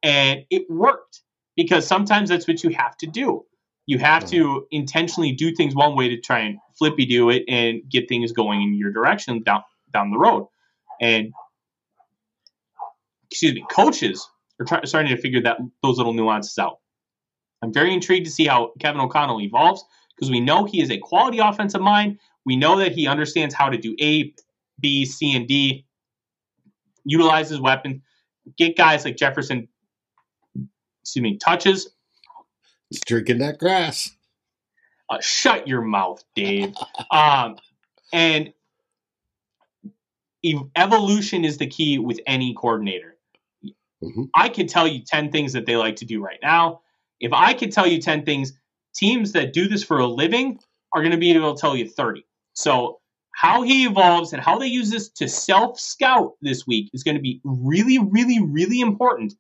And 0.03 0.45
it 0.51 0.67
worked 0.69 1.23
because 1.57 1.87
sometimes 1.87 2.29
that's 2.29 2.47
what 2.47 2.63
you 2.63 2.71
have 2.71 2.97
to 2.99 3.07
do. 3.07 3.45
You 3.87 3.99
have 3.99 4.27
to 4.31 4.67
intentionally 4.71 5.33
do 5.33 5.55
things 5.55 5.75
one 5.75 5.97
way 5.97 6.09
to 6.09 6.21
try 6.21 6.41
and 6.41 6.59
flippy 6.77 7.07
do 7.07 7.31
it 7.31 7.45
and 7.49 7.83
get 7.89 8.09
things 8.09 8.33
going 8.33 8.63
in 8.63 8.75
your 8.75 8.93
direction 8.93 9.43
down 9.43 9.63
down 9.93 10.11
the 10.11 10.19
road. 10.19 10.49
And 11.01 11.33
excuse 13.31 13.55
me, 13.55 13.65
coaches 13.71 14.29
are 14.61 14.67
try, 14.67 14.81
starting 14.85 15.15
to 15.15 15.21
figure 15.21 15.43
that 15.43 15.59
those 15.83 15.99
little 15.99 16.15
nuances 16.15 16.59
out. 16.59 16.79
I'm 17.63 17.73
very 17.73 17.95
intrigued 17.95 18.27
to 18.27 18.33
see 18.33 18.47
how 18.47 18.73
Kevin 18.81 19.01
O'Connell 19.01 19.41
evolves 19.41 19.85
because 20.15 20.31
we 20.31 20.41
know 20.41 20.65
he 20.65 20.81
is 20.81 20.91
a 20.91 20.99
quality 20.99 21.39
offensive 21.39 21.81
mind. 21.81 22.19
We 22.45 22.57
know 22.57 22.79
that 22.79 22.93
he 22.93 23.07
understands 23.07 23.55
how 23.55 23.69
to 23.71 23.79
do 23.79 23.95
A, 24.01 24.35
B, 24.81 25.05
C, 25.05 25.35
and 25.35 25.47
D, 25.47 25.87
utilize 27.05 27.49
his 27.51 27.61
weapon, 27.61 28.03
get 28.57 28.77
guys 28.77 29.05
like 29.05 29.17
Jefferson, 29.17 29.69
excuse 31.07 31.23
me, 31.23 31.37
touches. 31.37 31.89
He's 32.91 33.01
drinking 33.01 33.39
that 33.39 33.59
grass. 33.59 34.11
Uh, 35.09 35.21
shut 35.21 35.69
your 35.69 35.83
mouth, 35.83 36.25
Dave. 36.35 36.75
um, 37.13 37.57
and 38.13 38.53
evolution 40.75 41.45
is 41.45 41.59
the 41.59 41.69
key 41.69 42.01
with 42.01 42.19
any 42.27 42.55
coordinator. 42.55 43.17
Mm-hmm. 44.03 44.25
I 44.35 44.49
could 44.49 44.69
tell 44.69 44.89
you 44.89 45.05
10 45.05 45.31
things 45.31 45.53
that 45.53 45.65
they 45.65 45.77
like 45.77 45.95
to 45.97 46.05
do 46.05 46.21
right 46.21 46.41
now. 46.43 46.81
If 47.21 47.33
I 47.33 47.55
could 47.55 47.71
tell 47.71 47.87
you 47.87 48.01
10 48.01 48.25
things, 48.25 48.53
teams 48.93 49.31
that 49.33 49.53
do 49.53 49.69
this 49.69 49.85
for 49.85 50.01
a 50.01 50.07
living 50.09 50.59
are 50.93 51.03
going 51.03 51.13
to 51.13 51.19
be 51.19 51.33
able 51.33 51.55
to 51.55 51.61
tell 51.61 51.77
you 51.77 51.89
30. 51.89 52.27
So, 52.53 52.99
how 53.31 53.63
he 53.63 53.85
evolves 53.85 54.33
and 54.33 54.43
how 54.43 54.59
they 54.59 54.67
use 54.67 54.91
this 54.91 55.09
to 55.11 55.29
self 55.29 55.79
scout 55.79 56.33
this 56.41 56.67
week 56.67 56.91
is 56.93 57.05
going 57.05 57.17
to 57.17 57.21
be 57.21 57.41
really, 57.45 57.99
really, 57.99 58.41
really 58.43 58.81
important 58.81 59.35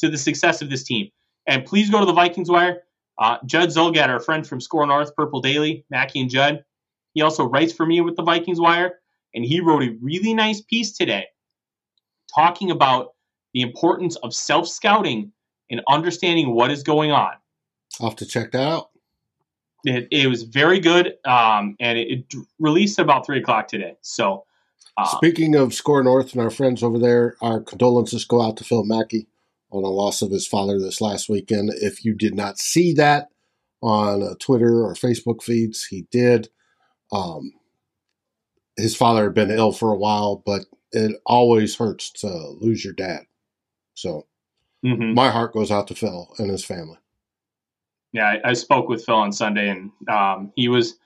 to 0.00 0.08
the 0.08 0.18
success 0.18 0.62
of 0.62 0.70
this 0.70 0.82
team. 0.82 1.08
And 1.46 1.64
please 1.64 1.90
go 1.90 2.00
to 2.00 2.06
the 2.06 2.12
Vikings 2.12 2.50
Wire. 2.50 2.82
Uh, 3.18 3.36
Judd 3.44 3.68
Zulgad, 3.68 4.08
our 4.08 4.20
friend 4.20 4.46
from 4.46 4.60
SKOR 4.60 4.86
North, 4.86 5.14
Purple 5.14 5.40
Daily, 5.40 5.84
Mackey 5.90 6.20
and 6.20 6.30
Judd, 6.30 6.64
he 7.12 7.22
also 7.22 7.44
writes 7.44 7.72
for 7.72 7.84
me 7.86 8.00
with 8.00 8.16
the 8.16 8.22
Vikings 8.22 8.60
Wire. 8.60 8.94
And 9.34 9.44
he 9.44 9.60
wrote 9.60 9.82
a 9.82 9.96
really 10.00 10.34
nice 10.34 10.60
piece 10.60 10.96
today 10.96 11.26
talking 12.34 12.70
about 12.70 13.14
the 13.54 13.62
importance 13.62 14.16
of 14.16 14.34
self 14.34 14.68
scouting 14.68 15.32
and 15.70 15.80
understanding 15.88 16.54
what 16.54 16.70
is 16.70 16.82
going 16.82 17.12
on. 17.12 17.32
I'll 18.00 18.08
have 18.08 18.18
to 18.18 18.26
check 18.26 18.52
that 18.52 18.66
out. 18.66 18.90
It, 19.84 20.08
it 20.10 20.26
was 20.26 20.42
very 20.42 20.78
good, 20.78 21.14
um, 21.24 21.76
and 21.80 21.98
it, 21.98 22.10
it, 22.10 22.34
released 22.58 22.98
at 22.98 23.04
about 23.04 23.24
three 23.24 23.38
o'clock 23.38 23.66
today. 23.66 23.96
So, 24.02 24.44
uh, 24.98 25.06
speaking 25.06 25.54
of 25.54 25.72
SKOR 25.72 26.02
North 26.02 26.32
and 26.32 26.42
our 26.42 26.50
friends 26.50 26.82
over 26.82 26.98
there, 26.98 27.36
our 27.40 27.60
condolences 27.60 28.26
go 28.26 28.42
out 28.42 28.58
to 28.58 28.64
Phil 28.64 28.84
Mackey 28.84 29.26
on 29.70 29.82
the 29.82 29.88
loss 29.88 30.22
of 30.22 30.30
his 30.30 30.46
father 30.46 30.78
this 30.78 31.00
last 31.00 31.28
weekend. 31.28 31.70
If 31.74 32.04
you 32.04 32.14
did 32.14 32.34
not 32.34 32.58
see 32.58 32.92
that 32.94 33.28
on 33.82 34.22
uh, 34.22 34.34
Twitter 34.38 34.84
or 34.84 34.94
Facebook 34.94 35.42
feeds, 35.42 35.84
he 35.86 36.06
did. 36.10 36.48
Um, 37.12 37.52
his 38.76 38.96
father 38.96 39.24
had 39.24 39.34
been 39.34 39.50
ill 39.50 39.72
for 39.72 39.92
a 39.92 39.98
while, 39.98 40.42
but 40.44 40.62
it 40.92 41.20
always 41.24 41.76
hurts 41.76 42.10
to 42.10 42.28
lose 42.28 42.84
your 42.84 42.94
dad. 42.94 43.22
So 43.94 44.26
mm-hmm. 44.84 45.14
my 45.14 45.30
heart 45.30 45.52
goes 45.52 45.70
out 45.70 45.88
to 45.88 45.94
Phil 45.94 46.34
and 46.38 46.50
his 46.50 46.64
family. 46.64 46.98
Yeah, 48.12 48.24
I, 48.44 48.50
I 48.50 48.52
spoke 48.54 48.88
with 48.88 49.04
Phil 49.04 49.14
on 49.14 49.32
Sunday, 49.32 49.68
and 49.68 49.92
um, 50.08 50.52
he 50.56 50.68
was 50.68 50.96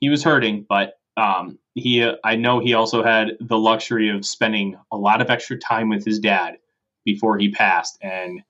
he 0.00 0.10
was 0.10 0.22
hurting, 0.22 0.66
but 0.68 0.98
um, 1.16 1.58
he 1.74 2.06
I 2.22 2.36
know 2.36 2.60
he 2.60 2.74
also 2.74 3.02
had 3.02 3.38
the 3.40 3.56
luxury 3.56 4.10
of 4.10 4.26
spending 4.26 4.76
a 4.92 4.96
lot 4.96 5.22
of 5.22 5.30
extra 5.30 5.58
time 5.58 5.88
with 5.88 6.04
his 6.04 6.18
dad 6.18 6.58
before 7.04 7.38
he 7.38 7.50
passed, 7.50 7.98
and 8.02 8.42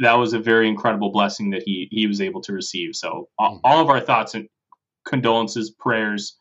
that 0.00 0.14
was 0.14 0.32
a 0.32 0.38
very 0.38 0.68
incredible 0.68 1.10
blessing 1.10 1.50
that 1.50 1.62
he 1.62 1.88
he 1.90 2.06
was 2.06 2.20
able 2.20 2.40
to 2.42 2.52
receive. 2.52 2.94
So 2.96 3.28
all, 3.38 3.56
mm-hmm. 3.56 3.60
all 3.64 3.80
of 3.80 3.88
our 3.88 4.00
thoughts 4.00 4.34
and 4.34 4.48
condolences, 5.04 5.70
prayers 5.70 6.36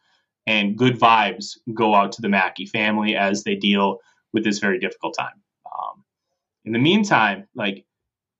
and 0.48 0.78
good 0.78 1.00
vibes 1.00 1.58
go 1.74 1.94
out 1.94 2.12
to 2.14 2.22
the 2.22 2.30
Mackey 2.30 2.66
family 2.66 3.16
as 3.16 3.44
they 3.44 3.56
deal 3.56 4.00
with 4.34 4.44
this 4.44 4.60
very 4.60 4.80
difficult 4.80 5.16
time. 5.18 5.42
Um, 5.66 6.04
in 6.66 6.72
the 6.72 6.80
meantime, 6.80 7.48
like 7.54 7.86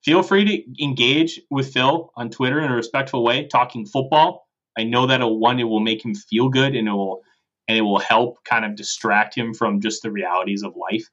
feel 0.04 0.24
free 0.24 0.46
to 0.46 0.84
engage 0.84 1.42
with 1.50 1.74
Phil 1.74 2.12
on 2.16 2.30
Twitter 2.30 2.60
in 2.60 2.72
a 2.72 2.76
respectful 2.76 3.24
way, 3.24 3.48
talking 3.48 3.86
football. 3.86 4.48
I 4.78 4.84
know 4.84 5.08
that 5.08 5.20
will 5.20 5.38
one, 5.38 5.60
it 5.60 5.66
will 5.66 5.80
make 5.80 6.04
him 6.04 6.16
feel 6.16 6.50
good 6.50 6.76
and 6.76 6.88
it 6.88 6.92
will 6.92 7.22
and 7.68 7.78
it 7.78 7.82
will 7.82 8.00
help 8.00 8.44
kind 8.44 8.66
of 8.66 8.76
distract 8.76 9.36
him 9.36 9.54
from 9.54 9.80
just 9.80 10.02
the 10.02 10.12
realities 10.12 10.64
of 10.64 10.76
life. 10.76 11.10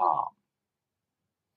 Um, 0.00 0.26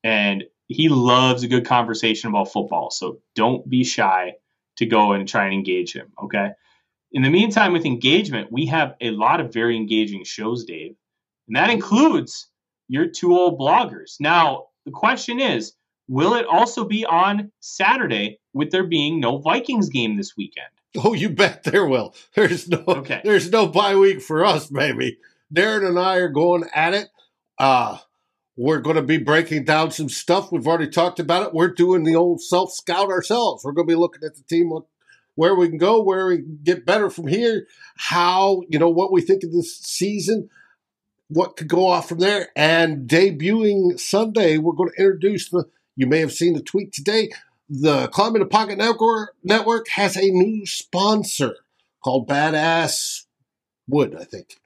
and 0.03 0.43
he 0.67 0.89
loves 0.89 1.43
a 1.43 1.47
good 1.47 1.65
conversation 1.65 2.29
about 2.29 2.51
football. 2.51 2.91
So 2.91 3.19
don't 3.35 3.67
be 3.69 3.83
shy 3.83 4.35
to 4.77 4.85
go 4.85 5.11
and 5.11 5.27
try 5.27 5.45
and 5.45 5.53
engage 5.53 5.93
him. 5.93 6.11
Okay. 6.23 6.51
In 7.11 7.23
the 7.23 7.29
meantime, 7.29 7.73
with 7.73 7.85
engagement, 7.85 8.51
we 8.51 8.67
have 8.67 8.95
a 9.01 9.11
lot 9.11 9.41
of 9.41 9.51
very 9.51 9.75
engaging 9.75 10.23
shows, 10.23 10.63
Dave. 10.63 10.95
And 11.47 11.57
that 11.57 11.69
includes 11.69 12.47
your 12.87 13.07
two 13.07 13.35
old 13.35 13.59
bloggers. 13.59 14.15
Now, 14.19 14.67
the 14.85 14.91
question 14.91 15.39
is, 15.39 15.73
will 16.07 16.35
it 16.35 16.45
also 16.45 16.85
be 16.85 17.05
on 17.05 17.51
Saturday 17.59 18.39
with 18.53 18.71
there 18.71 18.87
being 18.87 19.19
no 19.19 19.39
Vikings 19.39 19.89
game 19.89 20.15
this 20.15 20.37
weekend? 20.37 20.67
Oh, 21.03 21.13
you 21.13 21.29
bet 21.29 21.63
there 21.63 21.85
will. 21.85 22.15
There's 22.35 22.67
no 22.67 22.83
okay. 22.87 23.21
there's 23.23 23.49
no 23.49 23.67
bye 23.67 23.95
week 23.95 24.21
for 24.21 24.45
us, 24.45 24.67
baby. 24.67 25.19
Darren 25.53 25.87
and 25.87 25.97
I 25.97 26.17
are 26.17 26.29
going 26.29 26.65
at 26.73 26.93
it. 26.93 27.07
Uh 27.57 27.97
we're 28.57 28.79
going 28.79 28.97
to 28.97 29.01
be 29.01 29.17
breaking 29.17 29.63
down 29.63 29.91
some 29.91 30.09
stuff. 30.09 30.51
We've 30.51 30.67
already 30.67 30.89
talked 30.89 31.19
about 31.19 31.47
it. 31.47 31.53
We're 31.53 31.73
doing 31.73 32.03
the 32.03 32.15
old 32.15 32.41
self 32.41 32.73
scout 32.73 33.09
ourselves. 33.09 33.63
We're 33.63 33.71
going 33.71 33.87
to 33.87 33.93
be 33.93 33.99
looking 33.99 34.23
at 34.23 34.35
the 34.35 34.43
team, 34.43 34.71
where 35.35 35.55
we 35.55 35.69
can 35.69 35.77
go, 35.77 36.01
where 36.01 36.27
we 36.27 36.37
can 36.37 36.59
get 36.63 36.85
better 36.85 37.09
from 37.09 37.27
here, 37.27 37.67
how, 37.95 38.61
you 38.69 38.77
know, 38.77 38.89
what 38.89 39.11
we 39.11 39.21
think 39.21 39.43
of 39.43 39.51
this 39.51 39.77
season, 39.77 40.49
what 41.29 41.55
could 41.55 41.69
go 41.69 41.87
off 41.87 42.09
from 42.09 42.19
there. 42.19 42.49
And 42.55 43.07
debuting 43.07 43.99
Sunday, 43.99 44.57
we're 44.57 44.73
going 44.73 44.91
to 44.95 45.01
introduce 45.01 45.49
the, 45.49 45.65
you 45.95 46.05
may 46.07 46.19
have 46.19 46.33
seen 46.33 46.53
the 46.53 46.61
tweet 46.61 46.91
today, 46.91 47.31
the 47.69 48.11
in 48.35 48.39
the 48.39 48.45
Pocket 48.45 48.77
Network, 48.77 49.33
Network 49.43 49.87
has 49.89 50.17
a 50.17 50.29
new 50.29 50.65
sponsor 50.65 51.55
called 52.03 52.27
Badass 52.27 53.25
Wood, 53.87 54.15
I 54.19 54.25
think. 54.25 54.57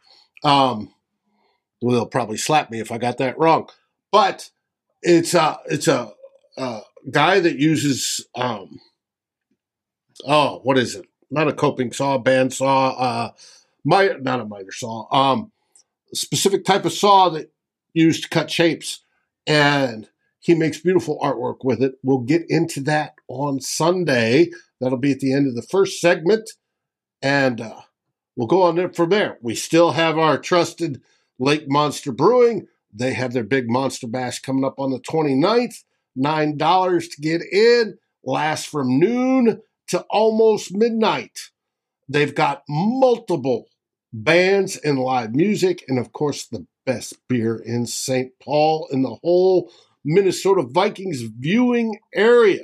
Um, 0.44 0.95
well, 1.82 1.96
they'll 1.96 2.06
probably 2.06 2.38
slap 2.38 2.72
me 2.72 2.80
if 2.80 2.92
I 2.92 2.98
got 2.98 3.18
that 3.18 3.38
wrong. 3.38 3.70
But 4.12 4.50
it's 5.02 5.34
a 5.34 5.60
it's 5.66 5.88
a, 5.88 6.12
a 6.58 6.82
guy 7.12 7.40
that 7.40 7.60
uses 7.60 8.26
um 8.36 8.80
oh 10.26 10.60
what 10.64 10.78
is 10.78 10.96
it? 10.96 11.06
Not 11.32 11.48
a 11.48 11.54
coping 11.54 11.92
saw, 11.92 12.18
band 12.18 12.54
saw, 12.54 12.90
uh, 12.90 13.32
my 13.84 14.16
not 14.22 14.40
a 14.40 14.46
miter 14.46 14.72
saw. 14.72 15.08
Um, 15.14 15.52
specific 16.14 16.66
type 16.66 16.86
of 16.86 16.94
saw 16.94 17.30
that 17.30 17.52
used 17.94 18.24
to 18.24 18.30
cut 18.30 18.52
shapes, 18.52 19.04
and 19.48 20.10
he 20.40 20.54
makes 20.54 20.80
beautiful 20.80 21.20
artwork 21.20 21.58
with 21.64 21.82
it. 21.82 21.96
We'll 22.04 22.20
get 22.20 22.44
into 22.50 22.82
that 22.82 23.16
on 23.28 23.60
Sunday. 23.60 24.52
That'll 24.80 24.98
be 24.98 25.12
at 25.12 25.20
the 25.20 25.34
end 25.34 25.48
of 25.48 25.56
the 25.56 25.62
first 25.62 26.00
segment, 26.00 26.50
and 27.22 27.62
uh, 27.62 27.82
we'll 28.36 28.48
go 28.48 28.64
on 28.64 28.92
from 28.94 29.10
there. 29.10 29.38
We 29.42 29.56
still 29.56 29.92
have 29.92 30.18
our 30.18 30.38
trusted 30.38 31.02
Lake 31.40 31.66
Monster 31.68 32.12
Brewing. 32.12 32.68
They 32.94 33.14
have 33.14 33.34
their 33.34 33.44
big 33.44 33.70
Monster 33.70 34.08
Bash 34.08 34.40
coming 34.40 34.64
up 34.64 34.80
on 34.80 34.92
the 34.92 35.00
29th. 35.00 35.84
$9 36.18 37.12
to 37.12 37.22
get 37.22 37.42
in, 37.42 37.98
lasts 38.24 38.66
from 38.66 39.00
noon 39.00 39.62
to 39.90 40.06
almost 40.10 40.74
midnight. 40.74 41.38
They've 42.08 42.34
got 42.34 42.64
multiple 42.70 43.66
bands 44.14 44.78
and 44.78 45.00
live 45.00 45.36
music, 45.36 45.84
and 45.88 46.00
of 46.00 46.14
course, 46.14 46.48
the 46.48 46.66
best 46.86 47.16
beer 47.28 47.58
in 47.58 47.86
St. 47.86 48.32
Paul 48.42 48.88
in 48.92 49.02
the 49.02 49.18
whole 49.24 49.72
Minnesota 50.04 50.64
Vikings 50.64 51.22
viewing 51.22 52.00
area. 52.14 52.64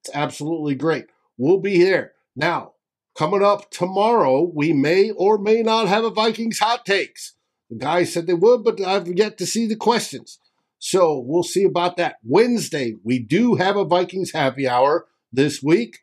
It's 0.00 0.10
absolutely 0.14 0.74
great. 0.74 1.06
We'll 1.36 1.60
be 1.60 1.76
here. 1.76 2.12
Now, 2.34 2.72
coming 3.16 3.42
up 3.42 3.70
tomorrow, 3.70 4.50
we 4.52 4.72
may 4.72 5.10
or 5.10 5.38
may 5.38 5.62
not 5.62 5.86
have 5.86 6.04
a 6.04 6.10
Vikings 6.10 6.58
hot 6.58 6.84
takes. 6.84 7.34
The 7.72 7.78
guys 7.78 8.12
said 8.12 8.26
they 8.26 8.34
would, 8.34 8.64
but 8.64 8.82
I've 8.82 9.08
yet 9.08 9.38
to 9.38 9.46
see 9.46 9.66
the 9.66 9.76
questions. 9.76 10.38
So 10.78 11.18
we'll 11.18 11.42
see 11.42 11.64
about 11.64 11.96
that. 11.96 12.16
Wednesday, 12.22 12.96
we 13.02 13.18
do 13.18 13.54
have 13.54 13.76
a 13.76 13.84
Vikings 13.86 14.32
happy 14.32 14.68
hour 14.68 15.06
this 15.32 15.62
week. 15.62 16.00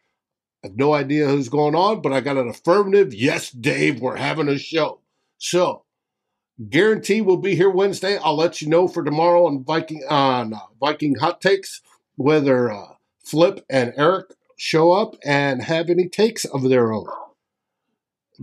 I 0.63 0.67
have 0.67 0.77
no 0.77 0.95
idea 0.95 1.27
who's 1.27 1.47
going 1.47 1.75
on, 1.75 2.01
but 2.01 2.11
I 2.11 2.21
got 2.21 2.37
an 2.37 2.49
affirmative. 2.49 3.13
Yes, 3.13 3.51
Dave, 3.51 4.01
we're 4.01 4.15
having 4.15 4.47
a 4.47 4.57
show. 4.57 5.01
So 5.37 5.83
guarantee 6.69 7.21
we'll 7.21 7.37
be 7.37 7.55
here 7.55 7.69
Wednesday. 7.69 8.17
I'll 8.17 8.35
let 8.35 8.63
you 8.63 8.67
know 8.67 8.87
for 8.87 9.03
tomorrow 9.03 9.45
on 9.45 9.63
Viking 9.63 10.03
on 10.09 10.55
uh, 10.55 10.59
Viking 10.79 11.15
hot 11.15 11.39
takes 11.39 11.81
whether 12.15 12.71
uh, 12.71 12.93
Flip 13.23 13.63
and 13.69 13.93
Eric 13.95 14.33
show 14.57 14.91
up 14.91 15.15
and 15.23 15.61
have 15.61 15.91
any 15.91 16.09
takes 16.09 16.45
of 16.45 16.63
their 16.63 16.91
own. 16.91 17.05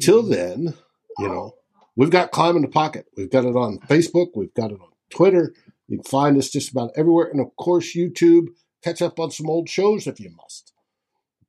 Till 0.00 0.22
then, 0.22 0.74
you 1.18 1.28
know, 1.28 1.55
We've 1.96 2.10
got 2.10 2.30
Climb 2.30 2.56
in 2.56 2.62
the 2.62 2.68
Pocket. 2.68 3.06
We've 3.16 3.30
got 3.30 3.46
it 3.46 3.56
on 3.56 3.78
Facebook. 3.80 4.28
We've 4.34 4.54
got 4.54 4.70
it 4.70 4.80
on 4.80 4.90
Twitter. 5.10 5.54
You 5.88 5.98
can 5.98 6.04
find 6.04 6.36
us 6.36 6.50
just 6.50 6.70
about 6.70 6.90
everywhere. 6.94 7.28
And 7.30 7.40
of 7.40 7.56
course, 7.56 7.96
YouTube. 7.96 8.48
Catch 8.84 9.02
up 9.02 9.18
on 9.18 9.30
some 9.30 9.48
old 9.48 9.68
shows 9.68 10.06
if 10.06 10.20
you 10.20 10.30
must. 10.30 10.72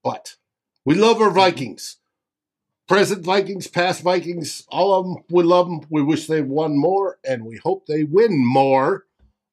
But 0.03 0.35
we 0.85 0.95
love 0.95 1.21
our 1.21 1.29
Vikings. 1.29 1.97
Present 2.87 3.25
Vikings, 3.25 3.67
past 3.67 4.01
Vikings, 4.01 4.65
all 4.69 4.93
of 4.93 5.05
them, 5.05 5.17
we 5.29 5.43
love 5.43 5.67
them. 5.67 5.81
We 5.89 6.01
wish 6.01 6.25
they 6.25 6.41
won 6.41 6.79
more, 6.79 7.19
and 7.27 7.45
we 7.45 7.57
hope 7.57 7.85
they 7.85 8.05
win 8.05 8.45
more 8.45 9.05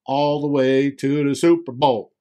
all 0.06 0.40
the 0.40 0.46
way 0.46 0.90
to 0.92 1.28
the 1.28 1.34
Super 1.34 1.72
Bowl. 1.72 2.12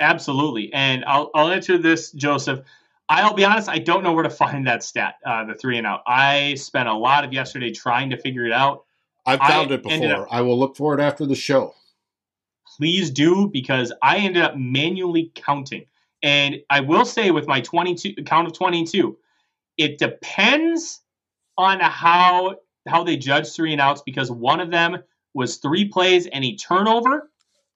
Absolutely. 0.00 0.72
And 0.72 1.04
I'll, 1.04 1.32
I'll 1.34 1.50
answer 1.50 1.76
this, 1.76 2.12
Joseph. 2.12 2.60
I'll 3.08 3.34
be 3.34 3.44
honest, 3.44 3.68
I 3.68 3.78
don't 3.78 4.04
know 4.04 4.12
where 4.12 4.24
to 4.24 4.30
find 4.30 4.66
that 4.66 4.82
stat, 4.82 5.14
uh, 5.24 5.44
the 5.44 5.54
three 5.54 5.78
and 5.78 5.86
out. 5.86 6.02
I 6.06 6.54
spent 6.54 6.88
a 6.88 6.94
lot 6.94 7.24
of 7.24 7.32
yesterday 7.32 7.70
trying 7.70 8.10
to 8.10 8.18
figure 8.18 8.44
it 8.44 8.52
out. 8.52 8.84
I've 9.24 9.40
found 9.40 9.70
I 9.70 9.74
it 9.74 9.82
before. 9.82 10.22
Up, 10.22 10.28
I 10.30 10.40
will 10.42 10.58
look 10.58 10.76
for 10.76 10.94
it 10.94 11.00
after 11.00 11.26
the 11.26 11.34
show. 11.34 11.74
Please 12.76 13.10
do, 13.10 13.48
because 13.48 13.92
I 14.02 14.18
ended 14.18 14.42
up 14.42 14.56
manually 14.56 15.32
counting. 15.34 15.86
And 16.22 16.56
I 16.68 16.80
will 16.80 17.04
say 17.04 17.30
with 17.30 17.46
my 17.46 17.60
22 17.60 18.22
count 18.24 18.46
of 18.46 18.52
22, 18.52 19.16
it 19.76 19.98
depends 19.98 21.00
on 21.56 21.80
how 21.80 22.56
how 22.86 23.04
they 23.04 23.16
judge 23.16 23.52
three 23.52 23.72
and 23.72 23.80
outs 23.80 24.02
because 24.04 24.30
one 24.30 24.60
of 24.60 24.70
them 24.70 24.98
was 25.34 25.56
three 25.56 25.86
plays 25.86 26.26
and 26.26 26.44
a 26.44 26.56
turnover. 26.56 27.30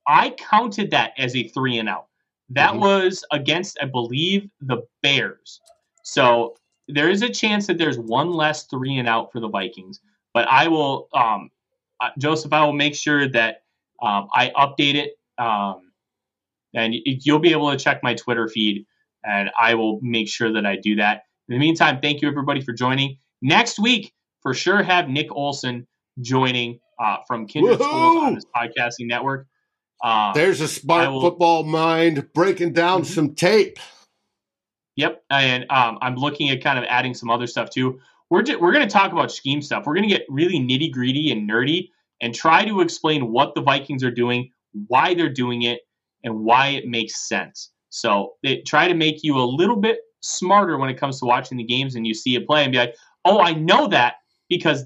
I 0.07 0.31
counted 0.31 0.91
that 0.93 1.13
as 1.19 1.37
a 1.37 1.49
three 1.49 1.79
and 1.79 1.89
out. 1.89 2.07
That 2.53 2.73
mm-hmm. 2.73 2.81
was 2.81 3.25
against, 3.31 3.79
I 3.83 3.87
believe, 3.87 4.49
the 4.61 4.83
Bears. 5.03 5.61
So 6.03 6.57
there 6.89 7.11
is 7.11 7.23
a 7.23 7.31
chance 7.31 7.67
that 7.67 7.79
there's 7.79 7.99
one 7.99 8.33
less 8.33 8.65
three 8.65 8.97
and 8.99 9.09
out 9.09 9.33
for 9.33 9.41
the 9.41 9.49
Vikings. 9.49 10.01
But 10.35 10.49
I 10.49 10.69
will, 10.69 11.09
um, 11.15 11.51
uh, 12.01 12.11
Joseph, 12.19 12.53
I 12.53 12.65
will 12.65 12.73
make 12.73 12.95
sure 12.95 13.29
that 13.29 13.63
um, 14.03 14.29
I 14.35 14.51
update 14.57 14.95
it. 14.95 15.13
Um, 15.39 15.93
and 16.75 16.95
you'll 17.05 17.39
be 17.39 17.53
able 17.53 17.71
to 17.71 17.77
check 17.77 18.03
my 18.03 18.15
Twitter 18.15 18.49
feed, 18.49 18.87
and 19.25 19.51
I 19.61 19.75
will 19.75 20.01
make 20.03 20.29
sure 20.29 20.53
that 20.55 20.65
I 20.65 20.77
do 20.77 20.97
that. 20.97 21.25
In 21.49 21.55
the 21.55 21.59
meantime, 21.59 22.01
thank 22.01 22.23
you 22.23 22.29
everybody 22.29 22.61
for 22.61 22.73
joining. 22.73 23.19
Next 23.43 23.79
week, 23.79 24.13
for 24.43 24.55
sure, 24.55 24.83
have 24.83 25.09
Nick 25.09 25.31
Olson 25.31 25.87
joining 26.21 26.81
uh, 26.99 27.19
from 27.27 27.47
Kindred 27.47 27.79
Woo-hoo! 27.79 27.91
Schools 27.91 28.25
on 28.25 28.35
this 28.35 28.47
podcasting 28.57 29.07
network. 29.07 29.47
Uh, 30.03 30.33
There's 30.33 30.61
a 30.61 30.69
smart 30.69 31.13
will, 31.13 31.21
football 31.21 31.63
mind 31.63 32.33
breaking 32.35 32.73
down 32.73 33.03
mm-hmm. 33.03 33.13
some 33.13 33.35
tape. 33.35 33.79
Yep, 34.97 35.23
and 35.31 35.65
um, 35.71 35.99
I'm 36.03 36.17
looking 36.17 36.51
at 36.51 36.63
kind 36.63 36.79
of 36.79 36.85
adding 36.89 37.15
some 37.15 37.31
other 37.31 37.47
stuff 37.47 37.71
too. 37.71 38.01
We're 38.29 38.43
just, 38.43 38.61
we're 38.61 38.73
going 38.73 38.87
to 38.87 38.93
talk 38.93 39.13
about 39.13 39.31
scheme 39.31 39.63
stuff. 39.63 39.85
We're 39.87 39.95
going 39.95 40.09
to 40.09 40.15
get 40.15 40.27
really 40.29 40.59
nitty 40.59 40.93
gritty 40.93 41.31
and 41.31 41.49
nerdy 41.49 41.89
and 42.21 42.35
try 42.35 42.65
to 42.65 42.81
explain 42.81 43.33
what 43.33 43.55
the 43.55 43.63
Vikings 43.63 44.05
are 44.05 44.11
doing, 44.11 44.51
why 44.89 45.15
they're 45.15 45.33
doing 45.33 45.63
it, 45.63 45.81
and 46.25 46.41
why 46.41 46.69
it 46.69 46.87
makes 46.87 47.29
sense. 47.29 47.71
So 47.91 48.35
they 48.43 48.63
try 48.63 48.89
to 48.89 48.95
make 48.95 49.23
you 49.23 49.39
a 49.39 49.45
little 49.45 49.77
bit 49.77 49.99
smarter 50.21 50.79
when 50.79 50.89
it 50.89 50.99
comes 50.99 51.19
to 51.19 51.27
watching 51.27 51.59
the 51.59 51.65
games 51.65 51.95
and 51.95 52.07
you 52.07 52.15
see 52.15 52.37
a 52.37 52.41
play 52.41 52.63
and 52.63 52.73
be 52.73 52.79
like, 52.79 52.97
oh, 53.25 53.41
I 53.41 53.53
know 53.53 53.89
that 53.89 54.15
because 54.49 54.85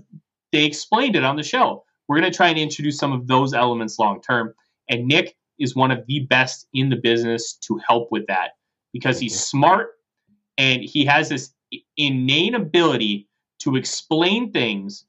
they 0.53 0.65
explained 0.65 1.15
it 1.15 1.25
on 1.25 1.37
the 1.37 1.43
show. 1.43 1.85
We're 2.09 2.19
going 2.19 2.31
to 2.31 2.37
try 2.37 2.49
and 2.49 2.59
introduce 2.59 2.99
some 2.99 3.13
of 3.13 3.27
those 3.27 3.55
elements 3.55 3.99
long 3.99 4.21
term. 4.23 4.55
And 4.89 5.07
Nick 5.07 5.37
is 5.59 5.75
one 5.75 5.91
of 5.91 6.07
the 6.07 6.21
best 6.21 6.67
in 6.73 6.91
the 6.91 6.97
business 6.97 7.55
to 7.63 7.81
help 7.87 8.09
with 8.11 8.27
that 8.27 8.51
because 8.93 9.19
he's 9.19 9.35
mm-hmm. 9.35 9.59
smart 9.59 9.89
and 10.59 10.83
he 10.83 11.05
has 11.05 11.29
this 11.29 11.53
innate 11.97 12.55
ability 12.55 13.29
to 13.61 13.77
explain 13.77 14.53
things 14.53 15.05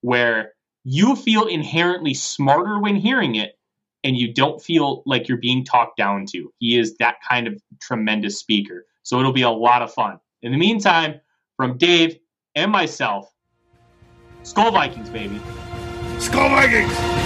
where 0.00 0.52
you 0.84 1.16
feel 1.16 1.46
inherently 1.46 2.14
smarter 2.14 2.78
when 2.78 2.94
hearing 2.94 3.34
it 3.34 3.58
and 4.04 4.16
you 4.16 4.32
don't 4.32 4.62
feel 4.62 5.02
like 5.04 5.28
you're 5.28 5.38
being 5.38 5.64
talked 5.64 5.96
down 5.96 6.26
to. 6.26 6.52
He 6.58 6.78
is 6.78 6.96
that 6.98 7.16
kind 7.28 7.48
of 7.48 7.60
tremendous 7.80 8.38
speaker. 8.38 8.86
So 9.02 9.18
it'll 9.18 9.32
be 9.32 9.42
a 9.42 9.50
lot 9.50 9.82
of 9.82 9.92
fun. 9.92 10.20
In 10.42 10.52
the 10.52 10.58
meantime, 10.58 11.20
from 11.56 11.76
Dave 11.76 12.18
and 12.54 12.70
myself. 12.70 13.32
Skol 14.44 14.72
Vikings, 14.72 15.10
baby. 15.10 15.40
Skol 16.18 16.50
Vikings! 16.50 17.25